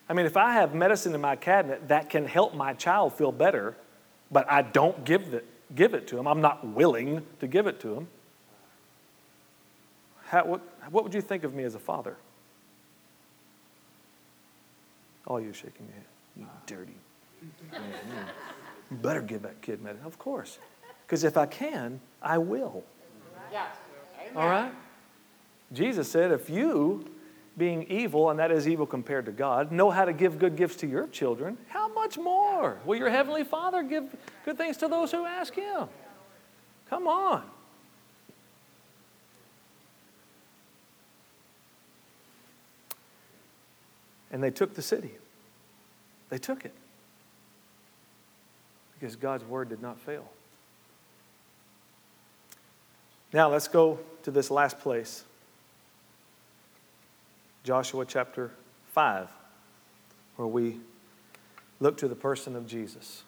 I 0.08 0.14
mean, 0.14 0.26
if 0.26 0.36
I 0.36 0.52
have 0.52 0.74
medicine 0.74 1.14
in 1.14 1.20
my 1.20 1.36
cabinet 1.36 1.88
that 1.88 2.10
can 2.10 2.26
help 2.26 2.54
my 2.54 2.74
child 2.74 3.14
feel 3.14 3.32
better, 3.32 3.76
but 4.30 4.50
I 4.50 4.62
don't 4.62 5.04
give 5.04 5.32
it, 5.34 5.46
give 5.74 5.94
it 5.94 6.06
to 6.08 6.18
him, 6.18 6.26
I'm 6.26 6.40
not 6.40 6.66
willing 6.66 7.24
to 7.40 7.46
give 7.46 7.66
it 7.66 7.80
to 7.80 7.94
him, 7.94 8.08
how, 10.26 10.44
what, 10.46 10.60
what 10.90 11.04
would 11.04 11.12
you 11.12 11.20
think 11.20 11.44
of 11.44 11.52
me 11.54 11.62
as 11.64 11.74
a 11.74 11.78
father? 11.78 12.16
All 15.26 15.40
you 15.40 15.52
shaking 15.52 15.86
your 15.86 15.94
head. 15.94 16.04
You 16.36 16.46
dirty. 16.66 16.96
Better 18.90 19.20
give 19.20 19.42
that 19.42 19.60
kid 19.60 19.82
medicine. 19.82 20.06
Of 20.06 20.18
course. 20.18 20.58
Because 21.06 21.24
if 21.24 21.36
I 21.36 21.46
can, 21.46 22.00
I 22.22 22.38
will. 22.38 22.82
Yeah. 23.52 23.66
All 24.34 24.48
right? 24.48 24.72
Jesus 25.72 26.10
said, 26.10 26.32
if 26.32 26.48
you 26.48 27.04
being 27.56 27.84
evil, 27.84 28.30
and 28.30 28.38
that 28.38 28.50
is 28.50 28.66
evil 28.66 28.86
compared 28.86 29.26
to 29.26 29.32
God, 29.32 29.72
know 29.72 29.90
how 29.90 30.04
to 30.04 30.12
give 30.12 30.38
good 30.38 30.56
gifts 30.56 30.76
to 30.76 30.86
your 30.86 31.06
children, 31.08 31.58
how 31.68 31.92
much 31.92 32.16
more 32.16 32.78
will 32.84 32.96
your 32.96 33.10
Heavenly 33.10 33.44
Father 33.44 33.82
give 33.82 34.14
good 34.44 34.56
things 34.56 34.76
to 34.78 34.88
those 34.88 35.12
who 35.12 35.26
ask 35.26 35.54
Him? 35.54 35.88
Come 36.88 37.06
on. 37.06 37.42
And 44.30 44.42
they 44.42 44.50
took 44.50 44.74
the 44.74 44.82
city. 44.82 45.12
They 46.30 46.38
took 46.38 46.64
it. 46.64 46.72
Because 48.98 49.14
God's 49.16 49.44
word 49.44 49.68
did 49.68 49.82
not 49.82 50.00
fail. 50.00 50.26
Now 53.32 53.50
let's 53.50 53.68
go 53.68 53.98
to 54.22 54.30
this 54.30 54.50
last 54.50 54.78
place 54.78 55.24
Joshua 57.64 58.04
chapter 58.04 58.50
5, 58.92 59.28
where 60.36 60.48
we 60.48 60.80
look 61.80 61.96
to 61.98 62.08
the 62.08 62.14
person 62.14 62.56
of 62.56 62.66
Jesus. 62.66 63.22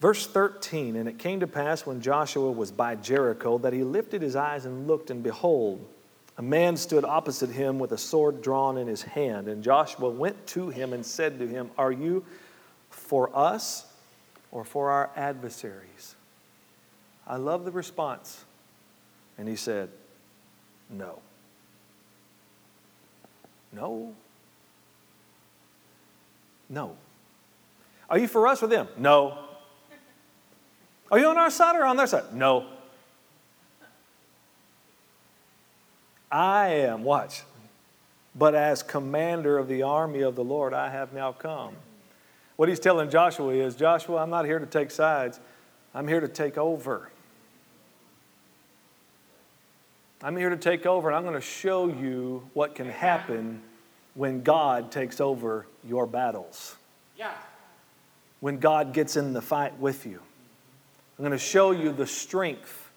Verse 0.00 0.26
13 0.26 0.96
And 0.96 1.08
it 1.08 1.18
came 1.18 1.40
to 1.40 1.46
pass 1.46 1.86
when 1.86 2.02
Joshua 2.02 2.52
was 2.52 2.70
by 2.70 2.94
Jericho 2.94 3.56
that 3.58 3.72
he 3.72 3.82
lifted 3.82 4.20
his 4.20 4.36
eyes 4.36 4.66
and 4.66 4.86
looked, 4.86 5.10
and 5.10 5.22
behold, 5.22 5.86
a 6.36 6.42
man 6.42 6.76
stood 6.76 7.04
opposite 7.04 7.50
him 7.50 7.78
with 7.78 7.92
a 7.92 7.98
sword 7.98 8.42
drawn 8.42 8.76
in 8.76 8.86
his 8.86 9.02
hand. 9.02 9.48
And 9.48 9.62
Joshua 9.62 10.10
went 10.10 10.46
to 10.48 10.68
him 10.68 10.92
and 10.92 11.06
said 11.06 11.38
to 11.38 11.46
him, 11.46 11.70
Are 11.78 11.92
you 11.92 12.24
for 12.90 13.34
us 13.34 13.86
or 14.50 14.64
for 14.64 14.90
our 14.90 15.10
adversaries? 15.16 16.16
I 17.26 17.36
love 17.36 17.64
the 17.64 17.70
response. 17.70 18.44
And 19.38 19.48
he 19.48 19.56
said, 19.56 19.90
no. 20.90 21.18
No. 23.72 24.14
No. 26.68 26.96
Are 28.08 28.18
you 28.18 28.28
for 28.28 28.46
us 28.46 28.62
or 28.62 28.66
them? 28.66 28.88
No. 28.96 29.38
Are 31.10 31.18
you 31.18 31.26
on 31.26 31.38
our 31.38 31.50
side 31.50 31.76
or 31.76 31.84
on 31.84 31.96
their 31.96 32.06
side? 32.06 32.34
No. 32.34 32.66
I 36.30 36.68
am, 36.68 37.04
watch, 37.04 37.42
but 38.34 38.56
as 38.56 38.82
commander 38.82 39.56
of 39.56 39.68
the 39.68 39.82
army 39.82 40.22
of 40.22 40.34
the 40.34 40.42
Lord, 40.42 40.74
I 40.74 40.90
have 40.90 41.12
now 41.12 41.30
come. 41.30 41.76
What 42.56 42.68
he's 42.68 42.80
telling 42.80 43.08
Joshua 43.08 43.54
is 43.54 43.76
Joshua, 43.76 44.20
I'm 44.20 44.30
not 44.30 44.44
here 44.44 44.58
to 44.58 44.66
take 44.66 44.90
sides, 44.90 45.38
I'm 45.94 46.08
here 46.08 46.20
to 46.20 46.26
take 46.26 46.58
over. 46.58 47.10
I'm 50.24 50.38
here 50.38 50.48
to 50.48 50.56
take 50.56 50.86
over, 50.86 51.08
and 51.08 51.16
I'm 51.16 51.22
going 51.22 51.34
to 51.34 51.40
show 51.42 51.86
you 51.86 52.48
what 52.54 52.74
can 52.74 52.88
happen 52.88 53.60
when 54.14 54.42
God 54.42 54.90
takes 54.90 55.20
over 55.20 55.66
your 55.86 56.06
battles. 56.06 56.76
Yeah. 57.18 57.34
When 58.40 58.56
God 58.56 58.94
gets 58.94 59.16
in 59.16 59.34
the 59.34 59.42
fight 59.42 59.78
with 59.78 60.06
you. 60.06 60.18
I'm 61.18 61.24
going 61.26 61.32
to 61.32 61.38
show 61.38 61.72
you 61.72 61.92
the 61.92 62.06
strength 62.06 62.90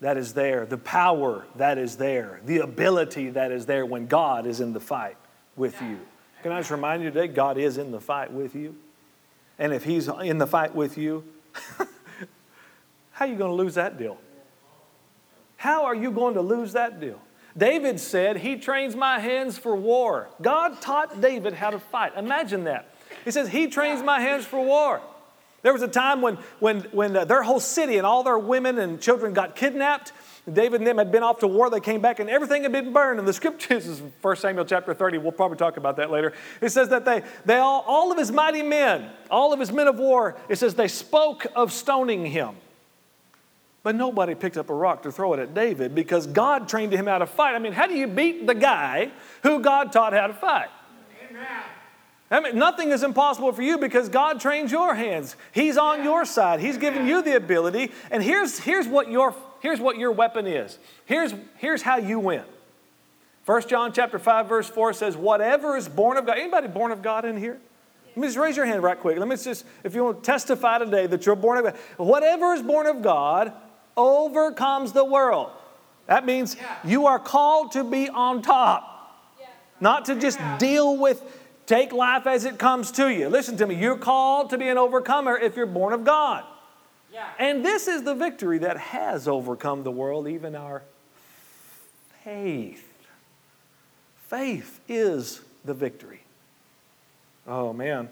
that 0.00 0.16
is 0.16 0.34
there, 0.34 0.66
the 0.66 0.78
power 0.78 1.46
that 1.54 1.78
is 1.78 1.96
there, 1.96 2.40
the 2.44 2.58
ability 2.58 3.30
that 3.30 3.52
is 3.52 3.66
there 3.66 3.86
when 3.86 4.08
God 4.08 4.44
is 4.44 4.58
in 4.60 4.72
the 4.72 4.80
fight 4.80 5.16
with 5.54 5.80
you. 5.80 6.00
Can 6.42 6.50
I 6.50 6.58
just 6.58 6.72
remind 6.72 7.04
you 7.04 7.10
today, 7.10 7.28
God 7.28 7.56
is 7.56 7.78
in 7.78 7.92
the 7.92 8.00
fight 8.00 8.32
with 8.32 8.56
you. 8.56 8.74
And 9.60 9.72
if 9.72 9.84
He's 9.84 10.08
in 10.08 10.38
the 10.38 10.46
fight 10.46 10.74
with 10.74 10.98
you, 10.98 11.22
how 13.12 13.26
are 13.26 13.28
you 13.28 13.36
going 13.36 13.52
to 13.52 13.56
lose 13.56 13.76
that 13.76 13.96
deal? 13.96 14.18
How 15.58 15.84
are 15.86 15.94
you 15.94 16.10
going 16.12 16.34
to 16.34 16.40
lose 16.40 16.72
that 16.72 17.00
deal? 17.00 17.20
David 17.56 17.98
said, 17.98 18.38
He 18.38 18.56
trains 18.56 18.94
my 18.94 19.18
hands 19.18 19.58
for 19.58 19.74
war. 19.74 20.28
God 20.40 20.80
taught 20.80 21.20
David 21.20 21.52
how 21.52 21.70
to 21.70 21.80
fight. 21.80 22.12
Imagine 22.16 22.64
that. 22.64 22.94
He 23.24 23.32
says, 23.32 23.48
He 23.48 23.66
trains 23.66 24.00
my 24.02 24.20
hands 24.20 24.46
for 24.46 24.64
war. 24.64 25.02
There 25.62 25.72
was 25.72 25.82
a 25.82 25.88
time 25.88 26.22
when, 26.22 26.36
when, 26.60 26.82
when 26.92 27.16
uh, 27.16 27.24
their 27.24 27.42
whole 27.42 27.58
city 27.58 27.96
and 27.96 28.06
all 28.06 28.22
their 28.22 28.38
women 28.38 28.78
and 28.78 29.00
children 29.00 29.34
got 29.34 29.56
kidnapped. 29.56 30.12
David 30.50 30.80
and 30.80 30.86
them 30.86 30.98
had 30.98 31.10
been 31.10 31.24
off 31.24 31.40
to 31.40 31.48
war. 31.48 31.68
They 31.68 31.80
came 31.80 32.00
back 32.00 32.20
and 32.20 32.30
everything 32.30 32.62
had 32.62 32.70
been 32.70 32.92
burned. 32.92 33.18
And 33.18 33.26
the 33.26 33.32
scriptures 33.32 33.86
is 33.88 34.00
1 34.22 34.36
Samuel 34.36 34.64
chapter 34.64 34.94
30. 34.94 35.18
We'll 35.18 35.32
probably 35.32 35.56
talk 35.56 35.76
about 35.76 35.96
that 35.96 36.12
later. 36.12 36.32
It 36.60 36.70
says 36.70 36.90
that 36.90 37.04
they, 37.04 37.22
they 37.44 37.56
all, 37.56 37.84
all 37.88 38.12
of 38.12 38.18
his 38.18 38.30
mighty 38.30 38.62
men, 38.62 39.10
all 39.32 39.52
of 39.52 39.58
his 39.58 39.72
men 39.72 39.88
of 39.88 39.98
war, 39.98 40.36
it 40.48 40.56
says 40.56 40.76
they 40.76 40.88
spoke 40.88 41.46
of 41.56 41.72
stoning 41.72 42.24
him. 42.24 42.54
But 43.82 43.94
nobody 43.94 44.34
picked 44.34 44.56
up 44.56 44.70
a 44.70 44.74
rock 44.74 45.02
to 45.04 45.12
throw 45.12 45.34
it 45.34 45.40
at 45.40 45.54
David 45.54 45.94
because 45.94 46.26
God 46.26 46.68
trained 46.68 46.92
him 46.92 47.06
how 47.06 47.18
to 47.18 47.26
fight. 47.26 47.54
I 47.54 47.58
mean, 47.58 47.72
how 47.72 47.86
do 47.86 47.94
you 47.94 48.06
beat 48.06 48.46
the 48.46 48.54
guy 48.54 49.10
who 49.42 49.60
God 49.60 49.92
taught 49.92 50.12
how 50.12 50.26
to 50.26 50.34
fight? 50.34 50.68
Amen. 51.30 51.46
I 52.30 52.40
mean, 52.40 52.58
nothing 52.58 52.90
is 52.90 53.02
impossible 53.02 53.52
for 53.52 53.62
you 53.62 53.78
because 53.78 54.08
God 54.08 54.40
trains 54.40 54.70
your 54.70 54.94
hands. 54.94 55.36
He's 55.52 55.78
on 55.78 56.04
your 56.04 56.24
side. 56.24 56.60
He's 56.60 56.76
given 56.76 57.06
you 57.06 57.22
the 57.22 57.36
ability. 57.36 57.90
And 58.10 58.22
here's, 58.22 58.58
here's, 58.58 58.86
what, 58.86 59.10
your, 59.10 59.34
here's 59.60 59.80
what 59.80 59.96
your 59.96 60.12
weapon 60.12 60.46
is. 60.46 60.78
Here's, 61.06 61.32
here's 61.56 61.80
how 61.80 61.96
you 61.96 62.18
win. 62.18 62.44
1 63.46 63.66
John 63.66 63.94
chapter 63.94 64.18
5, 64.18 64.46
verse 64.46 64.68
4 64.68 64.92
says, 64.92 65.16
Whatever 65.16 65.76
is 65.78 65.88
born 65.88 66.18
of 66.18 66.26
God. 66.26 66.36
Anybody 66.36 66.68
born 66.68 66.90
of 66.90 67.00
God 67.00 67.24
in 67.24 67.38
here? 67.38 67.58
Let 68.08 68.16
me 68.16 68.26
just 68.26 68.36
raise 68.36 68.56
your 68.56 68.66
hand 68.66 68.82
right 68.82 68.98
quick. 68.98 69.16
Let 69.16 69.26
me 69.26 69.36
just, 69.36 69.64
if 69.84 69.94
you 69.94 70.04
want 70.04 70.22
to 70.22 70.26
testify 70.26 70.78
today 70.78 71.06
that 71.06 71.24
you're 71.24 71.36
born 71.36 71.58
of 71.58 71.64
God. 71.64 71.76
Whatever 71.96 72.52
is 72.52 72.62
born 72.62 72.86
of 72.86 73.00
God 73.00 73.54
overcomes 73.98 74.92
the 74.92 75.04
world. 75.04 75.50
That 76.06 76.24
means 76.24 76.56
you 76.84 77.04
are 77.06 77.18
called 77.18 77.72
to 77.72 77.84
be 77.84 78.08
on 78.08 78.40
top, 78.40 79.34
not 79.78 80.06
to 80.06 80.14
just 80.14 80.38
deal 80.58 80.96
with 80.96 81.22
Take 81.68 81.92
life 81.92 82.26
as 82.26 82.46
it 82.46 82.58
comes 82.58 82.90
to 82.92 83.12
you. 83.12 83.28
Listen 83.28 83.58
to 83.58 83.66
me. 83.66 83.74
You're 83.74 83.98
called 83.98 84.48
to 84.50 84.58
be 84.58 84.68
an 84.68 84.78
overcomer 84.78 85.36
if 85.36 85.54
you're 85.54 85.66
born 85.66 85.92
of 85.92 86.02
God. 86.02 86.42
Yeah. 87.12 87.28
And 87.38 87.62
this 87.62 87.86
is 87.88 88.04
the 88.04 88.14
victory 88.14 88.56
that 88.60 88.78
has 88.78 89.28
overcome 89.28 89.82
the 89.82 89.90
world, 89.90 90.26
even 90.28 90.56
our 90.56 90.82
faith. 92.24 92.88
Faith 94.28 94.80
is 94.88 95.42
the 95.62 95.74
victory. 95.74 96.22
Oh, 97.46 97.74
man. 97.74 98.08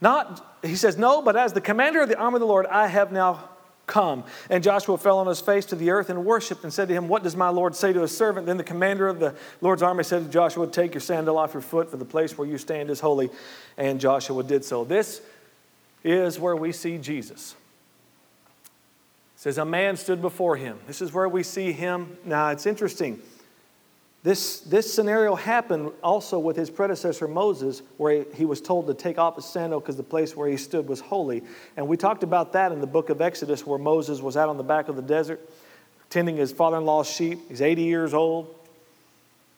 Not, 0.00 0.58
he 0.62 0.76
says, 0.76 0.96
no, 0.96 1.22
but 1.22 1.34
as 1.34 1.52
the 1.52 1.60
commander 1.60 2.00
of 2.00 2.08
the 2.08 2.16
army 2.16 2.36
of 2.36 2.40
the 2.40 2.46
Lord, 2.46 2.66
I 2.66 2.86
have 2.86 3.10
now 3.10 3.48
Come. 3.86 4.24
And 4.50 4.64
Joshua 4.64 4.98
fell 4.98 5.18
on 5.18 5.28
his 5.28 5.40
face 5.40 5.64
to 5.66 5.76
the 5.76 5.90
earth 5.90 6.10
and 6.10 6.24
worshiped 6.24 6.64
and 6.64 6.72
said 6.72 6.88
to 6.88 6.94
him, 6.94 7.06
What 7.06 7.22
does 7.22 7.36
my 7.36 7.50
Lord 7.50 7.76
say 7.76 7.92
to 7.92 8.00
his 8.00 8.16
servant? 8.16 8.46
Then 8.46 8.56
the 8.56 8.64
commander 8.64 9.06
of 9.06 9.20
the 9.20 9.34
Lord's 9.60 9.82
army 9.82 10.02
said 10.02 10.24
to 10.24 10.28
Joshua, 10.28 10.66
Take 10.66 10.94
your 10.94 11.00
sandal 11.00 11.38
off 11.38 11.54
your 11.54 11.60
foot, 11.60 11.90
for 11.90 11.96
the 11.96 12.04
place 12.04 12.36
where 12.36 12.48
you 12.48 12.58
stand 12.58 12.90
is 12.90 12.98
holy. 12.98 13.30
And 13.76 14.00
Joshua 14.00 14.42
did 14.42 14.64
so. 14.64 14.84
This 14.84 15.22
is 16.02 16.40
where 16.40 16.56
we 16.56 16.72
see 16.72 16.98
Jesus. 16.98 17.54
It 19.36 19.40
says, 19.40 19.58
A 19.58 19.64
man 19.64 19.96
stood 19.96 20.20
before 20.20 20.56
him. 20.56 20.80
This 20.88 21.00
is 21.00 21.12
where 21.12 21.28
we 21.28 21.44
see 21.44 21.70
him. 21.70 22.18
Now, 22.24 22.48
it's 22.48 22.66
interesting. 22.66 23.22
This, 24.26 24.58
this 24.58 24.92
scenario 24.92 25.36
happened 25.36 25.92
also 26.02 26.40
with 26.40 26.56
his 26.56 26.68
predecessor 26.68 27.28
Moses, 27.28 27.82
where 27.96 28.24
he, 28.24 28.38
he 28.38 28.44
was 28.44 28.60
told 28.60 28.88
to 28.88 28.94
take 28.94 29.18
off 29.18 29.36
his 29.36 29.44
sandal 29.44 29.78
because 29.78 29.96
the 29.96 30.02
place 30.02 30.34
where 30.34 30.48
he 30.48 30.56
stood 30.56 30.88
was 30.88 30.98
holy. 30.98 31.44
And 31.76 31.86
we 31.86 31.96
talked 31.96 32.24
about 32.24 32.52
that 32.54 32.72
in 32.72 32.80
the 32.80 32.88
book 32.88 33.08
of 33.08 33.20
Exodus, 33.20 33.64
where 33.64 33.78
Moses 33.78 34.20
was 34.20 34.36
out 34.36 34.48
on 34.48 34.56
the 34.56 34.64
back 34.64 34.88
of 34.88 34.96
the 34.96 35.02
desert 35.02 35.48
tending 36.10 36.38
his 36.38 36.50
father 36.50 36.78
in 36.78 36.84
law's 36.84 37.08
sheep. 37.08 37.38
He's 37.48 37.62
80 37.62 37.82
years 37.82 38.14
old. 38.14 38.52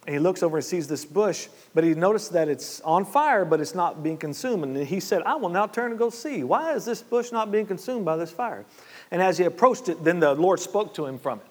And 0.07 0.15
he 0.15 0.19
looks 0.19 0.43
over 0.43 0.59
and 0.59 0.65
sees 0.65 0.87
this 0.87 1.07
bush, 1.07 1.49
but 1.73 1.83
he 1.83 1.95
noticed 1.95 2.35
that 2.35 2.51
it's 2.51 2.83
on 2.83 3.07
fire, 3.07 3.47
but 3.47 3.61
it's 3.63 3.75
not 3.75 4.03
being 4.03 4.19
consumed. 4.19 4.65
And 4.65 4.87
he 4.87 5.01
said, 5.01 5.23
I 5.23 5.37
will 5.37 5.49
now 5.49 5.67
turn 5.67 5.93
and 5.93 5.99
go 5.99 6.11
see. 6.11 6.45
Why 6.45 6.75
is 6.75 6.85
this 6.85 7.03
bush 7.03 7.33
not 7.33 7.51
being 7.51 7.65
consumed 7.65 8.05
by 8.05 8.19
this 8.19 8.31
fire? 8.31 8.67
And 9.11 9.23
as 9.23 9.39
he 9.39 9.45
approached 9.45 9.89
it, 9.89 10.05
then 10.05 10.21
the 10.21 10.35
Lord 10.35 10.61
spoke 10.61 10.93
to 10.97 11.07
him 11.07 11.19
from 11.19 11.39
it 11.39 11.47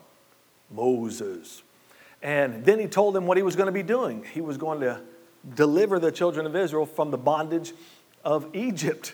Moses, 0.70 1.64
and 2.22 2.66
then 2.66 2.80
he 2.80 2.88
told 2.88 3.14
them 3.14 3.28
what 3.28 3.38
he 3.38 3.44
was 3.44 3.56
going 3.56 3.68
to 3.68 3.72
be 3.72 3.84
doing. 3.84 4.26
He 4.34 4.42
was 4.42 4.58
going 4.58 4.82
to 4.82 5.02
deliver 5.56 6.00
the 6.00 6.12
children 6.12 6.46
of 6.46 6.56
Israel 6.56 6.86
from 6.86 7.12
the 7.12 7.18
bondage 7.18 7.74
of 8.24 8.56
Egypt. 8.56 9.14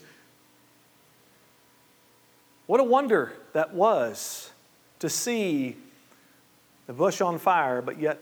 What 2.66 2.80
a 2.80 2.84
wonder 2.84 3.34
that 3.54 3.74
was 3.74 4.52
to 5.00 5.10
see 5.10 5.76
the 6.88 6.94
bush 6.94 7.22
on 7.22 7.38
fire, 7.38 7.82
but 7.82 8.00
yet 8.00 8.20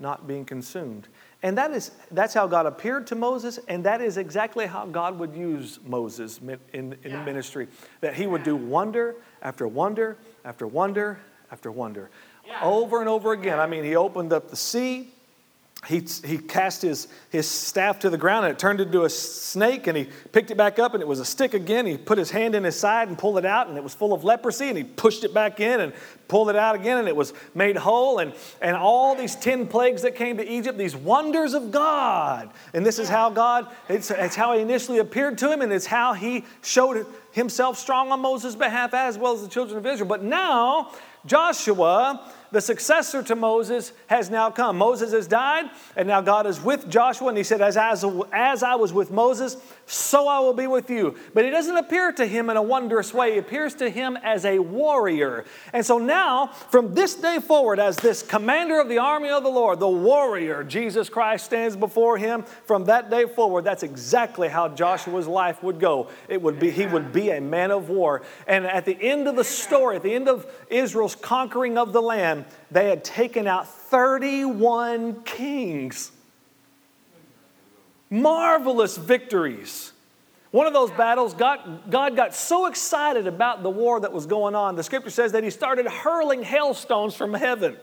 not 0.00 0.26
being 0.26 0.44
consumed. 0.44 1.08
And 1.42 1.58
that 1.58 1.70
is, 1.72 1.90
that's 2.10 2.32
how 2.32 2.46
God 2.46 2.64
appeared 2.64 3.06
to 3.08 3.14
Moses, 3.14 3.58
and 3.68 3.84
that 3.84 4.00
is 4.00 4.16
exactly 4.16 4.66
how 4.66 4.86
God 4.86 5.18
would 5.18 5.34
use 5.34 5.78
Moses 5.86 6.38
in, 6.38 6.58
in 6.72 6.96
yeah. 7.04 7.18
the 7.18 7.24
ministry. 7.24 7.68
That 8.00 8.14
he 8.14 8.26
would 8.26 8.42
do 8.42 8.56
wonder 8.56 9.16
after 9.42 9.68
wonder 9.68 10.16
after 10.44 10.66
wonder 10.66 11.20
after 11.52 11.70
wonder 11.70 12.10
over 12.62 13.00
and 13.00 13.08
over 13.08 13.32
again. 13.32 13.58
I 13.60 13.66
mean, 13.66 13.84
he 13.84 13.96
opened 13.96 14.32
up 14.32 14.50
the 14.50 14.56
sea. 14.56 15.10
He, 15.86 16.02
he 16.24 16.38
cast 16.38 16.80
his, 16.80 17.08
his 17.28 17.46
staff 17.46 17.98
to 18.00 18.10
the 18.10 18.16
ground 18.16 18.46
and 18.46 18.52
it 18.52 18.58
turned 18.58 18.80
into 18.80 19.04
a 19.04 19.10
snake 19.10 19.86
and 19.86 19.96
he 19.96 20.08
picked 20.32 20.50
it 20.50 20.56
back 20.56 20.78
up 20.78 20.94
and 20.94 21.02
it 21.02 21.06
was 21.06 21.20
a 21.20 21.24
stick 21.24 21.52
again. 21.52 21.84
He 21.84 21.98
put 21.98 22.16
his 22.16 22.30
hand 22.30 22.54
in 22.54 22.64
his 22.64 22.78
side 22.78 23.08
and 23.08 23.18
pulled 23.18 23.36
it 23.36 23.44
out 23.44 23.68
and 23.68 23.76
it 23.76 23.82
was 23.82 23.92
full 23.92 24.14
of 24.14 24.24
leprosy 24.24 24.68
and 24.68 24.78
he 24.78 24.84
pushed 24.84 25.24
it 25.24 25.34
back 25.34 25.60
in 25.60 25.80
and 25.80 25.92
pulled 26.26 26.48
it 26.48 26.56
out 26.56 26.74
again 26.74 26.98
and 26.98 27.06
it 27.06 27.14
was 27.14 27.34
made 27.54 27.76
whole. 27.76 28.18
And, 28.18 28.32
and 28.62 28.76
all 28.76 29.14
these 29.14 29.36
10 29.36 29.66
plagues 29.66 30.02
that 30.02 30.14
came 30.14 30.38
to 30.38 30.50
Egypt, 30.50 30.78
these 30.78 30.96
wonders 30.96 31.52
of 31.52 31.70
God. 31.70 32.50
And 32.72 32.84
this 32.84 32.98
is 32.98 33.10
how 33.10 33.28
God, 33.28 33.68
it's, 33.88 34.10
it's 34.10 34.36
how 34.36 34.54
he 34.54 34.62
initially 34.62 34.98
appeared 34.98 35.36
to 35.38 35.52
him 35.52 35.60
and 35.60 35.70
it's 35.70 35.86
how 35.86 36.14
he 36.14 36.46
showed 36.62 37.04
himself 37.32 37.78
strong 37.78 38.10
on 38.10 38.20
Moses' 38.20 38.54
behalf 38.54 38.94
as 38.94 39.18
well 39.18 39.34
as 39.34 39.42
the 39.42 39.48
children 39.48 39.76
of 39.76 39.84
Israel. 39.84 40.08
But 40.08 40.22
now, 40.22 40.92
Joshua 41.26 42.20
the 42.50 42.60
successor 42.60 43.22
to 43.22 43.34
Moses 43.34 43.92
has 44.06 44.30
now 44.30 44.50
come. 44.50 44.78
Moses 44.78 45.12
has 45.12 45.26
died, 45.26 45.70
and 45.96 46.06
now 46.06 46.20
God 46.20 46.46
is 46.46 46.60
with 46.60 46.88
Joshua, 46.88 47.28
and 47.28 47.36
he 47.36 47.44
said, 47.44 47.60
As, 47.60 47.76
as, 47.76 48.04
as 48.32 48.62
I 48.62 48.76
was 48.76 48.92
with 48.92 49.10
Moses, 49.10 49.56
so 49.86 50.28
I 50.28 50.38
will 50.40 50.54
be 50.54 50.66
with 50.66 50.88
you. 50.88 51.16
But 51.34 51.44
he 51.44 51.50
doesn't 51.50 51.76
appear 51.76 52.12
to 52.12 52.26
him 52.26 52.50
in 52.50 52.56
a 52.56 52.62
wondrous 52.62 53.12
way, 53.12 53.32
he 53.32 53.38
appears 53.38 53.74
to 53.76 53.90
him 53.90 54.16
as 54.22 54.44
a 54.44 54.58
warrior. 54.58 55.44
And 55.72 55.84
so 55.84 55.98
now, 55.98 56.46
from 56.46 56.94
this 56.94 57.14
day 57.14 57.38
forward, 57.38 57.78
as 57.78 57.96
this 57.96 58.22
commander 58.22 58.80
of 58.80 58.88
the 58.88 58.98
army 58.98 59.30
of 59.30 59.42
the 59.42 59.50
Lord, 59.50 59.80
the 59.80 59.88
warrior, 59.88 60.64
Jesus 60.64 61.08
Christ 61.08 61.46
stands 61.46 61.76
before 61.76 62.18
him. 62.18 62.44
From 62.64 62.84
that 62.84 63.10
day 63.10 63.26
forward, 63.26 63.64
that's 63.64 63.82
exactly 63.82 64.48
how 64.48 64.68
Joshua's 64.68 65.26
life 65.26 65.62
would 65.62 65.80
go. 65.80 66.08
It 66.28 66.40
would 66.40 66.58
be, 66.58 66.70
he 66.70 66.86
would 66.86 67.12
be 67.12 67.30
a 67.30 67.40
man 67.40 67.70
of 67.70 67.88
war. 67.88 68.22
And 68.46 68.66
at 68.66 68.84
the 68.84 68.96
end 69.00 69.28
of 69.28 69.36
the 69.36 69.44
story, 69.44 69.96
at 69.96 70.02
the 70.02 70.14
end 70.14 70.28
of 70.28 70.46
Israel's 70.70 71.14
conquering 71.14 71.78
of 71.78 71.92
the 71.92 72.02
land, 72.02 72.43
they 72.70 72.88
had 72.88 73.04
taken 73.04 73.46
out 73.46 73.68
31 73.68 75.22
kings. 75.22 76.12
Marvelous 78.10 78.96
victories. 78.96 79.92
One 80.50 80.68
of 80.68 80.72
those 80.72 80.92
battles, 80.92 81.34
God, 81.34 81.90
God 81.90 82.14
got 82.14 82.34
so 82.34 82.66
excited 82.66 83.26
about 83.26 83.64
the 83.64 83.70
war 83.70 83.98
that 83.98 84.12
was 84.12 84.26
going 84.26 84.54
on. 84.54 84.76
The 84.76 84.84
scripture 84.84 85.10
says 85.10 85.32
that 85.32 85.42
he 85.42 85.50
started 85.50 85.86
hurling 85.86 86.44
hailstones 86.44 87.16
from 87.16 87.34
heaven. 87.34 87.76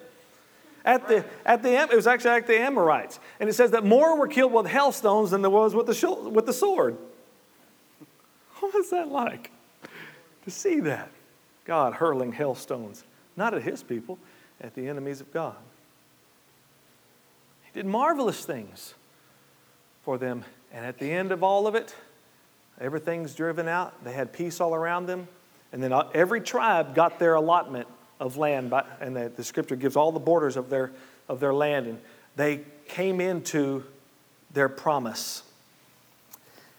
At 0.86 1.08
the, 1.08 1.26
at 1.46 1.62
the, 1.64 1.74
it 1.74 1.94
was 1.94 2.08
actually 2.08 2.32
at 2.32 2.48
the 2.48 2.58
Amorites. 2.58 3.20
And 3.40 3.50
it 3.50 3.54
says 3.54 3.72
that 3.72 3.84
more 3.84 4.18
were 4.18 4.28
killed 4.28 4.54
with 4.54 4.68
hailstones 4.68 5.32
than 5.32 5.42
there 5.42 5.52
was 5.52 5.76
with 5.76 5.86
the, 5.86 6.30
with 6.30 6.46
the 6.46 6.54
sword. 6.54 6.98
What 8.62 8.76
was 8.76 8.92
that 8.92 9.08
like? 9.08 9.50
To 10.46 10.52
see 10.52 10.80
that. 10.82 11.10
God 11.66 11.94
hurling 11.94 12.32
hailstones, 12.32 13.04
not 13.36 13.54
at 13.54 13.64
his 13.64 13.84
people, 13.84 14.18
at 14.62 14.76
the 14.76 14.88
enemies 14.88 15.22
of 15.22 15.34
God. 15.34 15.56
He 17.64 17.72
did 17.74 17.86
marvelous 17.86 18.46
things 18.46 18.94
for 20.04 20.18
them. 20.18 20.46
And 20.74 20.86
at 20.86 21.00
the 21.00 21.12
end 21.12 21.32
of 21.32 21.44
all 21.44 21.68
of 21.68 21.76
it, 21.76 21.96
everything's 22.80 23.36
driven 23.36 23.68
out. 23.68 24.04
They 24.04 24.14
had 24.14 24.32
peace 24.32 24.62
all 24.62 24.74
around 24.74 25.08
them. 25.08 25.28
And 25.74 25.82
then 25.82 25.94
every 26.14 26.42
tribe 26.42 26.96
got 26.96 27.20
their 27.20 27.36
allotment 27.36 27.88
of 28.20 28.38
land. 28.38 28.70
By, 28.70 28.86
and 29.00 29.16
the, 29.16 29.32
the 29.36 29.44
scripture 29.44 29.76
gives 29.76 29.96
all 29.96 30.12
the 30.12 30.20
borders 30.20 30.58
of 30.58 30.70
their, 30.70 30.92
of 31.28 31.40
their 31.40 31.54
land. 31.54 31.88
And 31.88 32.00
they 32.36 32.62
came 32.88 33.20
into 33.20 33.84
their 34.54 34.70
promise. 34.70 35.44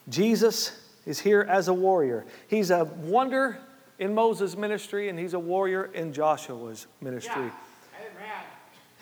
Jesus 0.09 0.79
is 1.07 1.21
here 1.21 1.47
as 1.49 1.69
a 1.69 1.75
warrior. 1.75 2.25
He's 2.49 2.71
a 2.71 2.85
wonder 2.85 3.59
in 3.99 4.15
Moses' 4.15 4.57
ministry, 4.57 5.09
and 5.09 5.19
he's 5.19 5.35
a 5.35 5.39
warrior 5.39 5.85
in 5.95 6.13
Joshua's 6.13 6.87
ministry. 7.01 7.45
Yeah. 7.45 7.51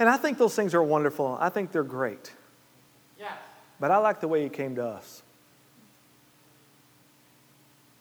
And 0.00 0.08
I 0.08 0.16
think 0.16 0.38
those 0.38 0.56
things 0.56 0.74
are 0.74 0.82
wonderful. 0.82 1.36
I 1.38 1.50
think 1.50 1.72
they're 1.72 1.82
great. 1.82 2.32
Yes. 3.18 3.32
But 3.78 3.90
I 3.90 3.98
like 3.98 4.20
the 4.20 4.28
way 4.28 4.42
he 4.42 4.48
came 4.48 4.74
to 4.76 4.86
us. 4.86 5.22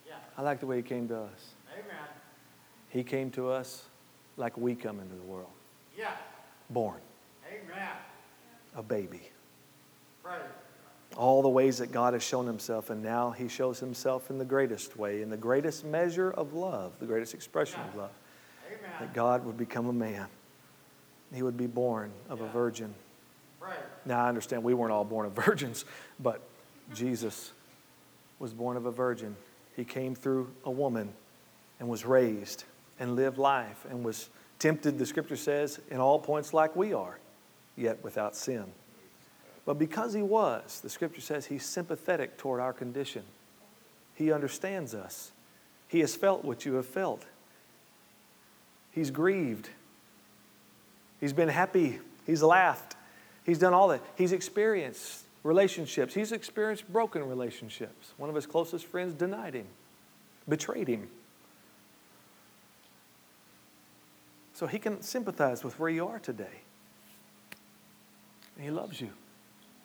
Yeah. 0.08 0.14
I 0.38 0.42
like 0.42 0.62
the 0.62 0.66
way 0.66 0.78
he 0.78 0.82
came 0.82 1.10
to 1.10 1.18
us. 1.18 1.50
Amen. 1.74 2.08
He 2.88 3.04
came 3.04 3.30
to 3.32 3.50
us 3.50 3.84
like 4.38 4.58
we 4.58 4.76
come 4.76 5.02
into 5.02 5.14
the 5.14 5.24
world. 5.24 5.50
Yeah. 5.98 6.12
Born. 6.70 7.02
Amen. 7.46 7.90
A 8.78 8.82
baby. 8.82 9.22
Right. 10.24 10.40
All 11.18 11.42
the 11.42 11.50
ways 11.50 11.80
that 11.80 11.92
God 11.92 12.14
has 12.14 12.24
shown 12.24 12.48
himself, 12.48 12.92
and 12.92 13.04
now 13.04 13.32
he 13.32 13.50
shows 13.50 13.78
himself 13.78 14.30
in 14.30 14.38
the 14.38 14.46
greatest 14.46 14.96
way, 14.96 15.22
in 15.22 15.30
the 15.30 15.36
greatest 15.36 15.84
measure 15.84 16.32
of 16.32 16.54
love, 16.54 16.94
the 17.00 17.06
greatest 17.06 17.34
expression 17.34 17.82
yeah. 17.84 17.90
of 17.90 17.96
love. 17.96 18.12
Amen. 18.68 18.92
That 19.02 19.14
God 19.14 19.44
would 19.44 19.58
become 19.58 19.88
a 19.88 19.94
man 19.94 20.28
he 21.34 21.44
would 21.44 21.58
be 21.58 21.68
born 21.68 22.12
of 22.30 22.40
yeah. 22.40 22.46
a 22.46 22.50
virgin. 22.50 22.94
Right. 23.62 23.78
Now, 24.06 24.26
I 24.26 24.30
understand 24.30 24.64
we 24.64 24.74
weren't 24.74 24.92
all 24.92 25.06
born 25.06 25.26
of 25.26 25.34
virgins, 25.46 25.86
but 26.20 26.42
Jesus 26.94 27.52
was 28.40 28.54
born 28.54 28.78
of 28.78 28.86
a 28.86 28.92
virgin. 28.92 29.36
He 29.76 29.84
came 29.84 30.16
through 30.16 30.52
a 30.64 30.72
woman 30.72 31.14
and 31.80 31.88
was 31.88 32.06
raised 32.06 32.64
and 33.00 33.16
lived 33.16 33.38
life 33.38 33.86
and 33.90 34.04
was 34.04 34.30
tempted, 34.60 34.98
the 34.98 35.06
scripture 35.06 35.38
says, 35.38 35.80
in 35.90 36.00
all 36.00 36.20
points 36.20 36.54
like 36.54 36.76
we 36.76 36.94
are, 36.94 37.18
yet 37.76 38.04
without 38.04 38.36
sin. 38.36 38.66
But 39.66 39.80
because 39.80 40.14
he 40.14 40.22
was, 40.22 40.82
the 40.82 40.90
scripture 40.90 41.22
says 41.22 41.46
he's 41.46 41.66
sympathetic 41.66 42.38
toward 42.38 42.60
our 42.60 42.74
condition. 42.74 43.24
He 44.16 44.32
understands 44.32 44.94
us. 44.94 45.32
He 45.88 46.00
has 46.02 46.16
felt 46.16 46.44
what 46.44 46.66
you 46.66 46.74
have 46.74 46.86
felt. 46.86 47.26
He's 48.92 49.12
grieved. 49.12 49.70
He's 51.20 51.34
been 51.34 51.50
happy. 51.50 52.00
He's 52.26 52.42
laughed. 52.42 52.96
He's 53.46 53.60
done 53.60 53.74
all 53.74 53.90
that. 53.90 54.02
He's 54.16 54.32
experienced 54.32 55.24
relationships. 55.44 56.14
He's 56.14 56.32
experienced 56.32 56.92
broken 56.92 57.28
relationships. 57.28 58.14
One 58.18 58.30
of 58.30 58.36
his 58.36 58.46
closest 58.46 58.86
friends 58.86 59.14
denied 59.14 59.54
him, 59.54 59.68
betrayed 60.48 60.88
him. 60.88 61.08
So 64.54 64.68
he 64.68 64.78
can 64.78 65.02
sympathize 65.02 65.64
with 65.64 65.80
where 65.80 65.90
you 65.90 66.08
are 66.08 66.20
today. 66.20 66.62
And 68.56 68.66
he 68.66 68.72
loves 68.72 69.00
you. 69.00 69.10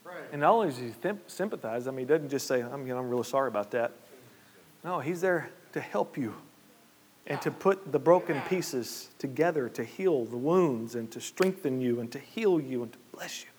Right. 0.04 0.16
And 0.32 0.40
not 0.40 0.52
only 0.52 0.68
does 0.68 0.78
he 0.78 0.92
sympathize, 1.28 1.86
I 1.86 1.92
mean, 1.92 2.00
he 2.00 2.04
doesn't 2.06 2.28
just 2.28 2.46
say, 2.46 2.60
I'm, 2.60 2.86
you 2.86 2.92
know, 2.92 2.98
I'm 2.98 3.08
really 3.08 3.24
sorry 3.24 3.48
about 3.48 3.70
that. 3.70 3.92
No, 4.82 4.98
he's 4.98 5.20
there 5.20 5.50
to 5.72 5.80
help 5.80 6.18
you 6.18 6.34
and 7.26 7.40
to 7.40 7.50
put 7.50 7.90
the 7.90 7.98
broken 7.98 8.40
pieces 8.42 9.08
together 9.18 9.68
to 9.70 9.84
heal 9.84 10.24
the 10.24 10.36
wounds 10.36 10.94
and 10.94 11.10
to 11.10 11.20
strengthen 11.20 11.80
you 11.80 12.00
and 12.00 12.12
to 12.12 12.18
heal 12.18 12.60
you 12.60 12.82
and 12.82 12.92
to 12.92 12.98
bless 13.12 13.44
you. 13.44 13.50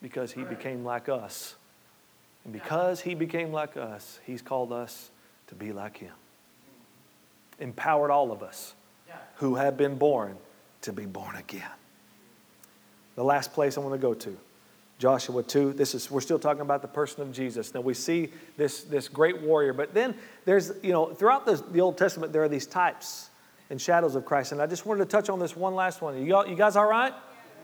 Because 0.00 0.32
he 0.32 0.44
became 0.44 0.84
like 0.84 1.08
us. 1.08 1.56
And 2.44 2.52
because 2.52 3.00
he 3.00 3.14
became 3.14 3.52
like 3.52 3.76
us, 3.76 4.20
he's 4.24 4.40
called 4.40 4.72
us 4.72 5.10
to 5.48 5.54
be 5.54 5.72
like 5.72 5.98
him. 5.98 6.12
Empowered 7.58 8.10
all 8.10 8.32
of 8.32 8.42
us 8.42 8.74
who 9.36 9.56
have 9.56 9.76
been 9.76 9.96
born 9.96 10.36
to 10.82 10.92
be 10.92 11.06
born 11.06 11.36
again. 11.36 11.62
The 13.14 13.24
last 13.24 13.52
place 13.52 13.76
I 13.76 13.80
want 13.80 13.94
to 13.94 13.98
go 13.98 14.14
to 14.14 14.36
Joshua 14.98 15.42
2. 15.42 15.74
This 15.74 15.94
is 15.94 16.10
we're 16.10 16.20
still 16.20 16.38
talking 16.38 16.62
about 16.62 16.82
the 16.82 16.88
person 16.88 17.22
of 17.22 17.32
Jesus. 17.32 17.74
Now 17.74 17.80
we 17.80 17.94
see 17.94 18.32
this, 18.56 18.82
this 18.84 19.08
great 19.08 19.42
warrior, 19.42 19.72
but 19.72 19.92
then 19.92 20.14
there's, 20.44 20.72
you 20.82 20.92
know, 20.92 21.12
throughout 21.12 21.44
the, 21.44 21.62
the 21.72 21.80
Old 21.80 21.98
Testament, 21.98 22.32
there 22.32 22.42
are 22.42 22.48
these 22.48 22.66
types 22.66 23.30
and 23.68 23.80
shadows 23.80 24.14
of 24.14 24.24
Christ. 24.24 24.52
And 24.52 24.62
I 24.62 24.66
just 24.66 24.86
wanted 24.86 25.00
to 25.00 25.10
touch 25.10 25.28
on 25.28 25.38
this 25.38 25.54
one 25.56 25.74
last 25.74 26.00
one. 26.00 26.16
You, 26.24 26.46
you 26.48 26.56
guys 26.56 26.76
all 26.76 26.88
right? 26.88 27.12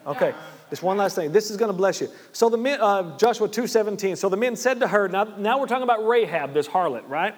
Okay, 0.05 0.35
this 0.68 0.83
one 0.83 0.97
last 0.97 1.14
thing. 1.14 1.31
This 1.31 1.51
is 1.51 1.57
going 1.57 1.71
to 1.71 1.77
bless 1.77 2.01
you. 2.01 2.09
So 2.33 2.49
the 2.49 2.57
men, 2.57 2.81
uh, 2.81 3.16
Joshua 3.18 3.49
2.17, 3.49 4.18
so 4.18 4.29
the 4.29 4.37
men 4.37 4.57
said 4.57 4.81
to 4.81 4.88
her, 4.88 5.09
now, 5.09 5.25
now 5.25 5.61
we're 5.61 5.68
talking 5.68 5.85
about 5.85 6.07
Rahab, 6.07 6.55
this 6.55 6.66
harlot, 6.66 7.09
right? 7.09 7.37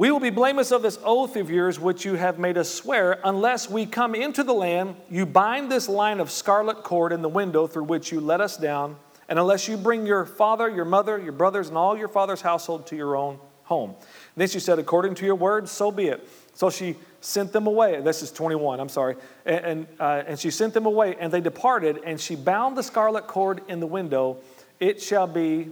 We 0.00 0.10
will 0.10 0.18
be 0.18 0.30
blameless 0.30 0.70
of 0.70 0.80
this 0.80 0.98
oath 1.04 1.36
of 1.36 1.50
yours 1.50 1.78
which 1.78 2.06
you 2.06 2.14
have 2.14 2.38
made 2.38 2.56
us 2.56 2.72
swear, 2.72 3.20
unless 3.22 3.68
we 3.68 3.84
come 3.84 4.14
into 4.14 4.42
the 4.42 4.54
land, 4.54 4.96
you 5.10 5.26
bind 5.26 5.70
this 5.70 5.90
line 5.90 6.20
of 6.20 6.30
scarlet 6.30 6.82
cord 6.82 7.12
in 7.12 7.20
the 7.20 7.28
window 7.28 7.66
through 7.66 7.84
which 7.84 8.10
you 8.10 8.18
let 8.18 8.40
us 8.40 8.56
down, 8.56 8.96
and 9.28 9.38
unless 9.38 9.68
you 9.68 9.76
bring 9.76 10.06
your 10.06 10.24
father, 10.24 10.70
your 10.70 10.86
mother, 10.86 11.18
your 11.18 11.34
brothers, 11.34 11.68
and 11.68 11.76
all 11.76 11.98
your 11.98 12.08
father's 12.08 12.40
household 12.40 12.86
to 12.86 12.96
your 12.96 13.14
own 13.14 13.38
home. 13.64 13.90
And 13.90 13.98
then 14.36 14.48
she 14.48 14.58
said, 14.58 14.78
According 14.78 15.16
to 15.16 15.26
your 15.26 15.34
word, 15.34 15.68
so 15.68 15.90
be 15.90 16.06
it. 16.06 16.26
So 16.54 16.70
she 16.70 16.96
sent 17.20 17.52
them 17.52 17.66
away. 17.66 18.00
This 18.00 18.22
is 18.22 18.32
21, 18.32 18.80
I'm 18.80 18.88
sorry. 18.88 19.16
And, 19.44 19.64
and, 19.66 19.86
uh, 20.00 20.22
and 20.26 20.38
she 20.38 20.50
sent 20.50 20.72
them 20.72 20.86
away, 20.86 21.16
and 21.20 21.30
they 21.30 21.42
departed, 21.42 22.00
and 22.06 22.18
she 22.18 22.36
bound 22.36 22.74
the 22.74 22.82
scarlet 22.82 23.26
cord 23.26 23.60
in 23.68 23.80
the 23.80 23.86
window. 23.86 24.38
It 24.78 25.02
shall 25.02 25.26
be 25.26 25.68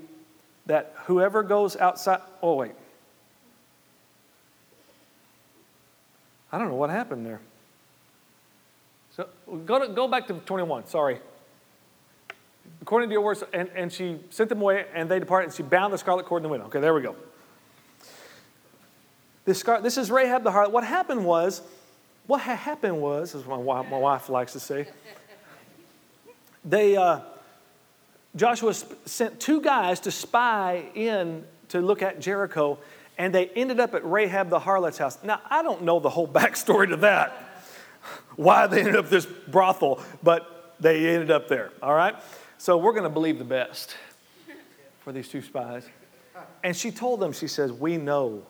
that 0.67 0.95
whoever 1.07 1.43
goes 1.43 1.77
outside, 1.77 2.21
oh, 2.43 2.57
wait. 2.57 2.73
I 6.51 6.59
don't 6.59 6.69
know 6.69 6.75
what 6.75 6.91
happened 6.91 7.27
there. 7.27 7.41
So 9.15 9.29
go, 9.67 9.81
to, 9.81 9.93
go 9.93 10.09
back 10.09 10.27
to 10.29 10.35
21, 10.35 10.87
sorry. 10.87 11.19
According 12.83 13.09
to 13.09 13.13
your 13.13 13.23
words, 13.23 13.43
and, 13.53 13.69
and 13.75 13.93
she 13.93 14.19
sent 14.31 14.49
them 14.49 14.61
away, 14.61 14.87
and 14.95 15.11
they 15.11 15.19
departed, 15.19 15.47
and 15.49 15.55
she 15.55 15.63
bound 15.63 15.93
the 15.93 15.99
scarlet 15.99 16.27
cord 16.27 16.41
in 16.41 16.45
the 16.45 16.49
window. 16.49 16.67
Okay, 16.67 16.81
there 16.81 16.95
we 16.95 17.03
go. 17.03 17.17
This, 19.45 19.59
scar- 19.59 19.81
this 19.81 19.97
is 19.97 20.11
Rahab 20.11 20.45
the 20.45 20.51
harlot. 20.51 20.71
What 20.71 20.85
happened 20.85 21.25
was, 21.25 21.63
what 22.27 22.41
ha- 22.43 22.55
happened 22.55 23.01
was, 23.01 23.35
as 23.35 23.45
my 23.47 23.57
wife, 23.57 23.91
my 23.91 23.99
wife 23.99 24.29
likes 24.29 24.53
to 24.53 24.61
say, 24.61 24.87
they, 26.65 26.97
uh, 26.97 27.21
Joshua 28.37 28.75
sp- 28.77 28.93
sent 29.07 29.41
two 29.41 29.61
guys 29.61 30.01
to 30.01 30.11
spy 30.11 30.85
in 30.95 31.45
to 31.71 31.81
look 31.81 32.03
at 32.03 32.21
Jericho, 32.21 32.79
and 33.19 33.35
they 33.35 33.49
ended 33.49 33.81
up 33.81 33.95
at 33.95 34.09
Rahab 34.09 34.49
the 34.49 34.61
harlot's 34.61 34.97
house. 34.97 35.19
Now, 35.23 35.43
I 35.51 35.63
don't 35.63 35.83
know 35.83 35.99
the 35.99 36.09
whole 36.09 36.29
backstory 36.33 36.89
to 36.89 36.97
that, 36.99 37.33
why 38.37 38.67
they 38.69 38.81
ended 38.81 38.97
up 38.97 39.11
this 39.11 39.27
brothel, 39.27 40.01
but 40.23 40.75
they 40.81 41.09
ended 41.09 41.31
up 41.31 41.49
there, 41.49 41.73
all 41.83 41.95
right? 41.95 42.15
So 42.57 42.79
we're 42.79 42.93
going 42.93 43.05
to 43.05 43.11
believe 43.11 43.39
the 43.39 43.45
best 43.45 43.97
for 45.01 45.13
these 45.13 45.29
two 45.29 45.43
spies. 45.43 45.85
And 46.63 46.77
she 46.77 46.91
told 46.91 47.21
them, 47.21 47.33
she 47.33 47.49
says, 47.49 47.73
We 47.73 47.97
know, 47.97 48.45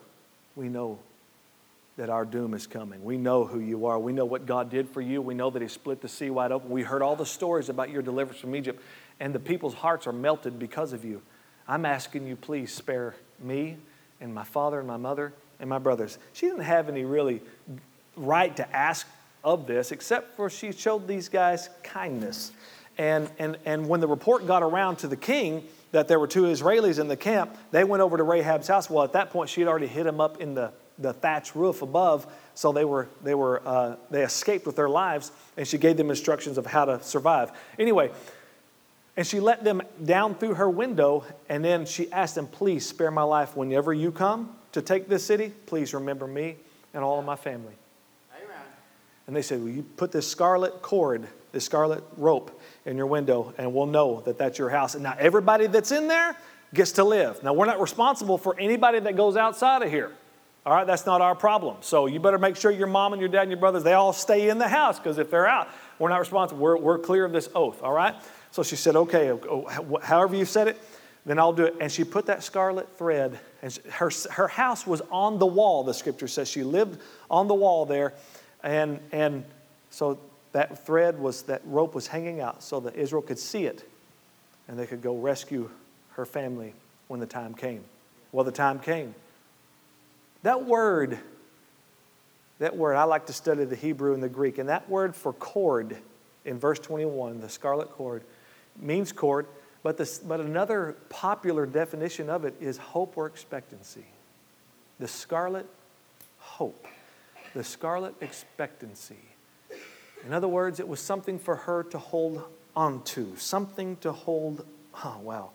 we 0.54 0.68
know 0.68 0.98
that 1.96 2.10
our 2.10 2.24
doom 2.24 2.54
is 2.54 2.66
coming. 2.66 3.02
We 3.02 3.16
know 3.16 3.44
who 3.44 3.58
you 3.58 3.86
are. 3.86 3.98
We 3.98 4.12
know 4.12 4.24
what 4.24 4.46
God 4.46 4.70
did 4.70 4.88
for 4.88 5.00
you. 5.00 5.20
We 5.20 5.34
know 5.34 5.50
that 5.50 5.62
He 5.62 5.68
split 5.68 6.00
the 6.00 6.08
sea 6.08 6.30
wide 6.30 6.52
open. 6.52 6.70
We 6.70 6.82
heard 6.82 7.02
all 7.02 7.16
the 7.16 7.26
stories 7.26 7.68
about 7.68 7.90
your 7.90 8.02
deliverance 8.02 8.40
from 8.40 8.54
Egypt, 8.54 8.82
and 9.18 9.34
the 9.34 9.40
people's 9.40 9.74
hearts 9.74 10.06
are 10.06 10.12
melted 10.12 10.58
because 10.58 10.92
of 10.92 11.04
you. 11.04 11.22
I'm 11.66 11.84
asking 11.84 12.26
you, 12.26 12.36
please 12.36 12.72
spare 12.72 13.14
me 13.40 13.78
and 14.20 14.34
my 14.34 14.44
father 14.44 14.78
and 14.78 14.88
my 14.88 14.96
mother 14.96 15.32
and 15.60 15.68
my 15.68 15.78
brothers. 15.78 16.18
She 16.32 16.46
didn't 16.46 16.62
have 16.62 16.88
any 16.88 17.04
really 17.04 17.40
right 18.16 18.56
to 18.56 18.76
ask 18.76 19.06
of 19.44 19.66
this, 19.66 19.92
except 19.92 20.36
for 20.36 20.50
she 20.50 20.72
showed 20.72 21.06
these 21.06 21.28
guys 21.28 21.70
kindness. 21.82 22.52
And, 22.98 23.30
and, 23.38 23.56
and 23.64 23.88
when 23.88 24.00
the 24.00 24.08
report 24.08 24.46
got 24.46 24.62
around 24.62 24.96
to 24.96 25.08
the 25.08 25.16
king 25.16 25.64
that 25.92 26.08
there 26.08 26.18
were 26.18 26.26
two 26.26 26.42
Israelis 26.42 26.98
in 26.98 27.08
the 27.08 27.16
camp, 27.16 27.56
they 27.70 27.84
went 27.84 28.02
over 28.02 28.16
to 28.16 28.24
Rahab's 28.24 28.68
house. 28.68 28.90
Well, 28.90 29.04
at 29.04 29.12
that 29.12 29.30
point, 29.30 29.50
she 29.50 29.60
had 29.60 29.68
already 29.68 29.86
hit 29.86 30.04
them 30.04 30.20
up 30.20 30.40
in 30.40 30.54
the, 30.54 30.72
the 30.98 31.12
thatch 31.12 31.54
roof 31.54 31.80
above, 31.80 32.26
so 32.54 32.72
they, 32.72 32.84
were, 32.84 33.08
they, 33.22 33.34
were, 33.34 33.62
uh, 33.64 33.96
they 34.10 34.22
escaped 34.22 34.66
with 34.66 34.74
their 34.74 34.88
lives, 34.88 35.30
and 35.56 35.66
she 35.66 35.78
gave 35.78 35.96
them 35.96 36.10
instructions 36.10 36.58
of 36.58 36.66
how 36.66 36.84
to 36.84 37.02
survive. 37.02 37.52
Anyway, 37.78 38.10
and 39.18 39.26
she 39.26 39.40
let 39.40 39.64
them 39.64 39.82
down 40.04 40.36
through 40.36 40.54
her 40.54 40.70
window, 40.70 41.24
and 41.48 41.64
then 41.64 41.86
she 41.86 42.10
asked 42.12 42.36
them, 42.36 42.46
Please 42.46 42.86
spare 42.86 43.10
my 43.10 43.24
life 43.24 43.56
whenever 43.56 43.92
you 43.92 44.12
come 44.12 44.56
to 44.70 44.80
take 44.80 45.08
this 45.08 45.26
city. 45.26 45.52
Please 45.66 45.92
remember 45.92 46.28
me 46.28 46.54
and 46.94 47.02
all 47.02 47.18
of 47.18 47.24
my 47.24 47.34
family. 47.34 47.74
Amen. 48.36 48.56
And 49.26 49.34
they 49.34 49.42
said, 49.42 49.58
Well, 49.58 49.72
you 49.72 49.82
put 49.82 50.12
this 50.12 50.28
scarlet 50.28 50.82
cord, 50.82 51.26
this 51.50 51.64
scarlet 51.64 52.04
rope 52.16 52.62
in 52.86 52.96
your 52.96 53.08
window, 53.08 53.52
and 53.58 53.74
we'll 53.74 53.86
know 53.86 54.20
that 54.20 54.38
that's 54.38 54.56
your 54.56 54.70
house. 54.70 54.94
And 54.94 55.02
now 55.02 55.16
everybody 55.18 55.66
that's 55.66 55.90
in 55.90 56.06
there 56.06 56.36
gets 56.72 56.92
to 56.92 57.02
live. 57.02 57.42
Now, 57.42 57.54
we're 57.54 57.66
not 57.66 57.80
responsible 57.80 58.38
for 58.38 58.56
anybody 58.56 59.00
that 59.00 59.16
goes 59.16 59.36
outside 59.36 59.82
of 59.82 59.90
here. 59.90 60.12
All 60.64 60.74
right, 60.74 60.86
that's 60.86 61.06
not 61.06 61.20
our 61.20 61.34
problem. 61.34 61.78
So 61.80 62.06
you 62.06 62.20
better 62.20 62.38
make 62.38 62.54
sure 62.54 62.70
your 62.70 62.86
mom 62.86 63.14
and 63.14 63.20
your 63.20 63.30
dad 63.30 63.42
and 63.42 63.50
your 63.50 63.58
brothers, 63.58 63.82
they 63.82 63.94
all 63.94 64.12
stay 64.12 64.48
in 64.48 64.58
the 64.58 64.68
house 64.68 65.00
because 65.00 65.18
if 65.18 65.28
they're 65.28 65.46
out, 65.46 65.68
we're 65.98 66.10
not 66.10 66.20
responsible. 66.20 66.60
We're, 66.60 66.76
we're 66.76 66.98
clear 66.98 67.24
of 67.24 67.32
this 67.32 67.48
oath, 67.54 67.82
all 67.82 67.92
right? 67.92 68.14
So 68.50 68.62
she 68.62 68.76
said, 68.76 68.96
okay, 68.96 69.30
oh, 69.30 69.40
oh 69.68 69.98
however 70.02 70.36
you 70.36 70.44
said 70.44 70.68
it, 70.68 70.80
then 71.26 71.38
I'll 71.38 71.52
do 71.52 71.64
it. 71.64 71.74
And 71.80 71.92
she 71.92 72.04
put 72.04 72.26
that 72.26 72.42
scarlet 72.42 72.88
thread, 72.96 73.38
and 73.62 73.74
her, 73.90 74.10
her 74.30 74.48
house 74.48 74.86
was 74.86 75.02
on 75.10 75.38
the 75.38 75.46
wall, 75.46 75.84
the 75.84 75.94
scripture 75.94 76.28
says. 76.28 76.48
She 76.48 76.62
lived 76.62 77.00
on 77.30 77.48
the 77.48 77.54
wall 77.54 77.84
there. 77.84 78.14
And, 78.62 79.00
and 79.12 79.44
so 79.90 80.18
that 80.52 80.86
thread 80.86 81.18
was, 81.18 81.42
that 81.42 81.62
rope 81.64 81.94
was 81.94 82.06
hanging 82.06 82.40
out 82.40 82.62
so 82.62 82.80
that 82.80 82.96
Israel 82.96 83.22
could 83.22 83.38
see 83.38 83.64
it 83.66 83.88
and 84.68 84.78
they 84.78 84.86
could 84.86 85.02
go 85.02 85.16
rescue 85.16 85.70
her 86.12 86.26
family 86.26 86.74
when 87.08 87.20
the 87.20 87.26
time 87.26 87.54
came. 87.54 87.82
Well, 88.32 88.44
the 88.44 88.52
time 88.52 88.78
came. 88.78 89.14
That 90.42 90.66
word, 90.66 91.18
that 92.58 92.76
word, 92.76 92.94
I 92.94 93.04
like 93.04 93.26
to 93.26 93.32
study 93.32 93.64
the 93.64 93.76
Hebrew 93.76 94.14
and 94.14 94.22
the 94.22 94.28
Greek, 94.28 94.58
and 94.58 94.68
that 94.68 94.88
word 94.88 95.16
for 95.16 95.32
cord 95.32 95.96
in 96.44 96.58
verse 96.58 96.78
21, 96.78 97.40
the 97.40 97.48
scarlet 97.48 97.90
cord, 97.90 98.22
means 98.80 99.12
court, 99.12 99.48
but, 99.82 99.96
this, 99.96 100.18
but 100.18 100.40
another 100.40 100.96
popular 101.08 101.66
definition 101.66 102.28
of 102.28 102.44
it 102.44 102.54
is 102.60 102.78
hope 102.78 103.16
or 103.16 103.26
expectancy. 103.26 104.04
The 104.98 105.08
scarlet 105.08 105.66
hope, 106.38 106.86
the 107.54 107.64
scarlet 107.64 108.14
expectancy. 108.20 109.16
In 110.26 110.32
other 110.32 110.48
words, 110.48 110.80
it 110.80 110.88
was 110.88 111.00
something 111.00 111.38
for 111.38 111.54
her 111.54 111.84
to 111.84 111.98
hold 111.98 112.42
on 112.74 113.02
to, 113.02 113.36
something 113.36 113.96
to 113.98 114.12
hold, 114.12 114.64
oh, 115.04 115.18
wow, 115.22 115.50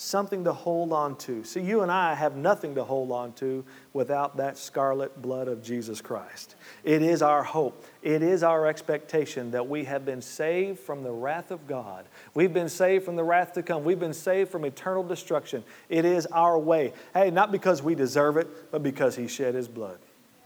something 0.00 0.44
to 0.44 0.52
hold 0.52 0.92
on 0.92 1.16
to. 1.16 1.42
See, 1.44 1.60
you 1.60 1.82
and 1.82 1.90
I 1.90 2.14
have 2.14 2.36
nothing 2.36 2.76
to 2.76 2.84
hold 2.84 3.10
on 3.10 3.32
to 3.34 3.64
without 3.92 4.36
that 4.36 4.56
scarlet 4.56 5.20
blood 5.20 5.48
of 5.48 5.62
Jesus 5.62 6.00
Christ. 6.00 6.54
It 6.84 7.02
is 7.02 7.20
our 7.20 7.42
hope, 7.42 7.84
it 8.02 8.22
is 8.22 8.42
our 8.42 8.66
expectation 8.66 9.50
that 9.50 9.68
we 9.68 9.84
have 9.84 10.04
been 10.04 10.22
saved 10.22 10.78
from 10.78 11.02
the 11.02 11.10
wrath 11.10 11.50
of 11.50 11.66
God. 11.66 12.06
We've 12.34 12.52
been 12.52 12.68
saved 12.68 13.04
from 13.04 13.16
the 13.16 13.24
wrath 13.24 13.54
to 13.54 13.62
come. 13.62 13.84
We've 13.84 13.98
been 13.98 14.14
saved 14.14 14.50
from 14.50 14.64
eternal 14.64 15.02
destruction. 15.02 15.64
It 15.88 16.04
is 16.04 16.26
our 16.26 16.58
way. 16.58 16.92
Hey, 17.12 17.30
not 17.30 17.50
because 17.50 17.82
we 17.82 17.94
deserve 17.94 18.36
it, 18.36 18.70
but 18.70 18.82
because 18.82 19.16
He 19.16 19.26
shed 19.26 19.54
His 19.54 19.66
blood. 19.66 19.98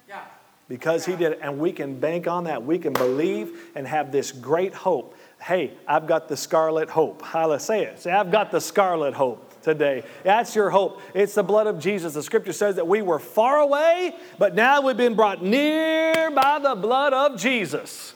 Yeah. 0.09 0.25
Because 0.69 1.05
He 1.05 1.15
did 1.15 1.33
it. 1.33 1.41
And 1.43 1.59
we 1.59 1.73
can 1.73 2.01
bank 2.01 2.27
on 2.27 2.45
that. 2.45 2.65
We 2.65 2.79
can 2.79 2.95
believe 2.95 3.71
and 3.75 3.87
have 3.87 4.13
this 4.13 4.33
great 4.33 4.73
hope 4.73 5.15
hey, 5.43 5.73
I've 5.89 6.07
got 6.07 6.29
the 6.29 6.37
scarlet 6.37 6.89
hope. 6.89 7.21
Hala, 7.21 7.59
say 7.59 7.85
it. 7.85 8.01
Say, 8.01 8.13
I've 8.13 8.31
got 8.31 8.53
the 8.53 8.61
scarlet 8.61 9.13
hope 9.13 9.61
today. 9.61 10.05
That's 10.23 10.55
your 10.55 10.71
hope. 10.71 11.01
It's 11.15 11.35
the 11.35 11.43
blood 11.43 11.67
of 11.67 11.81
Jesus. 11.81 12.15
The 12.15 12.23
scripture 12.23 12.53
says 12.53 12.77
that 12.77 12.87
we 12.87 13.03
were 13.03 13.19
far 13.19 13.59
away, 13.59 14.15
but 14.39 14.55
now 14.55 14.81
we've 14.83 14.97
been 14.97 15.15
brought 15.15 15.43
near 15.43 16.31
by 16.31 16.61
the 16.63 16.77
blood 16.77 17.13
of 17.13 17.41
Jesus. 17.41 18.15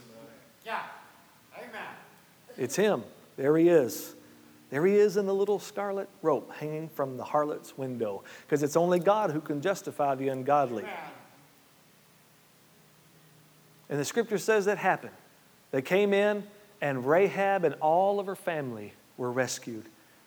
Yeah. 0.64 0.81
Amen. 1.57 1.89
It's 2.57 2.77
Him. 2.77 3.03
There 3.37 3.57
He 3.57 3.68
is. 3.68 4.14
There 4.70 4.87
He 4.87 4.95
is 4.95 5.16
in 5.16 5.27
the 5.27 5.35
little 5.35 5.59
scarlet 5.59 6.09
rope 6.22 6.53
hanging 6.55 6.89
from 6.89 7.16
the 7.16 7.24
harlot's 7.24 7.77
window, 7.77 8.22
because 8.43 8.62
it's 8.62 8.77
only 8.77 9.01
God 9.01 9.33
who 9.33 9.41
can 9.41 9.61
justify 9.61 10.14
the 10.14 10.29
ungodly. 10.29 10.85
Amen. 10.85 10.95
And 13.89 14.01
the 14.01 14.05
scripture 14.05 14.39
says 14.39 14.64
that 14.64 14.79
happened. 14.79 15.14
They 15.72 15.83
came 15.83 16.12
in, 16.12 16.45
and 16.87 17.05
Rahab 17.05 17.64
and 17.64 17.74
all 17.80 18.20
of 18.20 18.26
her 18.26 18.37
family 18.37 18.93
were 19.16 19.32
rescued. 19.32 19.87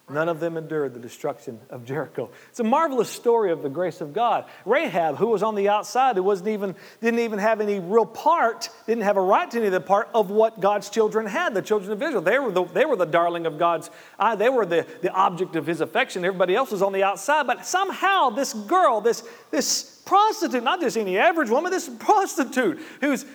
None 0.10 0.28
of 0.28 0.42
them 0.42 0.58
endured 0.58 0.94
the 0.94 1.00
destruction 1.00 1.58
of 1.70 1.86
Jericho. 1.86 2.32
It's 2.50 2.60
a 2.60 2.66
marvelous 2.66 3.10
story 3.10 3.52
of 3.52 3.62
the 3.62 3.70
grace 3.70 4.02
of 4.02 4.12
God. 4.12 4.44
Rahab, 4.66 5.16
who 5.18 5.28
was 5.28 5.42
on 5.42 5.56
the 5.56 5.70
outside, 5.70 6.18
who 6.18 6.24
wasn't 6.24 6.50
even, 6.50 6.76
didn't 7.00 7.20
even 7.20 7.40
have 7.40 7.62
any 7.62 7.80
real 7.80 8.08
part, 8.08 8.70
didn't 8.88 9.04
have 9.04 9.16
a 9.16 9.22
right 9.22 9.50
to 9.52 9.58
any 9.58 9.68
of 9.68 9.72
the 9.72 9.80
part 9.80 10.10
of 10.14 10.32
what 10.32 10.60
God's 10.60 10.90
children 10.90 11.28
had, 11.28 11.54
the 11.54 11.62
children 11.62 11.94
of 11.94 12.02
Israel. 12.02 12.24
They 12.24 12.40
were 12.40 12.52
the, 12.52 12.66
they 12.66 12.86
were 12.86 12.98
the 12.98 13.06
darling 13.06 13.46
of 13.46 13.58
God's 13.58 13.90
eye. 14.18 14.36
They 14.36 14.50
were 14.50 14.66
the, 14.66 14.86
the 15.02 15.14
object 15.14 15.56
of 15.56 15.66
his 15.66 15.80
affection. 15.80 16.26
Everybody 16.26 16.56
else 16.56 16.72
was 16.72 16.82
on 16.82 16.92
the 16.92 17.04
outside. 17.04 17.48
But 17.48 17.66
somehow 17.66 18.32
this 18.32 18.54
girl, 18.54 19.00
this, 19.00 19.24
this 19.52 20.02
prostitute, 20.06 20.64
not 20.64 20.82
just 20.82 20.98
any 20.98 21.20
average 21.20 21.52
woman, 21.52 21.72
this 21.72 21.88
prostitute 21.88 22.80
who's 23.00 23.26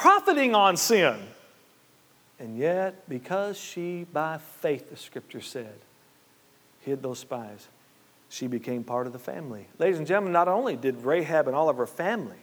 profiting 0.00 0.54
on 0.54 0.78
sin. 0.78 1.14
And 2.38 2.56
yet, 2.56 3.06
because 3.06 3.60
she, 3.60 4.06
by 4.10 4.38
faith, 4.38 4.88
the 4.88 4.96
scripture 4.96 5.42
said, 5.42 5.74
hid 6.80 7.02
those 7.02 7.18
spies, 7.18 7.68
she 8.30 8.46
became 8.46 8.82
part 8.82 9.06
of 9.06 9.12
the 9.12 9.18
family. 9.18 9.66
Ladies 9.78 9.98
and 9.98 10.06
gentlemen, 10.06 10.32
not 10.32 10.48
only 10.48 10.74
did 10.74 11.02
Rahab 11.02 11.48
and 11.48 11.54
all 11.54 11.68
of 11.68 11.76
her 11.76 11.86
family 11.86 12.38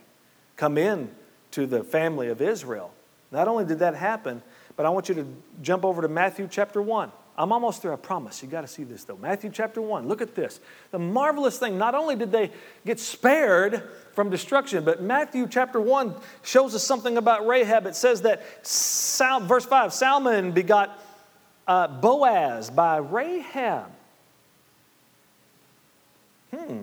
come 0.56 0.78
in 0.78 1.10
to 1.52 1.66
the 1.66 1.84
family 1.84 2.28
of 2.28 2.42
Israel, 2.42 2.92
not 3.32 3.48
only 3.48 3.66
did 3.66 3.80
that 3.80 3.96
happen, 3.96 4.44
but 4.76 4.86
I 4.86 4.90
want 4.90 5.10
you 5.10 5.16
to 5.16 5.26
jump 5.64 5.84
over 5.84 6.04
to 6.04 6.08
Matthew 6.08 6.48
chapter 6.50 6.80
1. 6.80 7.12
I'm 7.38 7.52
almost 7.52 7.84
there, 7.84 7.94
I 7.94 7.98
promise. 7.98 8.42
You 8.42 8.50
got 8.50 8.62
to 8.62 8.68
see 8.68 8.84
this 8.84 9.04
though. 9.04 9.18
Matthew 9.18 9.52
chapter 9.54 9.80
1, 9.80 10.08
look 10.08 10.22
at 10.22 10.34
this. 10.34 10.60
The 10.92 10.98
marvelous 10.98 11.60
thing, 11.60 11.78
not 11.78 11.94
only 11.94 12.16
did 12.16 12.32
they 12.32 12.52
get 12.86 13.00
spared 13.00 13.84
from 14.14 14.32
destruction, 14.32 14.84
but 14.84 15.04
Matthew 15.04 15.48
chapter 15.48 15.80
1 15.80 16.16
shows 16.42 16.74
us 16.74 16.84
something 16.84 17.18
about 17.18 17.46
Rahab. 17.46 17.86
It 17.86 17.96
says 17.96 18.24
that, 18.24 18.44
Sal, 18.66 19.42
verse 19.42 19.66
5, 19.66 19.94
Salmon 19.94 20.52
begot 20.52 21.00
uh, 21.68 21.88
Boaz 21.88 22.72
by 22.72 22.98
Rahab. 22.98 23.92
Hmm. 26.56 26.82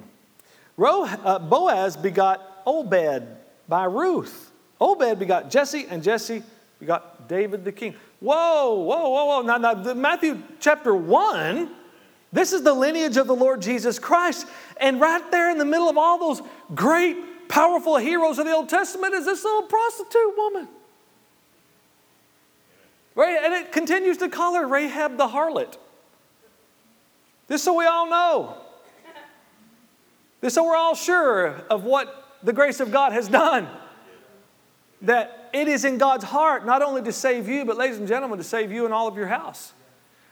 Ro, 0.76 1.04
uh, 1.04 1.38
Boaz 1.40 1.96
begot 1.96 2.62
Obed 2.66 3.26
by 3.68 3.84
Ruth. 3.84 4.52
Obed 4.80 5.18
begot 5.18 5.50
Jesse, 5.50 5.86
and 5.88 6.02
Jesse 6.02 6.42
begot 6.78 7.28
David 7.28 7.64
the 7.64 7.72
king. 7.72 7.94
Whoa, 8.24 8.72
whoa, 8.72 9.08
whoa, 9.10 9.24
whoa. 9.26 9.42
Now, 9.42 9.58
now 9.58 9.74
the 9.74 9.94
Matthew 9.94 10.40
chapter 10.58 10.94
1, 10.94 11.68
this 12.32 12.54
is 12.54 12.62
the 12.62 12.72
lineage 12.72 13.18
of 13.18 13.26
the 13.26 13.34
Lord 13.34 13.60
Jesus 13.60 13.98
Christ. 13.98 14.46
And 14.78 14.98
right 14.98 15.30
there 15.30 15.50
in 15.50 15.58
the 15.58 15.66
middle 15.66 15.90
of 15.90 15.98
all 15.98 16.18
those 16.18 16.40
great, 16.74 17.48
powerful 17.48 17.98
heroes 17.98 18.38
of 18.38 18.46
the 18.46 18.52
Old 18.52 18.70
Testament 18.70 19.12
is 19.12 19.26
this 19.26 19.44
little 19.44 19.64
prostitute 19.64 20.38
woman. 20.38 20.68
Right? 23.14 23.44
And 23.44 23.52
it 23.52 23.72
continues 23.72 24.16
to 24.16 24.30
call 24.30 24.54
her 24.54 24.66
Rahab 24.66 25.18
the 25.18 25.28
harlot. 25.28 25.76
This 27.46 27.62
so 27.62 27.74
we 27.74 27.84
all 27.84 28.08
know. 28.08 28.56
This 30.40 30.54
so 30.54 30.64
we're 30.64 30.76
all 30.76 30.94
sure 30.94 31.62
of 31.68 31.84
what 31.84 32.38
the 32.42 32.54
grace 32.54 32.80
of 32.80 32.90
God 32.90 33.12
has 33.12 33.28
done. 33.28 33.68
That 35.04 35.50
it 35.52 35.68
is 35.68 35.84
in 35.84 35.98
God's 35.98 36.24
heart 36.24 36.66
not 36.66 36.82
only 36.82 37.02
to 37.02 37.12
save 37.12 37.48
you, 37.48 37.64
but 37.64 37.76
ladies 37.76 37.98
and 37.98 38.08
gentlemen, 38.08 38.38
to 38.38 38.44
save 38.44 38.72
you 38.72 38.84
and 38.84 38.92
all 38.92 39.08
of 39.08 39.16
your 39.16 39.28
house. 39.28 39.72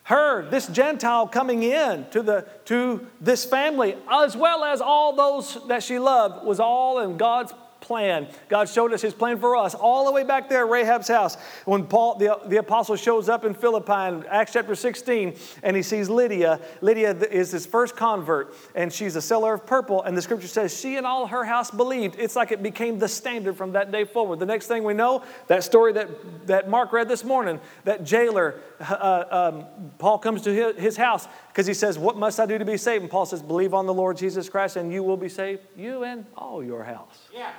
Her, 0.05 0.49
this 0.51 0.66
Gentile 0.66 1.29
coming 1.29 1.62
in 1.62 2.07
to, 2.11 2.23
the, 2.23 2.47
to 2.64 3.07
this 3.20 3.45
family, 3.45 3.97
as 4.11 4.37
well 4.37 4.64
as 4.64 4.81
all 4.81 5.14
those 5.14 5.59
that 5.68 5.83
she 5.83 5.99
loved, 5.99 6.45
was 6.45 6.59
all 6.59 6.99
in 6.99 7.16
God's 7.16 7.55
plan. 7.83 8.28
God 8.49 8.68
showed 8.68 8.93
us 8.93 9.03
his 9.03 9.12
plan 9.12 9.39
for 9.39 9.57
us 9.57 9.74
all 9.74 10.07
the 10.07 10.12
way 10.12 10.24
back 10.24 10.49
there 10.49 10.64
at 10.64 10.70
Rahab's 10.70 11.09
house. 11.09 11.37
When 11.66 11.87
Paul, 11.87 12.16
the, 12.16 12.39
the 12.47 12.57
apostle, 12.57 12.97
shows 12.97 13.28
up 13.28 13.45
in 13.45 13.53
Philippi 13.53 13.93
in 13.93 14.24
Acts 14.26 14.55
chapter 14.55 14.74
16 14.74 15.37
and 15.62 15.76
he 15.76 15.83
sees 15.83 16.09
Lydia. 16.09 16.61
Lydia 16.80 17.11
is 17.11 17.51
his 17.51 17.66
first 17.66 17.97
convert 17.97 18.55
and 18.74 18.93
she's 18.93 19.16
a 19.16 19.22
seller 19.22 19.55
of 19.55 19.66
purple. 19.66 20.03
And 20.03 20.16
the 20.16 20.22
scripture 20.22 20.49
says 20.49 20.78
she 20.78 20.97
and 20.97 21.07
all 21.07 21.26
her 21.26 21.45
house 21.45 21.70
believed. 21.70 22.16
It's 22.18 22.37
like 22.37 22.53
it 22.53 22.62
became 22.62 22.99
the 22.99 23.09
standard 23.09 23.57
from 23.57 23.72
that 23.72 23.93
day 23.93 24.05
forward. 24.05 24.39
The 24.39 24.47
next 24.47 24.68
thing 24.68 24.85
we 24.85 24.95
know, 24.95 25.24
that 25.49 25.64
story 25.64 25.93
that, 25.93 26.47
that 26.47 26.70
Mark 26.70 26.93
read 26.93 27.09
this 27.09 27.24
morning, 27.24 27.61
that 27.85 28.05
jailer, 28.05 28.61
uh, 28.80 29.51
um, 29.53 29.91
Paul 29.99 30.18
comes 30.18 30.43
to 30.43 30.53
his, 30.53 30.76
his 30.76 30.97
house 30.97 31.26
because 31.49 31.66
he 31.66 31.74
says, 31.74 31.99
What 31.99 32.16
must 32.16 32.39
I 32.41 32.47
do 32.47 32.59
to 32.59 32.64
be 32.64 32.76
saved? 32.76 33.03
And 33.03 33.11
Paul 33.11 33.26
says, 33.26 33.43
Believe 33.43 33.74
on 33.74 33.87
the 33.87 33.95
Lord 33.95 34.16
Jesus 34.16 34.49
Christ 34.49 34.76
and 34.76 34.93
you 34.93 35.03
will 35.03 35.16
be 35.16 35.28
saved, 35.28 35.62
you 35.76 36.05
and 36.05 36.24
all 36.37 36.62
your 36.62 36.85
house. 36.85 37.28
Yeah. 37.33 37.51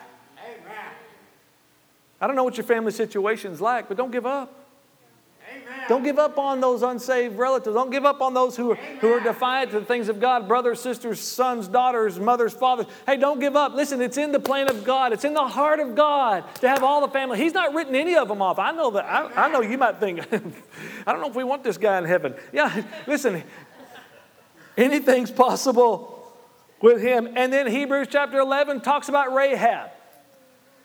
I 2.24 2.28
don't 2.28 2.38
know 2.38 2.46
what 2.46 2.56
your 2.56 2.64
family 2.64 2.94
situation's 2.94 3.60
like, 3.60 3.90
but 3.90 3.98
don't 3.98 4.10
give 4.10 4.26
up. 4.26 4.50
Amen. 5.52 5.86
Don't 5.90 6.04
give 6.04 6.18
up 6.18 6.38
on 6.38 6.62
those 6.62 6.82
unsaved 6.82 7.38
relatives. 7.38 7.76
Don't 7.76 7.92
give 7.92 8.06
up 8.06 8.22
on 8.22 8.34
those 8.34 8.56
who 8.56 8.72
are, 8.72 8.76
who 8.76 9.12
are 9.12 9.20
defiant 9.20 9.72
to 9.72 9.82
the 9.82 9.86
things 9.86 10.08
of 10.08 10.22
God 10.22 10.48
brothers, 10.48 10.80
sisters, 10.80 11.20
sons, 11.20 11.68
daughters, 11.68 12.18
mothers, 12.18 12.54
fathers. 12.54 12.86
Hey, 13.06 13.18
don't 13.18 13.42
give 13.42 13.58
up. 13.58 13.74
Listen, 13.74 14.02
it's 14.02 14.16
in 14.16 14.32
the 14.32 14.40
plan 14.40 14.70
of 14.70 14.86
God, 14.86 15.12
it's 15.12 15.26
in 15.26 15.34
the 15.34 15.46
heart 15.46 15.82
of 15.82 15.96
God 15.96 16.46
to 16.62 16.70
have 16.70 16.82
all 16.82 17.02
the 17.02 17.10
family. 17.10 17.38
He's 17.38 17.54
not 17.54 17.74
written 17.74 17.94
any 17.94 18.16
of 18.16 18.30
them 18.30 18.42
off. 18.42 18.58
I 18.58 18.72
know 18.72 18.92
that. 18.92 19.04
I, 19.04 19.48
I 19.48 19.52
know 19.52 19.60
you 19.60 19.78
might 19.78 20.00
think, 20.00 20.22
I 21.06 21.12
don't 21.12 21.20
know 21.20 21.30
if 21.30 21.36
we 21.36 21.44
want 21.44 21.66
this 21.66 21.78
guy 21.78 21.98
in 21.98 22.06
heaven. 22.06 22.36
Yeah, 22.54 22.86
listen, 23.06 23.44
anything's 24.78 25.30
possible 25.30 26.26
with 26.82 27.02
him. 27.02 27.34
And 27.36 27.52
then 27.52 27.68
Hebrews 27.68 28.08
chapter 28.10 28.40
11 28.40 28.80
talks 28.80 29.10
about 29.10 29.34
Rahab 29.34 29.90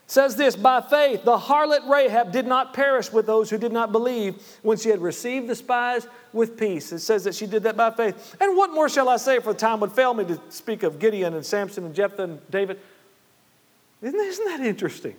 says 0.09 0.35
this 0.35 0.55
by 0.55 0.81
faith 0.81 1.23
the 1.23 1.37
harlot 1.37 1.87
rahab 1.87 2.31
did 2.31 2.47
not 2.47 2.73
perish 2.73 3.11
with 3.11 3.27
those 3.27 3.47
who 3.49 3.59
did 3.59 3.71
not 3.71 3.91
believe 3.91 4.41
when 4.63 4.75
she 4.75 4.89
had 4.89 4.99
received 5.01 5.47
the 5.47 5.55
spies 5.55 6.07
with 6.33 6.57
peace. 6.57 6.91
It 6.91 6.99
says 6.99 7.23
that 7.25 7.35
she 7.35 7.45
did 7.45 7.63
that 7.63 7.77
by 7.77 7.91
faith. 7.91 8.35
And 8.41 8.57
what 8.57 8.71
more 8.71 8.89
shall 8.89 9.07
i 9.07 9.17
say 9.17 9.39
for 9.39 9.53
the 9.53 9.59
time 9.59 9.79
would 9.81 9.91
fail 9.91 10.15
me 10.15 10.25
to 10.25 10.41
speak 10.49 10.81
of 10.81 10.97
gideon 10.97 11.35
and 11.35 11.45
samson 11.45 11.85
and 11.85 11.93
jephthah 11.93 12.23
and 12.23 12.51
david. 12.51 12.79
Isn't, 14.01 14.19
isn't 14.19 14.45
that 14.45 14.61
interesting? 14.61 15.15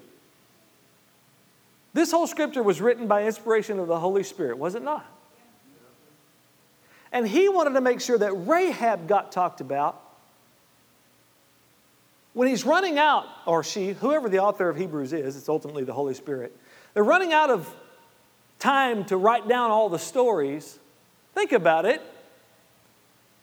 This 1.92 2.10
whole 2.10 2.26
scripture 2.26 2.62
was 2.62 2.80
written 2.80 3.06
by 3.06 3.26
inspiration 3.26 3.78
of 3.78 3.86
the 3.86 3.98
holy 3.98 4.24
spirit 4.24 4.58
was 4.58 4.74
it 4.74 4.82
not? 4.82 5.06
And 7.12 7.28
he 7.28 7.48
wanted 7.48 7.74
to 7.74 7.80
make 7.80 8.00
sure 8.00 8.18
that 8.18 8.32
rahab 8.32 9.06
got 9.06 9.30
talked 9.30 9.60
about 9.60 10.02
when 12.32 12.48
he's 12.48 12.64
running 12.64 12.98
out, 12.98 13.26
or 13.46 13.64
she, 13.64 13.92
whoever 13.92 14.28
the 14.28 14.38
author 14.38 14.68
of 14.68 14.76
Hebrews 14.76 15.12
is, 15.12 15.36
it's 15.36 15.48
ultimately 15.48 15.84
the 15.84 15.92
Holy 15.92 16.14
Spirit, 16.14 16.56
they're 16.94 17.04
running 17.04 17.32
out 17.32 17.50
of 17.50 17.72
time 18.58 19.04
to 19.06 19.16
write 19.16 19.48
down 19.48 19.70
all 19.70 19.88
the 19.88 19.98
stories. 19.98 20.78
Think 21.34 21.52
about 21.52 21.86
it. 21.86 22.02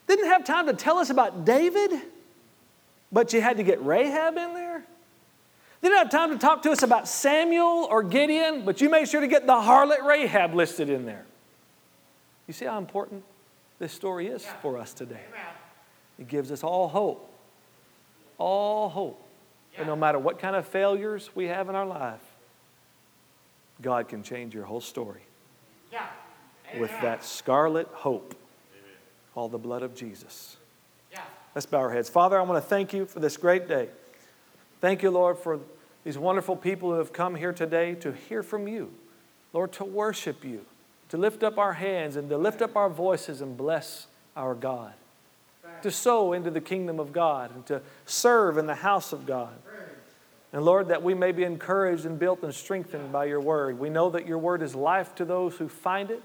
Didn't 0.07 0.27
have 0.27 0.45
time 0.45 0.67
to 0.67 0.73
tell 0.73 0.97
us 0.97 1.09
about 1.09 1.43
David, 1.43 1.91
but 3.11 3.33
you 3.33 3.41
had 3.41 3.57
to 3.57 3.63
get 3.63 3.83
Rahab 3.83 4.38
in 4.38 4.53
there. 4.53 4.83
Didn't 5.81 5.97
have 5.97 6.09
time 6.09 6.31
to 6.31 6.38
talk 6.38 6.63
to 6.63 6.71
us 6.71 6.81
about 6.81 7.07
Samuel 7.07 7.88
or 7.89 8.03
Gideon, 8.03 8.63
but 8.65 8.81
you 8.81 8.89
made 8.89 9.07
sure 9.07 9.21
to 9.21 9.27
get 9.27 9.45
the 9.45 9.53
harlot 9.53 10.03
Rahab 10.03 10.53
listed 10.53 10.89
in 10.89 11.05
there. 11.05 11.25
You 12.47 12.53
see 12.53 12.65
how 12.65 12.77
important 12.77 13.23
this 13.79 13.91
story 13.91 14.27
is 14.27 14.45
for 14.61 14.77
us 14.77 14.93
today. 14.93 15.21
It 16.17 16.27
gives 16.27 16.51
us 16.51 16.63
all 16.63 16.88
hope 16.88 17.31
all 18.38 18.89
hope 18.89 19.23
and 19.77 19.88
no 19.88 19.95
matter 19.95 20.17
what 20.17 20.39
kind 20.39 20.55
of 20.55 20.65
failures 20.65 21.29
we 21.35 21.45
have 21.45 21.69
in 21.69 21.75
our 21.75 21.85
life, 21.85 22.21
God 23.81 24.07
can 24.09 24.23
change 24.23 24.55
your 24.55 24.65
whole 24.65 24.81
story 24.81 25.21
Yeah. 25.91 26.07
with 26.79 26.91
that 27.01 27.23
scarlet 27.23 27.88
hope, 27.88 28.35
all 29.35 29.49
the 29.49 29.59
blood 29.59 29.83
of 29.83 29.93
Jesus. 29.93 30.57
Yeah. 31.11 31.21
Let's 31.53 31.67
bow 31.67 31.77
our 31.79 31.91
heads. 31.91 32.09
Father, 32.09 32.39
I 32.39 32.41
want 32.41 32.61
to 32.63 32.67
thank 32.67 32.91
you 32.91 33.05
for 33.05 33.19
this 33.19 33.38
great 33.38 33.67
day. 33.67 33.89
Thank 34.81 35.03
you, 35.03 35.11
Lord, 35.11 35.38
for 35.38 35.59
these 36.03 36.17
wonderful 36.17 36.55
people 36.55 36.91
who 36.91 36.97
have 36.97 37.13
come 37.13 37.35
here 37.35 37.53
today 37.53 37.93
to 37.95 38.11
hear 38.11 38.41
from 38.41 38.67
you. 38.67 38.91
Lord, 39.53 39.71
to 39.73 39.83
worship 39.85 40.43
you, 40.43 40.65
to 41.09 41.17
lift 41.17 41.43
up 41.43 41.57
our 41.57 41.73
hands 41.73 42.15
and 42.15 42.29
to 42.29 42.38
lift 42.38 42.61
up 42.61 42.75
our 42.75 42.89
voices 42.89 43.41
and 43.41 43.55
bless 43.55 44.07
our 44.35 44.55
God 44.55 44.93
to 45.84 45.91
sow 45.91 46.34
into 46.34 46.51
the 46.51 46.61
kingdom 46.61 46.99
of 46.99 47.11
God 47.11 47.53
and 47.53 47.65
to 47.67 47.82
serve 48.05 48.57
in 48.57 48.65
the 48.65 48.75
house 48.75 49.13
of 49.13 49.25
God. 49.25 49.53
And 50.53 50.63
Lord, 50.63 50.88
that 50.88 51.03
we 51.03 51.13
may 51.13 51.32
be 51.32 51.43
encouraged 51.43 52.05
and 52.05 52.17
built 52.17 52.41
and 52.41 52.53
strengthened 52.53 53.11
by 53.11 53.25
your 53.25 53.41
word. 53.41 53.78
We 53.78 53.89
know 53.89 54.09
that 54.11 54.25
your 54.25 54.38
word 54.38 54.61
is 54.61 54.73
life 54.73 55.13
to 55.15 55.25
those 55.25 55.55
who 55.57 55.67
find 55.67 56.09
it, 56.09 56.23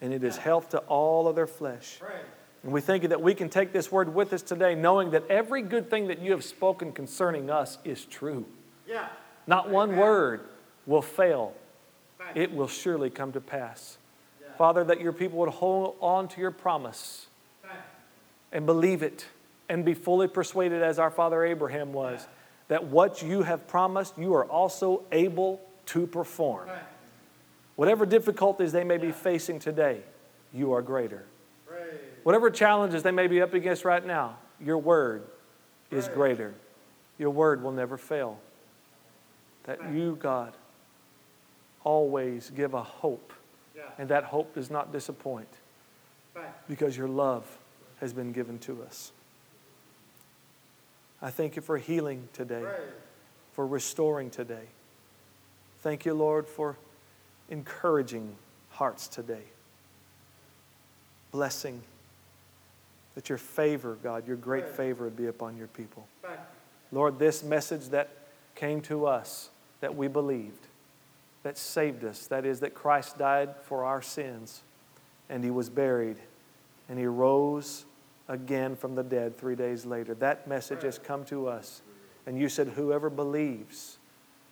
and 0.00 0.12
it 0.12 0.24
is 0.24 0.36
health 0.36 0.70
to 0.70 0.78
all 0.78 1.28
of 1.28 1.36
their 1.36 1.46
flesh. 1.46 2.00
And 2.62 2.72
we 2.72 2.80
thank 2.80 3.02
you 3.02 3.10
that 3.10 3.20
we 3.20 3.34
can 3.34 3.48
take 3.48 3.72
this 3.72 3.92
word 3.92 4.14
with 4.14 4.32
us 4.32 4.42
today, 4.42 4.74
knowing 4.74 5.10
that 5.10 5.28
every 5.30 5.62
good 5.62 5.90
thing 5.90 6.08
that 6.08 6.20
you 6.20 6.32
have 6.32 6.44
spoken 6.44 6.92
concerning 6.92 7.50
us 7.50 7.78
is 7.84 8.04
true. 8.04 8.46
Yeah. 8.86 9.06
Not 9.46 9.70
one 9.70 9.96
word 9.96 10.40
will 10.86 11.02
fail, 11.02 11.54
it 12.34 12.52
will 12.52 12.68
surely 12.68 13.10
come 13.10 13.32
to 13.32 13.40
pass. 13.40 13.98
Father, 14.56 14.82
that 14.82 15.00
your 15.00 15.12
people 15.12 15.38
would 15.38 15.50
hold 15.50 15.96
on 16.00 16.26
to 16.28 16.40
your 16.40 16.50
promise. 16.50 17.27
And 18.52 18.66
believe 18.66 19.02
it 19.02 19.26
and 19.68 19.84
be 19.84 19.94
fully 19.94 20.28
persuaded, 20.28 20.82
as 20.82 20.98
our 20.98 21.10
father 21.10 21.44
Abraham 21.44 21.92
was, 21.92 22.26
that 22.68 22.84
what 22.84 23.22
you 23.22 23.42
have 23.42 23.66
promised, 23.68 24.16
you 24.16 24.34
are 24.34 24.44
also 24.46 25.02
able 25.12 25.60
to 25.86 26.06
perform. 26.06 26.68
Whatever 27.76 28.06
difficulties 28.06 28.72
they 28.72 28.84
may 28.84 28.96
be 28.96 29.12
facing 29.12 29.58
today, 29.58 30.00
you 30.52 30.72
are 30.72 30.82
greater. 30.82 31.24
Whatever 32.22 32.50
challenges 32.50 33.02
they 33.02 33.10
may 33.10 33.26
be 33.26 33.40
up 33.40 33.54
against 33.54 33.84
right 33.84 34.04
now, 34.04 34.38
your 34.60 34.78
word 34.78 35.22
is 35.90 36.08
greater. 36.08 36.54
Your 37.18 37.30
word 37.30 37.62
will 37.62 37.72
never 37.72 37.96
fail. 37.96 38.38
That 39.64 39.92
you, 39.92 40.16
God, 40.20 40.54
always 41.84 42.50
give 42.50 42.74
a 42.74 42.82
hope, 42.82 43.32
and 43.98 44.08
that 44.08 44.24
hope 44.24 44.54
does 44.54 44.70
not 44.70 44.92
disappoint 44.92 45.48
because 46.68 46.96
your 46.96 47.08
love 47.08 47.57
has 48.00 48.12
been 48.12 48.32
given 48.32 48.58
to 48.60 48.82
us. 48.82 49.12
I 51.20 51.30
thank 51.30 51.56
you 51.56 51.62
for 51.62 51.78
healing 51.78 52.28
today, 52.32 52.64
for 53.52 53.66
restoring 53.66 54.30
today. 54.30 54.66
Thank 55.80 56.06
you, 56.06 56.14
Lord, 56.14 56.46
for 56.46 56.76
encouraging 57.48 58.36
hearts 58.70 59.08
today. 59.08 59.42
Blessing 61.32 61.82
that 63.14 63.28
your 63.28 63.38
favor, 63.38 63.98
God, 64.02 64.28
your 64.28 64.36
great 64.36 64.68
favor 64.68 65.04
would 65.04 65.16
be 65.16 65.26
upon 65.26 65.56
your 65.56 65.66
people. 65.66 66.06
Lord, 66.92 67.18
this 67.18 67.42
message 67.42 67.88
that 67.88 68.10
came 68.54 68.80
to 68.82 69.06
us 69.06 69.50
that 69.80 69.96
we 69.96 70.08
believed, 70.08 70.66
that 71.42 71.58
saved 71.58 72.04
us, 72.04 72.26
that 72.28 72.44
is, 72.44 72.60
that 72.60 72.74
Christ 72.74 73.18
died 73.18 73.54
for 73.62 73.84
our 73.84 74.02
sins 74.02 74.62
and 75.28 75.42
he 75.42 75.50
was 75.50 75.68
buried 75.68 76.16
and 76.88 76.98
he 76.98 77.06
rose 77.06 77.84
again 78.28 78.76
from 78.76 78.94
the 78.94 79.02
dead 79.02 79.36
three 79.36 79.56
days 79.56 79.84
later. 79.84 80.14
That 80.14 80.46
message 80.46 80.82
has 80.82 80.98
come 80.98 81.24
to 81.26 81.48
us. 81.48 81.82
And 82.26 82.38
you 82.38 82.48
said, 82.48 82.68
Whoever 82.68 83.10
believes 83.10 83.98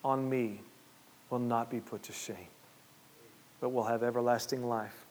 on 0.05 0.29
me 0.29 0.61
will 1.31 1.39
not 1.39 1.70
be 1.70 1.81
put 1.81 2.05
to 2.05 2.12
shame, 2.12 2.49
but 3.61 3.70
will 3.70 3.85
have 3.85 4.03
everlasting 4.03 4.66
life. 4.66 5.05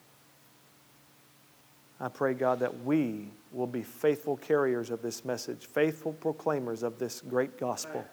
I 1.99 2.09
pray, 2.09 2.33
God, 2.33 2.59
that 2.59 2.83
we 2.83 3.29
will 3.53 3.67
be 3.67 3.83
faithful 3.83 4.35
carriers 4.35 4.89
of 4.89 5.01
this 5.01 5.23
message, 5.23 5.65
faithful 5.65 6.13
proclaimers 6.13 6.83
of 6.83 6.99
this 6.99 7.21
great 7.21 7.57
gospel 7.57 8.05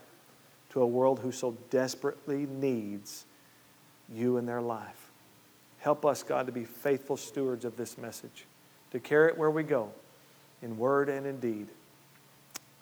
to 0.71 0.83
a 0.83 0.87
world 0.87 1.19
who 1.19 1.33
so 1.33 1.57
desperately 1.71 2.47
needs 2.47 3.25
you 4.13 4.37
in 4.37 4.47
their 4.47 4.63
life. 4.63 5.11
Help 5.79 6.07
us, 6.07 6.23
God, 6.23 6.47
to 6.47 6.53
be 6.53 6.65
faithful 6.65 7.17
stewards 7.17 7.65
of 7.65 7.77
this 7.77 7.99
message, 7.99 8.47
to 8.93 9.01
carry 9.01 9.29
it 9.29 9.37
where 9.37 9.51
we 9.51 9.65
go, 9.65 9.91
in 10.63 10.79
word 10.79 11.09
and 11.09 11.27
in 11.27 11.39
deed. 11.41 11.67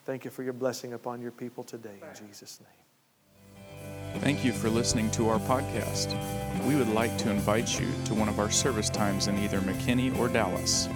Thank 0.04 0.24
you 0.24 0.30
for 0.30 0.42
your 0.42 0.52
blessing 0.52 0.92
upon 0.92 1.20
your 1.20 1.30
people 1.30 1.64
today, 1.64 1.98
in 2.02 2.26
Jesus' 2.26 2.60
name. 2.60 4.20
Thank 4.20 4.44
you 4.44 4.52
for 4.52 4.68
listening 4.68 5.10
to 5.12 5.28
our 5.28 5.38
podcast. 5.38 6.16
We 6.66 6.74
would 6.74 6.88
like 6.88 7.16
to 7.18 7.30
invite 7.30 7.78
you 7.78 7.86
to 8.06 8.14
one 8.14 8.28
of 8.28 8.38
our 8.38 8.50
service 8.50 8.90
times 8.90 9.28
in 9.28 9.38
either 9.38 9.60
McKinney 9.60 10.16
or 10.18 10.28
Dallas. 10.28 10.88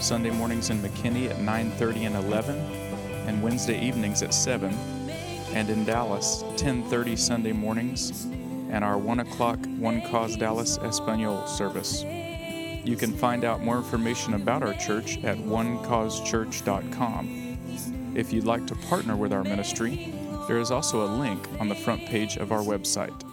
Sunday 0.00 0.30
mornings 0.30 0.70
in 0.70 0.78
McKinney 0.78 1.30
at 1.30 1.38
9:30 1.38 2.06
and 2.06 2.16
11, 2.16 2.56
and 3.26 3.42
Wednesday 3.42 3.80
evenings 3.80 4.22
at 4.22 4.34
7, 4.34 4.74
and 5.54 5.70
in 5.70 5.84
Dallas 5.84 6.42
10:30 6.56 7.16
Sunday 7.16 7.52
mornings, 7.52 8.26
and 8.70 8.84
our 8.84 8.98
1 8.98 9.20
o'clock 9.20 9.58
One 9.78 10.02
Cause 10.02 10.36
Dallas 10.36 10.76
Espanol 10.78 11.46
service. 11.46 12.04
You 12.86 12.96
can 12.96 13.12
find 13.12 13.44
out 13.44 13.62
more 13.62 13.76
information 13.78 14.34
about 14.34 14.62
our 14.62 14.74
church 14.74 15.18
at 15.24 15.38
onecausechurch.com. 15.38 18.12
If 18.14 18.32
you'd 18.32 18.44
like 18.44 18.64
to 18.68 18.76
partner 18.76 19.16
with 19.16 19.32
our 19.32 19.42
ministry, 19.42 20.14
there 20.46 20.58
is 20.58 20.70
also 20.70 21.04
a 21.04 21.10
link 21.18 21.44
on 21.58 21.68
the 21.68 21.74
front 21.74 22.06
page 22.06 22.36
of 22.36 22.52
our 22.52 22.60
website. 22.60 23.28